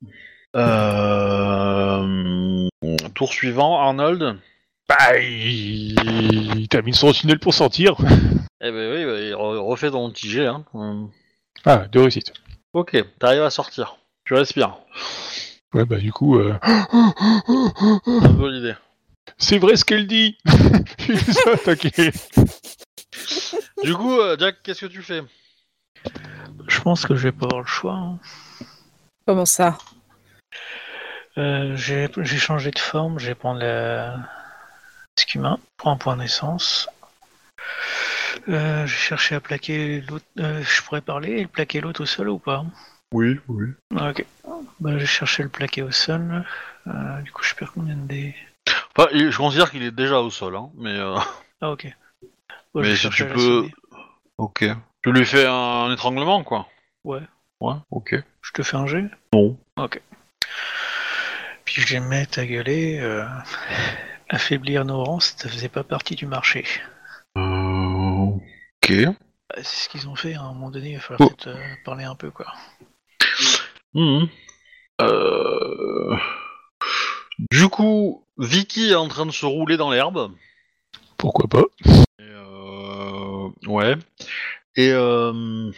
[0.57, 2.69] euh...
[3.15, 4.39] tour suivant, Arnold.
[4.89, 5.95] Bah, il,
[6.59, 7.97] il termine son tunnel pour sortir.
[8.61, 10.47] Eh ben oui, bah, il re- refait ton petit jet.
[10.47, 10.65] Hein.
[11.65, 12.33] Ah, deux réussites.
[12.73, 13.97] Ok, t'arrives à sortir.
[14.25, 14.79] Tu respires.
[15.75, 18.75] Ouais, bah du coup, euh, C'est une bonne idée.
[19.39, 20.39] c'est vrai ce qu'elle dit.
[21.53, 22.13] Attaqués.
[23.83, 25.23] Du coup, euh, Jack, qu'est-ce que tu fais?
[26.69, 27.95] Je pense que je vais pas avoir le choix.
[27.95, 28.19] hein.
[29.27, 29.79] Comment ça?
[31.37, 34.17] Euh, j'ai j'ai changé de forme, je vais prendre la
[35.17, 36.89] masque humain pour un point d'essence.
[38.49, 40.25] Euh, j'ai cherché à plaquer l'autre.
[40.39, 42.65] euh, je pourrais parler et le plaquer l'autre au sol ou pas
[43.13, 43.69] Oui, oui.
[43.97, 44.25] Ah, Ok.
[44.81, 46.45] Bah, j'ai cherché à le plaquer au sol.
[46.87, 48.35] Euh, du coup, je perds combien de dés
[48.97, 50.91] Enfin, je considère qu'il est déjà au sol, hein, mais...
[50.99, 51.17] Euh...
[51.61, 51.87] Ah, ok.
[52.75, 53.69] Bon, Mais je si tu peux-.
[54.39, 54.65] Ok.
[55.03, 56.67] Tu lui fais un étranglement, quoi
[57.05, 57.21] Ouais.
[57.61, 58.17] Ouais, ok.
[58.43, 59.57] Je te fais un jet Non.
[61.65, 62.99] Puis je vais me mettre à gueuler.
[63.01, 63.25] euh,
[64.29, 66.65] Affaiblir nos rangs, ça faisait pas partie du marché.
[67.39, 67.64] Euh...
[68.85, 68.93] Ok.
[69.05, 70.41] Bah, c'est ce qu'ils ont fait, hein.
[70.43, 71.35] à un moment donné, il va falloir Oh.
[71.35, 72.47] peut-être euh, parler un peu, quoi.
[73.95, 74.29] Mhm.
[75.01, 76.17] Euh,
[77.51, 80.33] Du coup, Vicky est en train de se rouler dans l'herbe.
[81.19, 81.65] Pourquoi pas
[82.19, 83.97] Et, euh, Ouais.
[84.77, 85.71] Et, euh,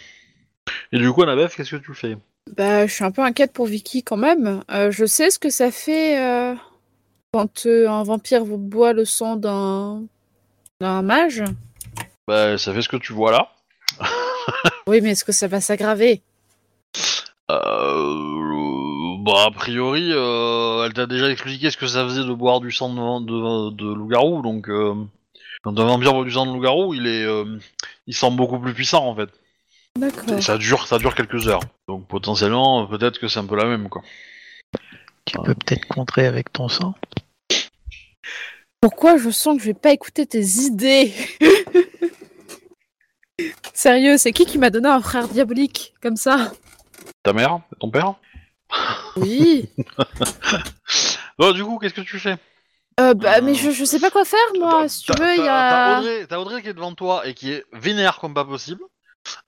[0.93, 2.17] Et du coup, Annabeth, qu'est-ce que tu fais?
[2.57, 4.63] Bah, je suis un peu inquiète pour Vicky quand même.
[4.71, 6.55] Euh, je sais ce que ça fait euh,
[7.33, 10.05] quand euh, un vampire vous boit le sang d'un
[10.81, 11.43] d'un mage.
[12.27, 13.53] Bah, ça fait ce que tu vois là.
[14.87, 16.23] Oui, mais est-ce que ça va s'aggraver?
[17.51, 22.61] Euh, bah, a priori, euh, elle t'a déjà expliqué ce que ça faisait de boire
[22.61, 24.95] du sang de, de, de loup-garou, donc euh,
[25.63, 27.59] quand un vampire boit du sang de loup-garou, il est, euh,
[28.07, 29.29] il semble beaucoup plus puissant en fait.
[29.97, 30.39] D'accord.
[30.39, 31.63] Et ça dure, ça dure quelques heures.
[31.89, 34.03] Donc potentiellement, peut-être que c'est un peu la même quoi.
[35.25, 36.95] Tu peux peut-être contrer avec ton sang?
[38.81, 41.13] Pourquoi je sens que je vais pas écouter tes idées?
[43.75, 46.53] Sérieux, c'est qui qui m'a donné un frère diabolique comme ça?
[47.23, 48.15] Ta mère, ton père?
[49.17, 49.69] Oui.
[51.39, 52.37] Bon, du coup, qu'est-ce que tu fais?
[52.99, 54.81] Euh, bah, mais je, je sais pas quoi faire moi.
[54.83, 55.99] T'as- Si tu veux, il y T'as a.
[56.01, 58.81] Audrey, t'as Audrey qui est devant toi et qui est vénère comme pas possible.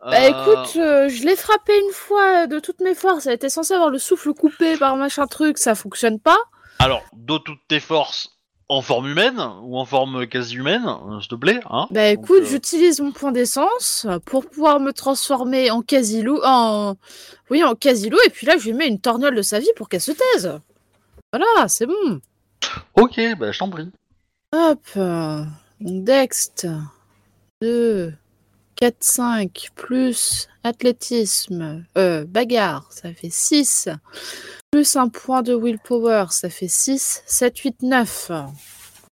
[0.00, 3.24] Bah Euh, écoute, euh, je l'ai frappé une fois de toutes mes forces.
[3.24, 6.36] Elle était censée avoir le souffle coupé par machin truc, ça fonctionne pas.
[6.78, 8.37] Alors, de toutes tes forces
[8.68, 11.60] en forme humaine ou en forme quasi humaine, euh, s'il te plaît.
[11.70, 16.96] Hein Bah écoute, euh, j'utilise mon point d'essence pour pouvoir me transformer en quasi-loup, en...
[17.50, 19.88] Oui, en quasi-loup, et puis là, je lui mets une torgnole de sa vie pour
[19.88, 20.58] qu'elle se taise.
[21.32, 22.20] Voilà, c'est bon.
[22.94, 23.90] Ok, bah je t'en prie.
[24.54, 24.80] Hop.
[25.80, 26.66] Donc Dext,
[27.62, 28.12] 2,
[28.80, 33.88] 4, 5, plus athlétisme, euh, bagarre, ça fait 6.
[34.70, 38.30] Plus un point de willpower, ça fait 6, 7, 8, 9.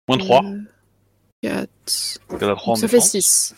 [0.09, 0.43] Moins 3,
[1.43, 1.69] 4,
[2.41, 3.11] elle a 3 en ça fait défense.
[3.11, 3.55] 6.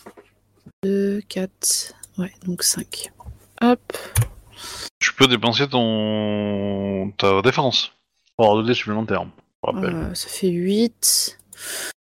[0.83, 3.11] 2, 4, ouais, donc 5.
[3.61, 3.97] Hop.
[4.99, 7.91] Tu peux dépenser ton ta défense
[8.35, 9.27] pour avoir 2 dés supplémentaires.
[9.67, 11.37] Euh, ça fait 8.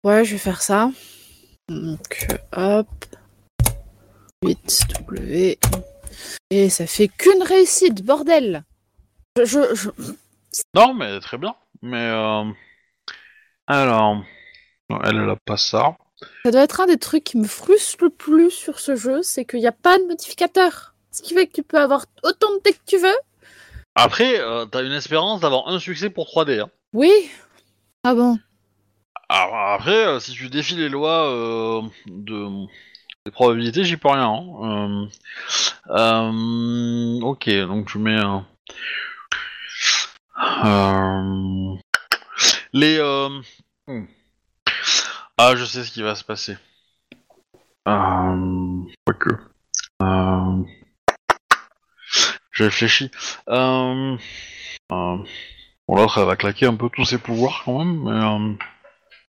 [0.04, 0.90] Ouais, je vais faire ça.
[1.68, 2.86] Donc, hop.
[4.44, 5.58] 8 W.
[6.50, 8.64] Et ça fait qu'une réussite, bordel
[9.36, 9.44] je,
[9.74, 10.12] je- je-
[10.74, 11.54] Non, mais très bien.
[11.82, 12.44] Mais euh...
[13.66, 14.22] alors,
[15.04, 15.96] elle, a pas ça.
[16.44, 19.44] Ça doit être un des trucs qui me frustre le plus sur ce jeu, c'est
[19.44, 20.94] qu'il n'y a pas de modificateur.
[21.12, 23.16] Ce qui fait que tu peux avoir autant de dés que tu veux.
[23.94, 26.60] Après, euh, t'as une espérance d'avoir un succès pour 3D.
[26.60, 26.70] Hein.
[26.92, 27.12] Oui.
[28.04, 28.38] Ah bon
[29.28, 32.66] Alors, après, euh, si tu défies les lois euh, de
[33.28, 34.26] des probabilités, j'y peux rien.
[34.26, 35.06] hein.
[35.90, 38.18] Euh, euh, ok, donc tu mets.
[40.64, 41.74] Euh,
[42.72, 42.98] les.
[43.86, 44.06] hmm.
[45.36, 46.56] Ah, je sais ce qui va se passer.
[47.86, 49.30] Euh, quoique.
[50.02, 50.62] Euh,
[52.50, 53.10] je réfléchis.
[53.46, 54.18] Bon,
[55.88, 58.56] l'autre, elle va claquer un peu tous ses pouvoirs quand même, mais.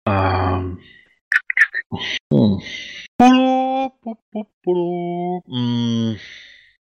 [0.09, 0.75] Euh,
[2.31, 2.57] hmm.
[5.47, 6.13] Hmm.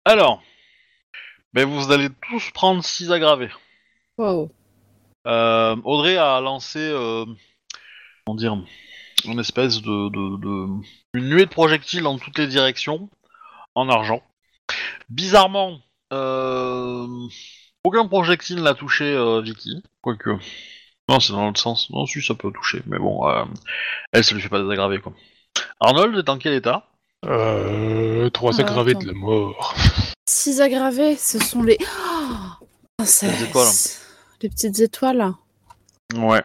[0.05, 0.43] Alors,
[1.53, 3.51] ben vous allez tous prendre 6 aggravés.
[4.19, 4.51] Wow.
[5.27, 7.25] Euh, Audrey a lancé, euh,
[8.27, 8.57] comment dire,
[9.25, 10.83] une espèce de, de, de-
[11.15, 13.09] une nuée de projectiles dans toutes les directions,
[13.75, 14.23] en argent.
[15.09, 15.81] Bizarrement,
[16.13, 17.07] euh,
[17.85, 20.31] aucun projectile n'a touché euh, Vicky, quoique.
[21.09, 21.91] Non, c'est dans l'autre sens.
[21.91, 23.27] Non, si, ça peut toucher, mais bon,
[24.13, 25.13] elle, ça lui fait pas désaggraver, quoi.
[25.81, 26.87] Arnold est dans quel état?
[27.25, 29.01] Euh, trois Ah, aggravés attends.
[29.01, 29.75] de la mort.
[30.29, 31.79] 6 aggravés, ce sont les.
[31.81, 32.65] Oh
[33.01, 33.67] Les étoiles.
[34.43, 35.33] Les petites étoiles.
[36.15, 36.43] Ouais.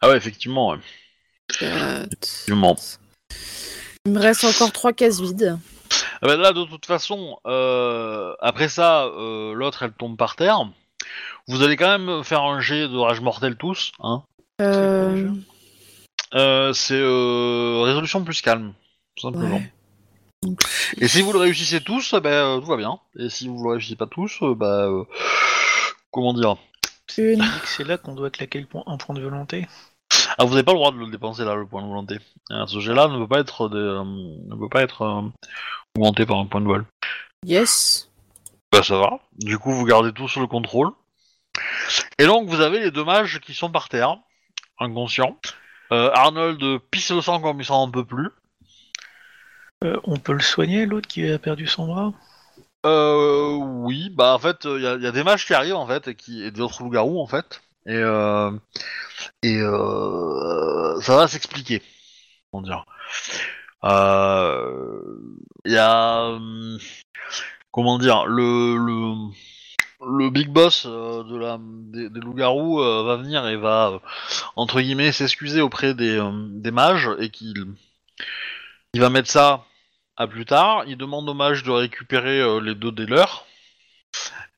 [0.00, 0.78] Ah ouais, effectivement, ouais.
[1.62, 2.76] Euh, effectivement.
[4.06, 5.58] Il me reste encore 3 cases vides.
[6.22, 10.68] Ah bah là, de toute façon, euh, après ça, euh, l'autre, elle tombe par terre.
[11.48, 13.92] Vous allez quand même faire un jet de rage mortelle tous.
[14.00, 14.22] Hein.
[14.60, 15.30] Euh,
[16.34, 18.72] Euh, c'est euh, résolution plus calme,
[19.20, 19.56] tout simplement.
[19.56, 19.72] ouais.
[20.42, 20.60] Donc,
[20.98, 22.98] Et si vous le réussissez tous, eh ben, euh, tout va bien.
[23.18, 25.04] Et si vous le réussissez pas tous, euh, bah, euh,
[26.10, 26.56] comment dire?
[27.18, 27.44] Une.
[27.64, 29.66] C'est là qu'on doit claquer le point, un point de volonté
[30.38, 32.18] Ah, vous n'avez pas le droit de le dépenser là, le point de volonté.
[32.66, 35.22] Ce jet-là ne peut pas être, de- euh, ne peut pas être euh,
[35.96, 36.86] augmenté par un point de vol.
[37.44, 38.08] Yes.
[38.72, 39.18] Bah ça va.
[39.38, 40.90] Du coup, vous gardez tout sur le contrôle.
[42.18, 44.16] Et donc, vous avez les deux mages qui sont par terre,
[44.78, 45.36] inconscients.
[45.92, 48.28] Euh, Arnold pisse le sang comme il s'en peut plus.
[49.84, 52.12] Euh, On peut le soigner, l'autre qui a perdu son bras?
[52.86, 55.86] Euh, oui, bah en fait, il y, a- y a des mages qui arrivent en
[55.86, 57.60] fait, et, qui, et d'autres loups-garous en fait.
[57.86, 58.50] Et, euh,
[59.42, 61.82] et euh, ça va s'expliquer.
[62.50, 62.84] Comment dire
[63.84, 65.00] euh,
[65.64, 66.78] il y a hum,
[67.70, 69.14] comment dire le le
[70.06, 73.98] le big boss euh, de la des, loups-garous euh, va venir et va euh,
[74.56, 77.74] entre guillemets s'excuser auprès des euh, des mages et qu'il
[78.94, 79.64] il va mettre ça
[80.20, 80.84] à plus tard.
[80.86, 83.46] Il demande aux mages de récupérer euh, les deux des leurs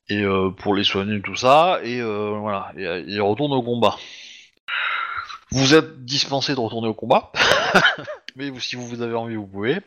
[0.09, 3.62] et euh, pour les soigner tout ça et euh, voilà et, euh, il retourne au
[3.62, 3.97] combat.
[5.52, 7.30] Vous êtes dispensé de retourner au combat,
[8.36, 9.80] mais si vous avez envie, vous pouvez.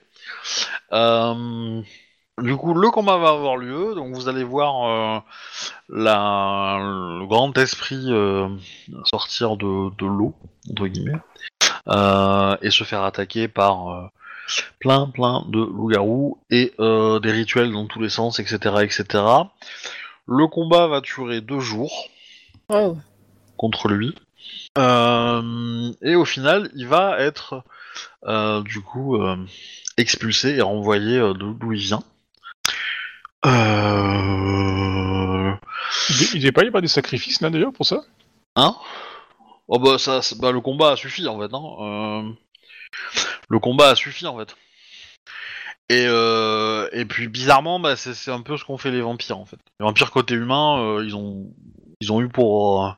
[2.37, 5.23] Du coup, le combat va avoir lieu, donc vous allez voir
[5.89, 8.11] le grand esprit
[9.05, 10.35] sortir de, de l'eau,
[10.69, 11.19] entre guillemets,
[12.61, 14.11] et se faire attaquer par
[14.79, 19.23] plein plein de loups-garous et euh, des rituels dans tous les sens, etc., etc.
[20.27, 22.09] Le combat va durer deux jours
[22.69, 22.97] Oh.
[23.57, 24.15] contre lui.
[24.77, 27.63] Euh, et au final, il va être
[28.27, 29.37] euh, du coup euh,
[29.97, 32.03] expulsé et renvoyé euh, de- d'où il vient.
[34.25, 35.53] Euh...
[36.33, 38.01] Il n'est pas, il y a pas des sacrifices là d'ailleurs pour ça?
[38.55, 38.75] Hein?
[39.67, 41.53] Oh bah ça, bah, le combat a suffi en fait.
[41.53, 42.33] Hein.
[43.49, 44.55] Le combat a suffi en fait.
[45.89, 49.45] Et, euh, et puis bizarrement, bah, c'est un peu ce qu'ont fait les vampires en
[49.45, 49.59] fait.
[49.79, 51.53] Les vampires côté humain, euh, ils ont
[52.01, 52.89] ils ont eu pour euh,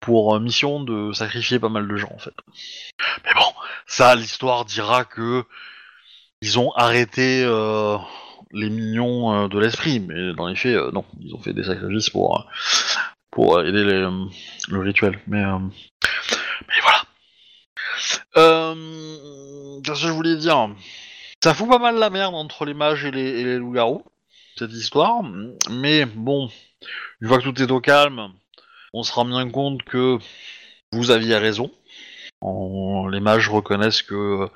[0.00, 2.34] pour mission de sacrifier pas mal de gens en fait.
[3.24, 3.52] Mais bon,
[3.86, 5.44] ça l'histoire dira que
[6.42, 7.44] ils ont arrêté
[8.52, 12.46] les mignons de l'esprit, mais dans les faits, non, ils ont fait des sacrifices pour
[13.30, 15.18] pour aider le rituel.
[15.28, 15.44] Mais
[16.82, 16.95] voilà.
[18.36, 18.74] Euh,
[19.82, 20.68] Qu'est-ce que je voulais dire?
[21.42, 24.02] Ça fout pas mal la merde entre les mages et les, loups-garous,
[24.58, 25.22] cette histoire.
[25.70, 26.50] Mais bon,
[27.20, 28.32] une fois que tout est au calme,
[28.92, 30.18] on se rend bien compte que
[30.92, 31.70] vous aviez raison.
[32.42, 34.48] Les mages reconnaissent que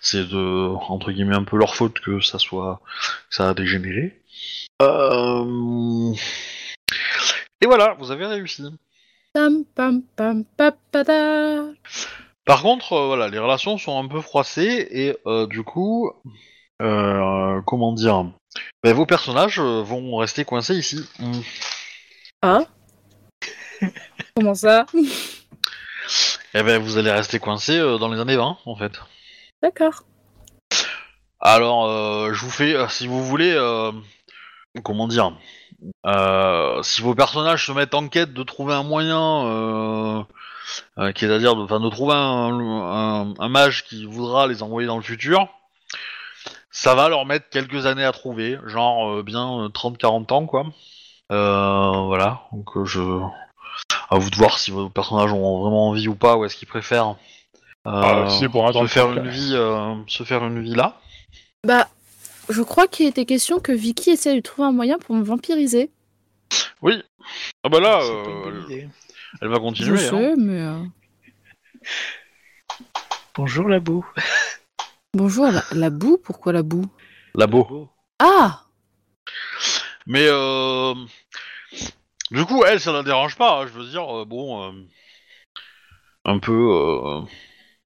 [0.00, 2.80] c'est de entre guillemets un peu leur faute que ça soit
[3.28, 4.20] que ça a dégénéré.
[4.82, 6.12] Euh,
[7.60, 8.64] Et voilà, vous avez réussi.
[9.32, 10.44] Pam pam pam.
[12.46, 16.12] Par contre, euh, voilà, les relations sont un peu froissées et euh, du coup,
[16.80, 18.24] euh, comment dire,
[18.84, 21.04] ben, vos personnages vont rester coincés ici.
[21.18, 21.40] Mm.
[22.42, 22.60] Ah
[24.36, 24.86] Comment ça
[26.54, 28.92] Eh ben, vous allez rester coincés euh, dans les années 20, en fait.
[29.60, 30.04] D'accord.
[31.40, 33.90] Alors, euh, je vous fais, si vous voulez, euh,
[34.84, 35.36] comment dire,
[36.06, 40.26] euh, si vos personnages se mettent en quête de trouver un moyen,
[40.98, 44.04] euh, euh, qui est à dire de, enfin, de trouver un, un- un mage qui
[44.06, 45.48] voudra les envoyer dans le futur,
[46.70, 50.66] ça va leur mettre quelques années à trouver, genre euh, bien 30-40 ans, quoi.
[51.32, 53.00] Euh, voilà, donc euh, je...
[54.08, 56.68] À vous de voir si vos personnages ont vraiment envie ou pas, ou est-ce qu'ils
[56.68, 57.16] préfèrent
[57.84, 60.98] Ah, euh, si pour se faire une vie, euh, se faire une vie là.
[61.64, 61.88] Bah,
[62.48, 65.90] je crois qu'il était question que Vicky essaie de trouver un moyen pour me vampiriser.
[66.82, 67.02] Oui.
[67.64, 68.86] Ah bah là, euh,
[69.40, 70.06] elle, va Je continuer.
[70.06, 70.10] hein.
[70.10, 70.60] sais, mais...
[70.60, 70.82] euh,
[73.34, 74.06] Bonjour la boue.
[75.14, 76.86] Bonjour, la, la boue Pourquoi la boue?
[77.34, 77.90] Labo.
[78.18, 78.62] Ah
[80.06, 80.94] Mais euh,
[82.30, 83.60] du coup, elle, ça la dérange pas.
[83.60, 84.72] hein, je veux dire, euh, bon, euh,
[86.24, 87.20] un peu, euh,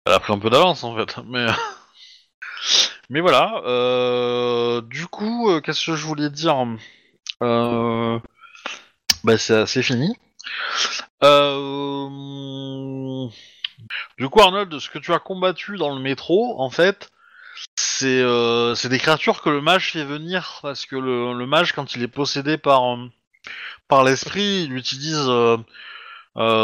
[0.07, 1.19] elle a pris un peu d'avance en fait.
[1.27, 1.47] Mais
[3.11, 3.61] mais voilà.
[3.67, 6.65] euh, du coup, euh, qu'est-ce que je voulais dire
[7.43, 8.19] euh,
[9.25, 10.15] Bah, c'est c'est fini.
[11.23, 12.09] Euh,
[14.19, 17.11] du coup, Arnold, ce que tu as combattu dans le métro, en fait,
[17.77, 22.03] c'est euh, des créatures que le mage fait venir parce que le, mage, quand il
[22.03, 23.09] est possédé par euh,
[23.89, 25.27] par l'esprit, il utilise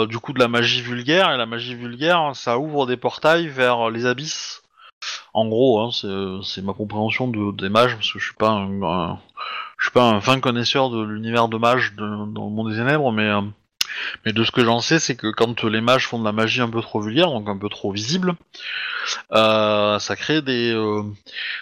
[0.08, 3.90] du coup de la magie vulgaire et la magie vulgaire, ça ouvre des portails vers
[3.90, 4.62] les abysses.
[5.34, 5.90] En gros, hein,
[6.42, 9.18] c'est ma compréhension de, des mages parce que je suis pas un,
[9.80, 13.30] suis pas un fin connaisseur de l'univers de mages dans le monde des ténèbres, mais
[14.24, 16.60] mais de ce que j'en sais, c'est que quand les mages font de la magie
[16.60, 18.34] un peu trop vulgaire, donc un peu trop visible,
[19.32, 21.02] euh, ça crée des, euh,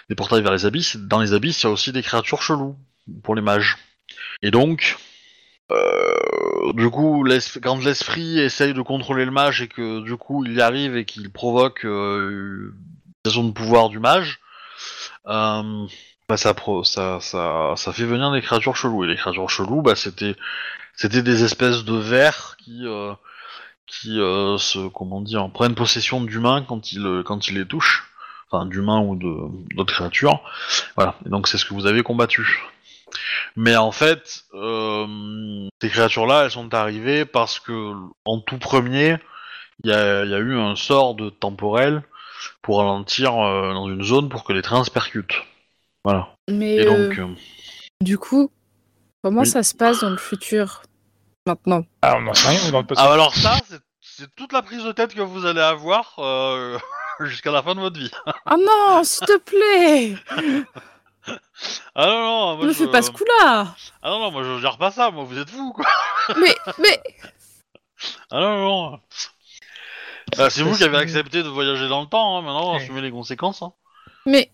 [0.09, 0.97] des portails vers les abysses.
[0.97, 2.77] Dans les abysses, il y a aussi des créatures cheloues
[3.23, 3.77] pour les mages.
[4.41, 4.97] Et donc,
[5.71, 7.25] euh, du coup,
[7.61, 11.05] quand l'esprit essaye de contrôler le mage et que du coup il y arrive et
[11.05, 12.73] qu'il provoque une
[13.25, 14.39] de pouvoir du mage,
[15.25, 16.53] bah, ça
[17.93, 19.03] fait venir des créatures cheloues.
[19.03, 20.35] Et les créatures cheloues, bah, c'était
[20.95, 23.13] c'était des espèces de vers qui euh,
[23.87, 28.09] qui euh, se comment dire prennent possession d'humains quand ils euh, quand ils les touchent,
[28.49, 30.41] enfin d'humains ou de d'autres créatures.
[30.95, 31.15] Voilà.
[31.25, 32.63] Et donc c'est ce que vous avez combattu.
[33.55, 37.93] Mais en fait, euh, ces créatures-là, elles sont arrivées parce que
[38.25, 39.17] en tout premier,
[39.83, 42.03] il y a, y a eu un sort de temporel
[42.61, 45.43] pour ralentir dans une zone pour que les trains se percutent.
[46.03, 46.29] Voilà.
[46.49, 47.19] Mais Et donc,
[48.01, 48.51] du coup,
[49.25, 49.47] comment Oui.
[49.47, 50.83] ça se passe dans le futur
[51.47, 53.01] maintenant Ah, on n'en sait rien, on est dans le passé.
[53.03, 53.57] ah, alors ça,
[54.03, 56.77] c'est- toute la prise de tête que vous allez avoir euh,
[57.21, 58.11] jusqu'à la fin de votre vie.
[58.45, 60.15] Ah non, s'il te plaît
[61.95, 62.77] Ah non, non, moi Ne je...
[62.77, 65.49] fais pas ce coup-là Ah non, non, moi je gère pas ça, moi vous êtes
[65.49, 65.85] fous quoi.
[66.39, 67.01] Mais, mais
[68.31, 68.57] Ah non,
[68.91, 68.99] non.
[70.37, 72.81] Bah, c'est vous qui avez accepté de voyager dans le temps, hein, maintenant Ouais.
[72.83, 73.63] assumez les conséquences.
[73.63, 73.73] Hein.
[74.27, 74.51] Mais.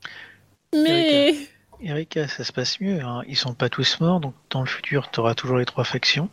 [0.74, 1.36] Mais.
[1.84, 3.02] Erika, ça se passe mieux.
[3.02, 3.22] Hein.
[3.28, 6.30] Ils sont pas tous morts, donc dans le futur, tu auras toujours les trois factions.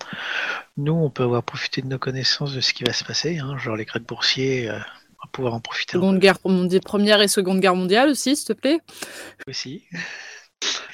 [0.77, 3.57] Nous, on peut avoir profité de nos connaissances de ce qui va se passer, hein,
[3.59, 7.29] genre les crêtes boursiers, euh, on va pouvoir en profiter Seconde guerre mondiale, première et
[7.29, 8.81] seconde guerre mondiale aussi, s'il te plaît.
[9.49, 9.85] aussi.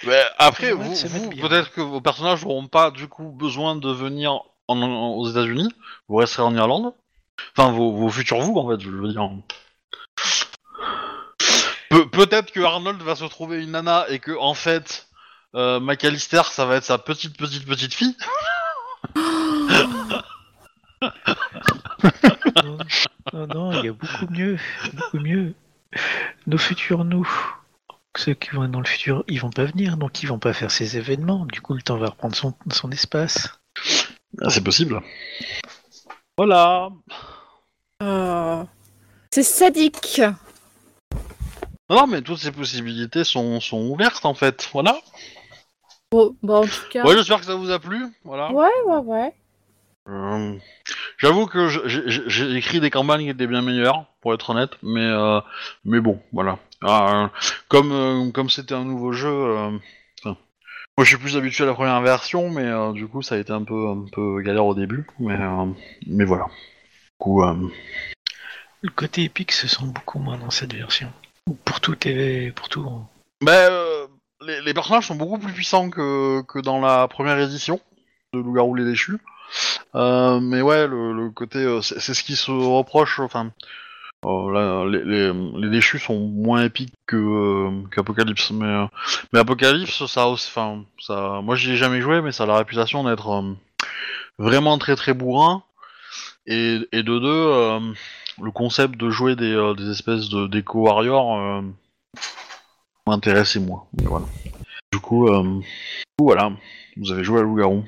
[0.06, 0.94] Mais après, vous,
[1.40, 4.32] peut-être que vos personnages n'auront pas du coup besoin de venir
[4.68, 5.68] en- en- aux États-Unis.
[6.08, 6.92] Vous resterez en Irlande.
[7.56, 9.28] Enfin, vos, vos futurs vous, en fait, je veux dire.
[11.94, 15.06] Pe- peut-être que Arnold va se trouver une nana et que, en fait,
[15.54, 18.16] euh, McAllister, ça va être sa petite, petite, petite fille.
[22.64, 22.78] non,
[23.32, 24.58] non, non, il y a beaucoup mieux,
[24.92, 25.54] beaucoup mieux.
[26.48, 27.28] Nos futurs nous,
[28.16, 30.52] ceux qui vont être dans le futur, ils vont pas venir, donc ils vont pas
[30.52, 31.46] faire ces événements.
[31.46, 33.60] Du coup, le temps va reprendre son, son espace.
[34.42, 35.00] Ah, c'est possible.
[36.36, 36.88] Voilà.
[38.02, 38.64] Euh,
[39.30, 40.20] C'est sadique.
[41.90, 44.68] Non, non, mais toutes ces possibilités sont, sont ouvertes, en fait.
[44.72, 44.96] Voilà.
[46.10, 47.04] Bon, bon, en tout cas.
[47.04, 48.06] Ouais, j'espère que ça vous a plu.
[48.24, 48.50] Voilà.
[48.52, 49.34] Ouais, ouais, ouais.
[50.08, 50.54] Euh,
[51.18, 55.40] J'avoue que j'ai écrit des campagnes qui étaient bien meilleures, pour être honnête, mais euh,
[55.84, 56.58] mais bon, voilà.
[56.82, 57.28] Ah, euh,
[57.68, 59.70] comme euh, comme c'était un nouveau jeu, euh,
[60.20, 60.36] enfin,
[60.98, 63.38] moi je suis plus habitué à la première version, mais euh, du coup ça a
[63.38, 65.66] été un peu un peu galère au début, mais euh,
[66.06, 66.44] mais voilà.
[66.44, 67.54] Du coup, euh,
[68.82, 71.10] Le côté épique se sent beaucoup moins dans cette version.
[71.64, 72.88] Pour tout et pour tout.
[73.48, 74.06] euh,
[74.40, 77.80] les, personnages sont beaucoup plus puissants que dans la première édition
[78.32, 79.18] de Loup-garou les déchus.
[79.94, 83.20] Euh, mais ouais, le, côté, euh, c'est ce qui se reproche.
[83.20, 83.52] Enfin,
[84.24, 91.76] les, déchus sont moins épiques que qu'Apocalypse, mais Apocalypse, ça, enfin, ça, moi j'y ai
[91.76, 93.44] jamais joué, mais ça a la réputation d'être
[94.38, 95.62] vraiment très très bourrin.
[96.46, 97.94] Et, de deux,
[98.40, 101.62] le concept de jouer des, euh, des espèces de déco warrior euh,
[103.06, 103.60] m'intéressait
[104.02, 104.26] Voilà.
[104.92, 106.52] Du coup, euh, du coup, voilà,
[106.96, 107.84] vous avez joué à loup-garou.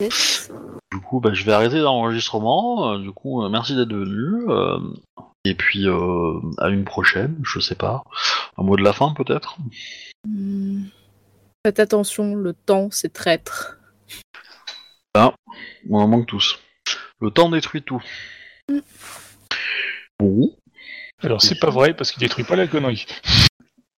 [0.00, 0.50] Yes.
[0.90, 2.98] Du coup, bah, je vais arrêter l'enregistrement.
[2.98, 4.44] Du coup, merci d'être venu.
[5.44, 5.86] et puis,
[6.58, 8.02] à une prochaine, je sais pas.
[8.58, 9.56] Un mot de la fin, peut-être?
[10.26, 10.84] Hmm.
[11.64, 13.78] Faites attention, le temps, c'est traître.
[15.90, 16.58] On en manque tous.
[17.20, 18.02] Le temps détruit tout.
[18.68, 18.78] Mm.
[21.20, 23.06] Alors c'est pas vrai parce qu'il détruit pas la connerie.